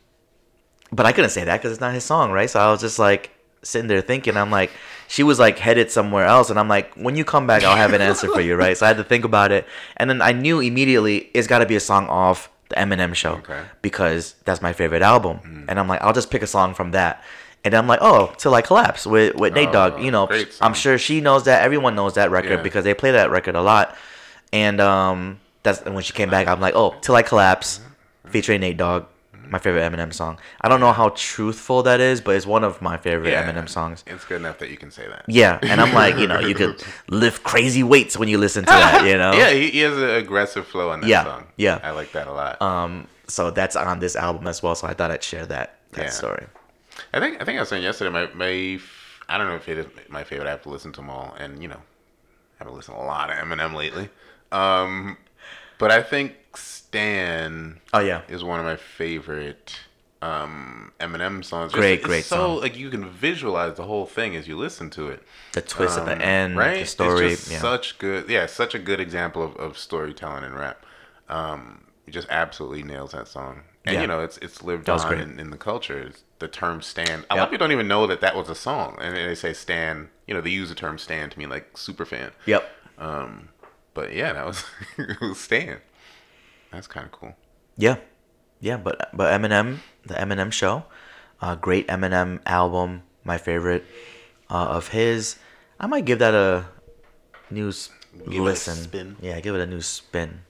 [0.92, 2.50] but I couldn't say that because it's not his song, right?
[2.50, 3.32] So I was just like
[3.64, 4.72] sitting there thinking, I'm like,
[5.08, 7.94] she was like headed somewhere else, and I'm like, when you come back, I'll have
[7.94, 8.78] an answer for you, right?
[8.78, 9.66] So I had to think about it,
[9.98, 13.34] and then I knew immediately it's got to be a song off the Eminem show
[13.36, 13.62] Okay.
[13.82, 17.24] because that's my favorite album, and I'm like, I'll just pick a song from that.
[17.64, 20.02] And I'm like, oh, till I collapse with with Nate Oh, Dogg.
[20.04, 20.30] You know,
[20.62, 21.64] I'm sure she knows that.
[21.64, 22.62] Everyone knows that record Yeah.
[22.62, 23.96] because they play that record a lot.
[24.54, 26.48] And um, that's and when she came back.
[26.48, 27.80] I'm like, oh, till I collapse,
[28.30, 29.06] featuring Nate Dogg,
[29.50, 30.40] my favorite Eminem song.
[30.62, 33.44] I don't know how truthful that is, but it's one of my favorite Yeah.
[33.50, 34.04] Eminem songs.
[34.08, 35.26] It's good enough that you can say that.
[35.28, 38.72] Yeah, and I'm like, you know, you could lift crazy weights when you listen to
[38.72, 39.34] that, you know.
[39.38, 41.48] Yeah, he, he has an aggressive flow on that Yeah, song.
[41.58, 41.80] yeah.
[41.84, 42.62] I like that a lot.
[42.62, 44.76] Um, so that's on this album as well.
[44.76, 46.10] So I thought I'd share that that Yeah.
[46.10, 46.46] story.
[47.14, 48.10] I think I think I was saying yesterday.
[48.12, 48.80] My my
[49.28, 50.48] I don't know if it is my favorite.
[50.48, 53.06] I have to listen to them all, and you know, I haven't listened to a
[53.06, 54.10] lot of Eminem lately.
[54.52, 55.18] Um,
[55.78, 56.34] but I think
[57.00, 59.80] Stan Oh yeah, is one of my favorite
[60.22, 61.74] um Eminem songs.
[61.74, 62.62] Great, it's great so, song.
[62.62, 65.22] Like you can visualize the whole thing as you listen to it.
[65.52, 66.80] the twist at Um, the end, right?
[66.80, 67.34] the story.
[67.34, 67.60] It's yeah.
[67.60, 68.30] such good.
[68.30, 70.86] Yeah, such a good example of, of storytelling and rap.
[71.28, 73.64] Um, just absolutely nails that song.
[73.84, 74.02] And Yeah.
[74.02, 76.00] you know, it's it's lived on in, in the culture.
[76.00, 78.56] It's the term "stan." A lot of people don't even know that that was a
[78.56, 81.78] song, and they say "stan." You know, they use the term "stan" to mean like
[81.78, 82.32] super fan.
[82.46, 82.64] Yep.
[82.98, 83.50] Um,
[83.94, 84.64] but yeah, that was
[85.20, 85.82] was "stan."
[86.76, 87.34] That's kind of cool.
[87.78, 87.96] Yeah,
[88.60, 90.84] yeah, but but Eminem, the Eminem show,
[91.42, 93.86] uh, great Eminem album, my favorite
[94.50, 95.38] uh, of his.
[95.80, 96.66] I might give that a
[97.50, 97.72] new
[98.30, 98.76] Give listen.
[98.76, 99.16] spin.
[99.22, 100.42] Yeah, give it a new spin.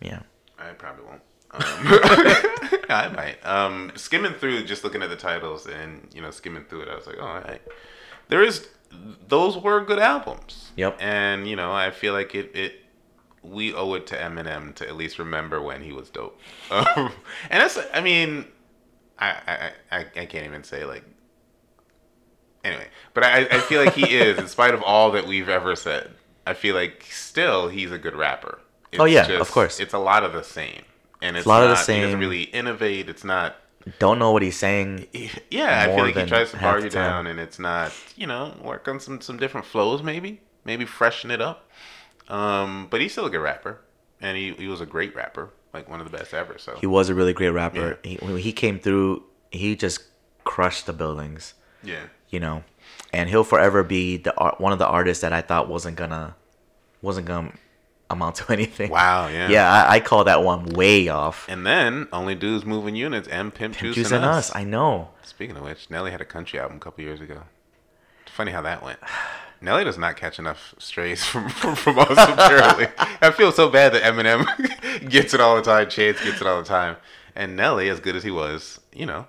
[0.00, 0.20] Yeah,
[0.58, 1.22] I probably won't.
[1.50, 1.62] Um,
[2.90, 3.38] I might.
[3.46, 6.94] Um, skimming through, just looking at the titles, and you know, skimming through it, I
[6.96, 7.60] was like, oh, I,
[8.28, 8.66] there is.
[9.28, 10.70] Those were good albums.
[10.76, 10.98] Yep.
[11.00, 12.50] And you know, I feel like it.
[12.54, 12.83] It
[13.44, 16.40] we owe it to Eminem to at least remember when he was dope.
[16.70, 17.12] Um,
[17.50, 17.78] and that's.
[17.92, 18.46] I mean,
[19.18, 21.04] I I, I I can't even say like.
[22.64, 25.76] Anyway, but I I feel like he is, in spite of all that we've ever
[25.76, 26.10] said.
[26.46, 28.58] I feel like still he's a good rapper.
[28.92, 29.80] It's Oh, yeah, of course.
[29.80, 30.82] It's a lot of the same,
[31.22, 33.08] and it's a lot of not, the He doesn't really innovate.
[33.08, 33.56] It's not.
[33.98, 35.06] don't know what he's saying.
[35.50, 37.92] Yeah, I feel like he tries to bar you down, and it's not.
[38.16, 41.68] You know, work on some some different flows, maybe, maybe freshen it up.
[42.28, 43.80] Um, but he's still a good rapper,
[44.20, 46.58] and he he was a great rapper, like one of the best ever.
[46.58, 47.98] So He was a really great rapper.
[48.02, 50.04] He, when he came through, he just
[50.44, 51.54] crushed the buildings.
[51.82, 52.64] yeah, you know,
[53.12, 56.34] and he'll forever be the art, one of the artists that I thought wasn't gonna
[57.02, 57.52] wasn't gonna
[58.08, 58.90] amount to anything.
[58.90, 61.46] wow, yeah, Yeah, I, I call that one way off.
[61.48, 64.50] And then only dudes moving units and pimp, juice, Juice and us.
[64.50, 65.10] us, I know.
[65.22, 67.42] Speaking of which, Nelly had a country album a couple years ago.
[68.22, 68.98] It's Funny how that went.
[69.64, 72.86] Nelly does not catch enough strays from from, from us apparently.
[73.20, 76.60] I feel so bad that Eminem gets it all the time, Chance gets it all
[76.62, 76.96] the time,
[77.34, 79.26] and Nelly, as good as he was, you know,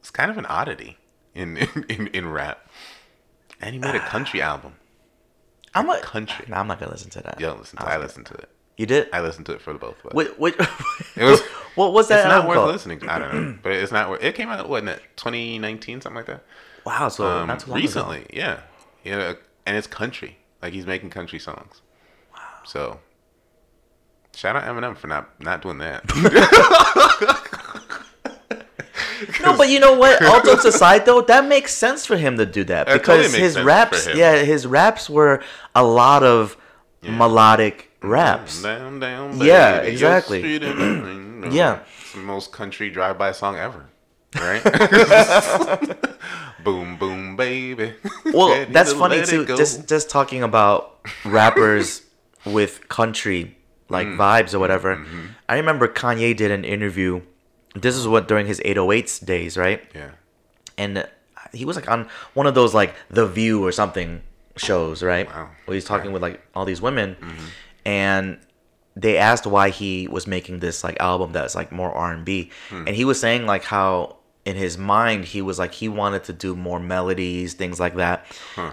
[0.00, 0.96] it's kind of an oddity
[1.34, 2.66] in in, in, in rap.
[3.60, 4.74] And he made a country album.
[5.76, 6.46] I'm a Country.
[6.48, 7.40] Nah, I'm not gonna listen to that.
[7.40, 7.84] You don't listen to.
[7.84, 7.88] it.
[7.88, 8.48] I listened to it.
[8.76, 9.08] You did?
[9.12, 10.12] I listened to it for the both of us.
[10.14, 10.38] What?
[10.38, 10.54] What?
[11.16, 11.40] It was-
[11.74, 12.20] what was that?
[12.20, 12.70] it's not worth called?
[12.70, 13.00] listening.
[13.00, 13.12] to.
[13.12, 14.22] I don't know, but it's not worth.
[14.22, 16.44] It came out what in 2019, something like that.
[16.86, 18.26] Wow, so um, not too long recently, ago.
[18.32, 18.60] yeah,
[19.02, 19.34] yeah,
[19.66, 20.38] and it's country.
[20.62, 21.82] Like he's making country songs.
[22.32, 22.40] Wow.
[22.64, 23.00] So,
[24.34, 26.04] shout out Eminem for not not doing that.
[29.40, 30.24] No, but you know what?
[30.24, 33.42] All jokes aside, though, that makes sense for him to do that That because totally
[33.42, 35.42] his raps, yeah, his raps were
[35.74, 36.56] a lot of
[37.02, 38.08] melodic mm-hmm.
[38.08, 38.62] raps.
[38.62, 40.58] Down, down, Yeah, exactly.
[41.50, 41.80] Yeah.
[42.00, 43.84] it's the most country drive-by song ever.
[44.40, 44.62] Right?
[46.64, 47.92] boom, boom, baby.
[48.32, 49.44] Well, Ready that's to funny too.
[49.46, 52.02] Just just talking about rappers
[52.44, 53.56] with country
[53.88, 54.16] like Mm.
[54.16, 54.96] vibes or whatever.
[54.96, 55.26] Mm-hmm.
[55.48, 57.20] I remember Kanye did an interview.
[57.74, 59.82] This is what during his 808s days, right?
[59.94, 60.10] yeah.
[60.78, 61.06] And
[61.52, 64.22] he was like on one of those like The View or something
[64.56, 65.26] shows, right?
[65.28, 65.50] Wow.
[65.66, 67.44] Where he's talking with like all these women, Mm-hmm.
[67.84, 68.38] and
[68.96, 72.50] they asked why he was making this like album that's like more R and B,
[72.70, 72.84] Hmm.
[72.86, 76.32] and he was saying like how in his mind he was like he wanted to
[76.32, 78.26] do more melodies, things like that,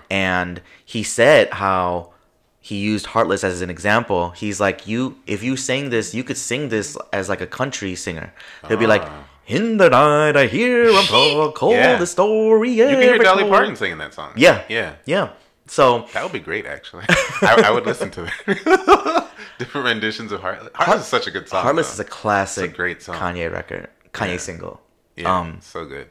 [0.10, 2.14] and he said how
[2.60, 4.30] he used Heartless as an example.
[4.32, 7.96] He's like, you if you sing this, you could sing this as like a country
[7.96, 8.34] singer.
[8.68, 9.04] He'll be like.
[9.04, 9.28] Ah.
[9.48, 11.98] In the night, I hear a talk, told Yeah.
[11.98, 12.70] the story.
[12.70, 13.44] You can hear Dolly.
[13.50, 14.32] Parton singing that song.
[14.38, 14.94] Yeah, Yeah.
[15.06, 15.30] yeah.
[15.68, 17.04] So That would be great, actually.
[17.10, 19.28] I, I would listen to that.
[19.58, 20.72] Different renditions of Heartless.
[20.76, 21.64] Heartless is such a good song.
[21.64, 21.94] Heartless though.
[21.94, 23.16] is a classic, a great song.
[23.16, 24.38] Kanye record, Kanye Yeah.
[24.38, 24.81] single.
[25.16, 26.10] Yeah, Um, so good.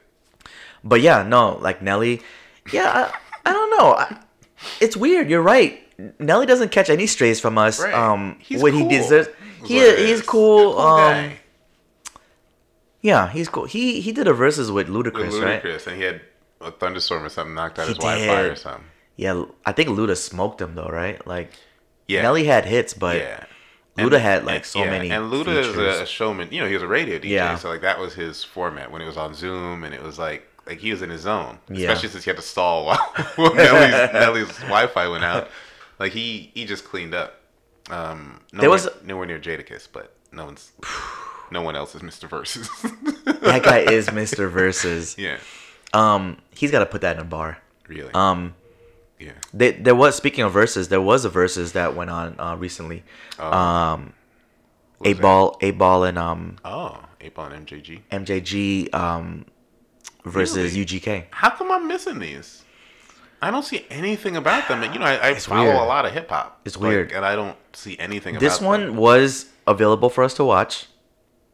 [0.84, 2.22] but yeah, no, like Nelly.
[2.72, 3.11] Yeah,
[3.44, 3.94] I, I don't know.
[3.94, 4.18] I,
[4.80, 5.28] it's weird.
[5.30, 5.80] You're right.
[6.18, 7.80] Nelly doesn't catch any strays from us.
[7.80, 7.92] Right.
[7.94, 9.28] Um, He's when he deserves.
[9.28, 9.34] is
[9.68, 10.22] He what it he's is.
[10.22, 10.78] cool.
[10.78, 11.32] Um.
[13.03, 13.64] Yeah, he's cool.
[13.64, 15.62] He he did a verses with Ludacris, With right?
[15.62, 16.20] Ludacris, and he had
[16.61, 18.84] a thunderstorm or something knocked out He his Wi-Fi or something.
[19.16, 21.24] Yeah, I think Luda smoked him though, right?
[21.26, 21.53] Like
[22.09, 23.44] Yeah, Nelly had hits, but yeah.
[23.99, 25.11] Luda had like and- so yeah, many.
[25.11, 25.99] And Luda is features.
[25.99, 26.49] a, a showman.
[26.53, 27.57] You know, he was a radio DJ, Yeah.
[27.57, 30.47] so like that was his format when it was on Zoom, and it was like
[30.66, 31.59] like he was in his zone.
[31.68, 31.88] Yeah.
[31.88, 32.99] Especially since he had to stall while,
[33.36, 35.49] while Nelly's, Nelly's Wi-Fi went out.
[35.99, 37.36] Like he he just cleaned up.
[37.91, 40.70] Um, nowhere, There was- nowhere near Jadakiss, but no one's
[41.51, 42.28] no one else is Mr.
[42.28, 42.68] Versus.
[43.43, 44.49] that guy is Mr.
[44.51, 45.16] Versus.
[45.18, 45.38] yeah,
[45.93, 47.59] Um, he's got to put that in a bar.
[47.88, 48.12] really.
[48.14, 48.55] Um,
[49.21, 49.33] yeah.
[49.53, 53.05] they, there was speaking of verses, there was a verses that went on uh, recently.
[53.39, 53.53] Oh.
[53.53, 54.12] Um,
[55.21, 56.57] ball, eight ball, and um?
[56.64, 58.01] Oh, Ape on MJG.
[58.11, 59.45] MJG um
[60.25, 60.87] versus Really?
[60.87, 61.27] UGK.
[61.31, 62.64] How come I'm missing these?
[63.43, 64.83] I don't see anything about them.
[64.93, 65.77] You know, I, I follow weird.
[65.77, 66.61] a lot of hip hop.
[66.64, 67.12] It's like, weird.
[67.12, 68.39] and I don't see anything.
[68.39, 68.97] This one them.
[68.97, 70.87] was available for us to watch.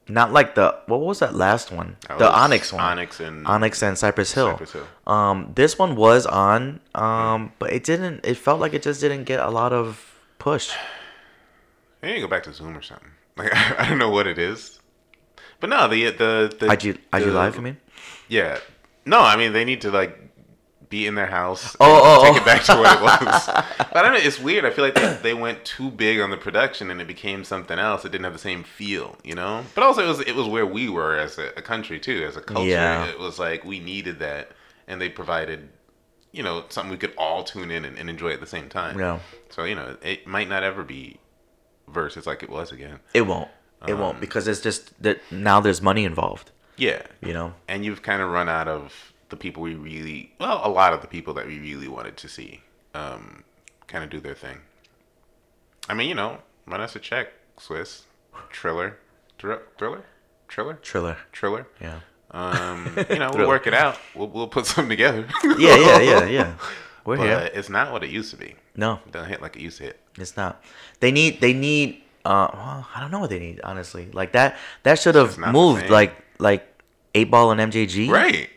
[0.08, 1.96] Not like the what was that last one?
[2.08, 2.80] That the Onyx one.
[2.82, 4.50] Onyx and Onyx and Cypress Hill.
[4.52, 4.86] Cypress Hill.
[5.06, 8.24] Um, this one was on, um, but it didn't.
[8.24, 10.72] It felt like it just didn't get a lot of push.
[12.00, 13.08] They need to go back to Zoom or something.
[13.36, 14.80] Like I don't know what it is,
[15.60, 17.76] but no, the the the IG IG the- Live, you mean?
[18.28, 18.60] Yeah,
[19.04, 20.18] no, I mean they need to like
[20.96, 21.76] be in their house.
[21.78, 22.36] Oh, oh, take oh.
[22.38, 23.46] it back to what it was.
[23.46, 24.18] but I don't know.
[24.20, 24.64] It's weird.
[24.64, 27.78] I feel like they, they went too big on the production and it became something
[27.78, 28.04] else.
[28.04, 29.64] It didn't have the same feel, you know.
[29.74, 32.36] But also, it was it was where we were as a, a country too, as
[32.36, 32.68] a culture.
[32.68, 33.06] Yeah.
[33.06, 34.52] It was like we needed that,
[34.88, 35.68] and they provided.
[36.32, 38.98] You know, something we could all tune in and, and enjoy at the same time.
[38.98, 39.20] Yeah.
[39.48, 41.18] So you know, it might not ever be
[41.88, 42.98] versus like it was again.
[43.14, 43.48] It won't.
[43.86, 46.50] It Um, won't because it's just that now there's money involved.
[46.76, 47.02] Yeah.
[47.22, 47.54] You know.
[47.68, 51.00] and you've kind of run out of the people we really well a lot of
[51.00, 52.60] the people that we really wanted to see
[52.94, 53.44] um,
[53.86, 54.58] kind of do their thing
[55.88, 58.02] i mean you know run us a check Swizz
[58.50, 58.98] triller
[59.38, 60.04] Thr- thriller
[60.48, 61.16] triller Triller.
[61.32, 62.00] triller Yeah.
[62.30, 65.26] um, you know we'll work it out we'll, we'll put something together
[65.58, 65.76] Yeah.
[65.76, 66.00] Yeah.
[66.00, 66.24] Yeah.
[66.26, 66.54] Yeah.
[67.04, 67.50] We're but here.
[67.54, 69.84] it's not what it used to be No, it doesn't hit like it used to
[69.84, 70.62] hit it's not.
[71.00, 71.42] They need.
[71.42, 72.02] They need.
[72.24, 73.60] Uh, well, I don't know what they need.
[73.62, 74.56] Honestly, like that.
[74.82, 75.90] That should have moved.
[75.90, 76.66] Like like
[77.14, 78.08] eight ball and MJG.
[78.08, 78.48] right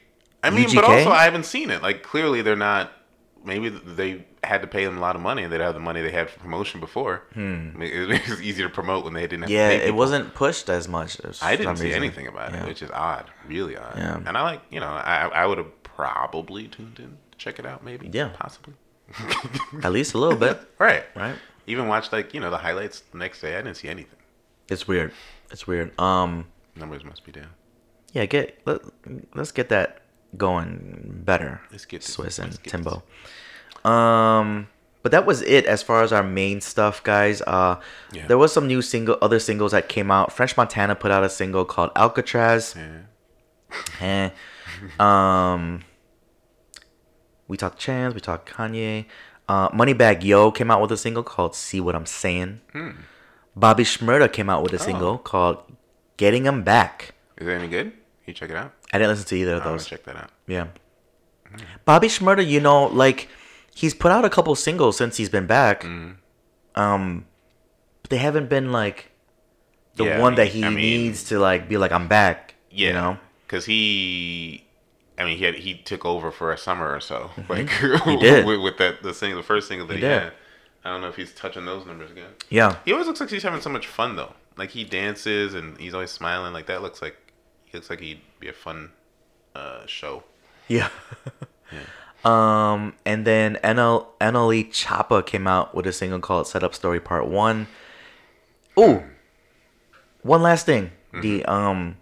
[0.43, 2.91] i mean but also i haven't seen it like clearly they're not
[3.43, 6.01] maybe they had to pay them a lot of money and they'd have the money
[6.01, 7.81] they had for promotion before hmm.
[7.81, 10.69] it was easy to promote when they didn't have Yeah, to pay it wasn't pushed
[10.69, 11.19] as much.
[11.21, 12.03] As I didn't see reason.
[12.03, 12.63] anything about Yeah.
[12.63, 13.97] it, which is odd, really odd.
[13.97, 14.21] Yeah.
[14.25, 17.65] And I like, you know, I I would have probably tuned in to check it
[17.65, 18.09] out, maybe.
[18.11, 18.29] Yeah.
[18.33, 18.75] possibly.
[19.83, 21.35] At least a little bit, right, right?
[21.67, 23.55] Even watched like you know the highlights the next day.
[23.55, 24.19] I didn't see anything.
[24.69, 25.11] It's weird.
[25.51, 25.97] It's weird.
[25.99, 27.49] Um, Numbers must be down.
[28.13, 28.81] yeah, get let,
[29.33, 30.01] let's get that
[30.37, 31.61] going better.
[31.71, 33.03] Let's get this- Swizz and Timbo.
[33.83, 34.67] Um,
[35.03, 37.41] but that was it as far as our main stuff, guys.
[37.47, 37.77] Uh,
[38.11, 38.27] Yeah.
[38.27, 40.31] there was some new single, other singles that came out.
[40.33, 42.75] French Montana put out a single called Alcatraz.
[42.77, 43.01] Yeah.
[44.01, 44.29] Eh.
[44.99, 45.81] um,
[47.47, 49.05] we talked Chance, we talked Kanye.
[49.47, 52.89] Uh, Moneybagg Yo came out with a single called "See What I'm Saying." Hmm.
[53.55, 54.85] Bobby Shmurda came out with a Oh.
[54.85, 55.63] single called
[56.17, 57.93] "Getting 'Em Back." Is it any good?
[58.29, 58.71] You check it out.
[58.93, 59.87] I didn't listen to either of those.
[59.87, 60.29] check that out.
[60.45, 60.67] Yeah.
[61.85, 63.27] Bobby Shmurda, you know, like
[63.73, 65.81] he's put out a couple singles since he's been back.
[65.81, 66.79] Mm-hmm.
[66.79, 67.25] Um,
[68.03, 69.11] but they haven't been like
[69.95, 72.53] the Yeah, I one that he I mean- needs to like be like I'm back.
[72.69, 73.17] Yeah, You know.
[73.47, 74.63] because he,
[75.17, 78.09] I mean, he had he took over for a summer or so, like Mm-hmm.
[78.11, 78.45] He did.
[78.45, 80.21] with, with that the single, the first single that He he, did.
[80.23, 80.33] had.
[80.85, 82.29] I don't know if he's touching those numbers again.
[82.49, 82.75] Yeah.
[82.85, 84.33] He always looks like he's having so much fun though.
[84.55, 86.53] Like he dances and he's always smiling.
[86.53, 87.17] Like that looks like
[87.71, 88.91] he looks like he'd be a fun
[89.55, 90.23] uh, show.
[90.67, 90.89] Yeah.
[92.25, 97.27] um, and then NL NLE Choppa came out with a single called "Setup Story Part
[97.27, 97.67] One."
[98.77, 99.03] Ooh,
[100.21, 100.91] one last thing.
[101.11, 101.49] The Mm-hmm.
[101.49, 101.97] um,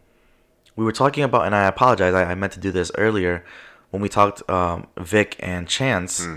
[0.76, 2.14] we were talking about, and I apologize.
[2.14, 3.44] I, I meant to do this earlier
[3.91, 6.28] when we talked um Vic and Chance,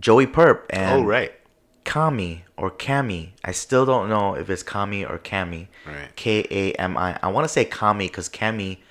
[0.00, 1.32] Joey Purp and oh right,
[1.86, 3.32] Kami or Kami.
[3.44, 5.68] I still don't know if it's Kami or Kami.
[5.86, 6.14] Right.
[6.16, 7.18] K A M I.
[7.22, 8.82] I want to say Kami because Kami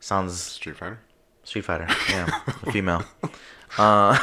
[0.00, 0.98] sounds Street Fighter.
[1.44, 1.86] Street Fighter.
[2.10, 2.26] Yeah,
[2.72, 3.04] female.
[3.78, 4.16] All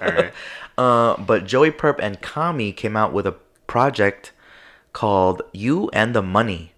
[0.00, 0.32] right.
[0.78, 3.36] Uh, but Joey Purp and Kami came out with a
[3.66, 4.32] project
[4.94, 6.72] called "You and the Money."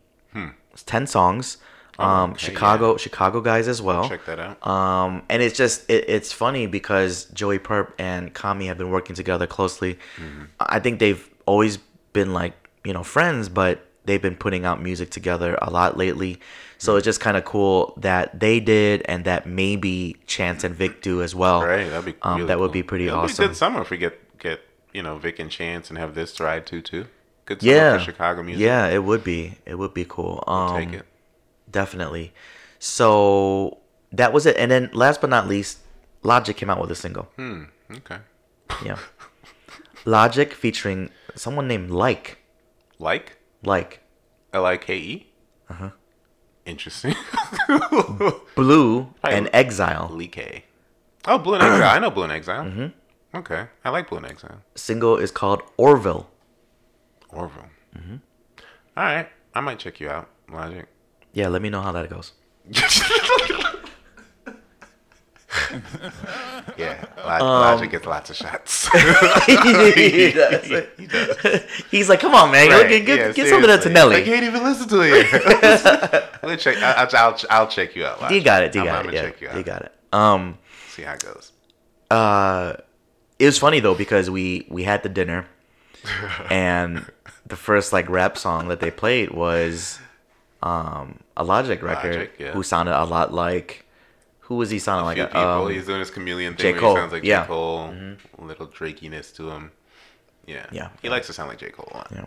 [0.72, 1.58] It's ten songs.
[1.98, 2.30] Um.
[2.30, 4.08] Oh, okay, Chicago, Chicago guys as well.
[4.08, 4.66] Check that out.
[4.66, 9.14] Um, and it's just it, it's funny because Joey Purp and Kami have been working
[9.14, 9.94] together closely.
[10.16, 10.44] Mm-hmm.
[10.60, 11.78] I think they've always
[12.12, 12.54] been like
[12.84, 16.40] you know friends, but they've been putting out music together a lot lately.
[16.78, 21.00] So it's just kind of cool that they did, and that maybe Chance and Vic
[21.00, 21.62] do as well.
[21.62, 22.72] Right, that'd be um, really that would cool.
[22.72, 23.44] be pretty It'll awesome.
[23.44, 24.60] Be good summer if we get get
[24.92, 27.06] you know Vic and Chance and have this ride too too.
[27.46, 28.62] Good summer yeah, for Chicago music.
[28.62, 29.58] yeah, it would be.
[29.66, 30.42] It would be cool.
[30.46, 31.06] Um, take it.
[31.74, 32.32] Definitely.
[32.78, 33.78] So
[34.12, 34.56] that was it.
[34.56, 35.78] And then last but not least,
[36.22, 37.24] Logic came out with a single.
[37.34, 37.64] Hmm.
[37.90, 38.18] Okay.
[38.84, 38.98] Yeah.
[40.04, 42.38] Logic featuring someone named Like.
[43.00, 44.00] Like Like.
[44.52, 45.26] L I K E.
[45.68, 45.90] Uh Uh-huh.
[46.64, 47.14] Interesting.
[48.54, 50.08] Blu and Exile.
[50.12, 50.64] Like.
[51.26, 51.90] Oh, Blu and Exile.
[51.90, 52.64] I know Blu and Exile.
[52.64, 53.36] Mm-hmm.
[53.38, 54.60] Okay, I like Blu and Exile.
[54.76, 56.30] Single is called Orville.
[57.30, 57.66] Orville.
[57.98, 58.16] Mm-hmm.
[58.96, 60.86] All right, I might check you out, Logic.
[61.34, 62.32] Yeah, let me know how that goes.
[66.76, 68.88] Yeah, Log- Um, Logic gets lots of shots.
[69.46, 70.66] he does.
[70.96, 71.62] he does.
[71.90, 72.70] He's like, come on, man.
[72.70, 73.90] Right, Get, get, yeah, get some of that to.
[73.90, 74.16] Nelly.
[74.16, 76.24] I can't even listen to it.
[76.42, 76.76] We'll check.
[76.78, 78.18] I'll, I'll, I'll check you out.
[78.18, 78.44] you Logic.
[78.44, 78.74] got it.
[78.74, 79.04] You I'm, got I'm it.
[79.06, 79.56] gonna Yeah, check you out.
[79.56, 79.92] you got it.
[80.12, 80.58] Um,
[80.88, 81.52] See how it goes.
[82.10, 82.74] uh,
[83.38, 85.46] it was funny though because we we had the dinner,
[86.50, 87.06] and
[87.46, 89.98] the first like rap song that they played was,
[90.62, 92.52] um, a Logic record Logic, yeah.
[92.52, 93.84] who sounded a lot like.
[94.40, 95.16] Who was he sounding like?
[95.16, 95.40] Few people.
[95.40, 96.72] Um, He's doing his chameleon J.
[96.72, 96.80] thing.
[96.80, 97.46] Cole, Where he sounds like yeah.
[97.46, 98.16] Mm-hmm.
[98.16, 98.26] J.
[98.28, 98.44] Cole.
[98.44, 99.72] A little drakiness to him.
[100.46, 100.66] Yeah.
[100.70, 100.88] Yeah.
[101.00, 101.70] He likes to sound like J.
[101.70, 102.12] Cole a lot.
[102.12, 102.26] Yeah.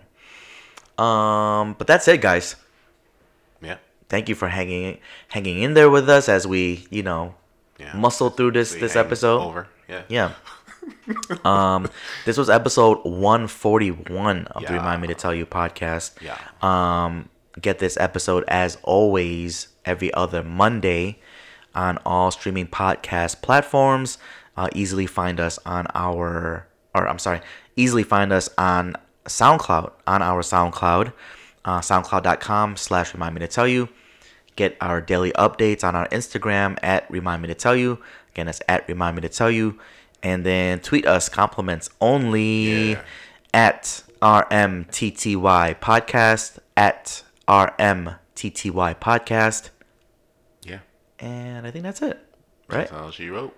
[0.98, 2.56] um, but that's it, guys.
[3.62, 3.78] Yeah.
[4.10, 7.36] Thank you for hanging hanging in there with us as we, you know,
[7.80, 7.96] Yeah.
[7.96, 9.42] muscle through this We this episode.
[9.42, 9.68] Over.
[9.88, 10.02] Yeah.
[10.10, 10.32] Yeah.
[11.46, 11.88] um,
[12.26, 16.22] this was episode 141 of the Remind Me to Tell You podcast.
[16.22, 16.38] Yeah.
[16.62, 17.30] Um,
[17.62, 21.20] get this episode as always every other Monday
[21.74, 24.18] on all streaming podcast platforms.
[24.56, 27.42] Uh, easily find us on our, or I'm sorry,
[27.76, 31.14] easily find us on SoundCloud, on our SoundCloud,
[31.66, 33.90] uh, soundcloud.com slash remind me to tell you.
[34.56, 38.00] Get our daily updates on our Instagram at remind me to tell you.
[38.32, 39.78] Again, that's at remind me to tell you.
[40.24, 43.02] And then tweet us compliments only Yeah.
[43.54, 49.70] at RMTTY podcast, at RMTTY podcast.
[50.64, 50.80] Yeah.
[51.20, 52.20] And I think that's it.
[52.70, 52.90] Right?
[52.90, 53.56] That's all she wrote.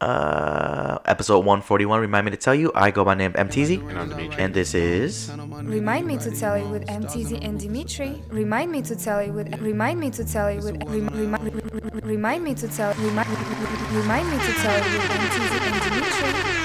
[0.00, 2.00] Uh, episode 141.
[2.00, 2.70] Remind me to tell you.
[2.74, 3.48] I go by name M.
[3.48, 3.80] Teezy.
[3.88, 4.42] And I'm Dimitri.
[4.42, 5.30] And this is.
[5.30, 7.04] Remind me to tell you with M.
[7.04, 8.22] Teezy and Dimitri.
[8.28, 9.52] Remind me to tell you with.
[9.60, 10.82] Remind me to tell you with.
[10.84, 12.94] Remind me to tell.
[12.94, 13.34] Remind, me.
[13.34, 15.30] To tell Remind me to tell you with M.
[15.30, 16.57] Teezy and Dimitri.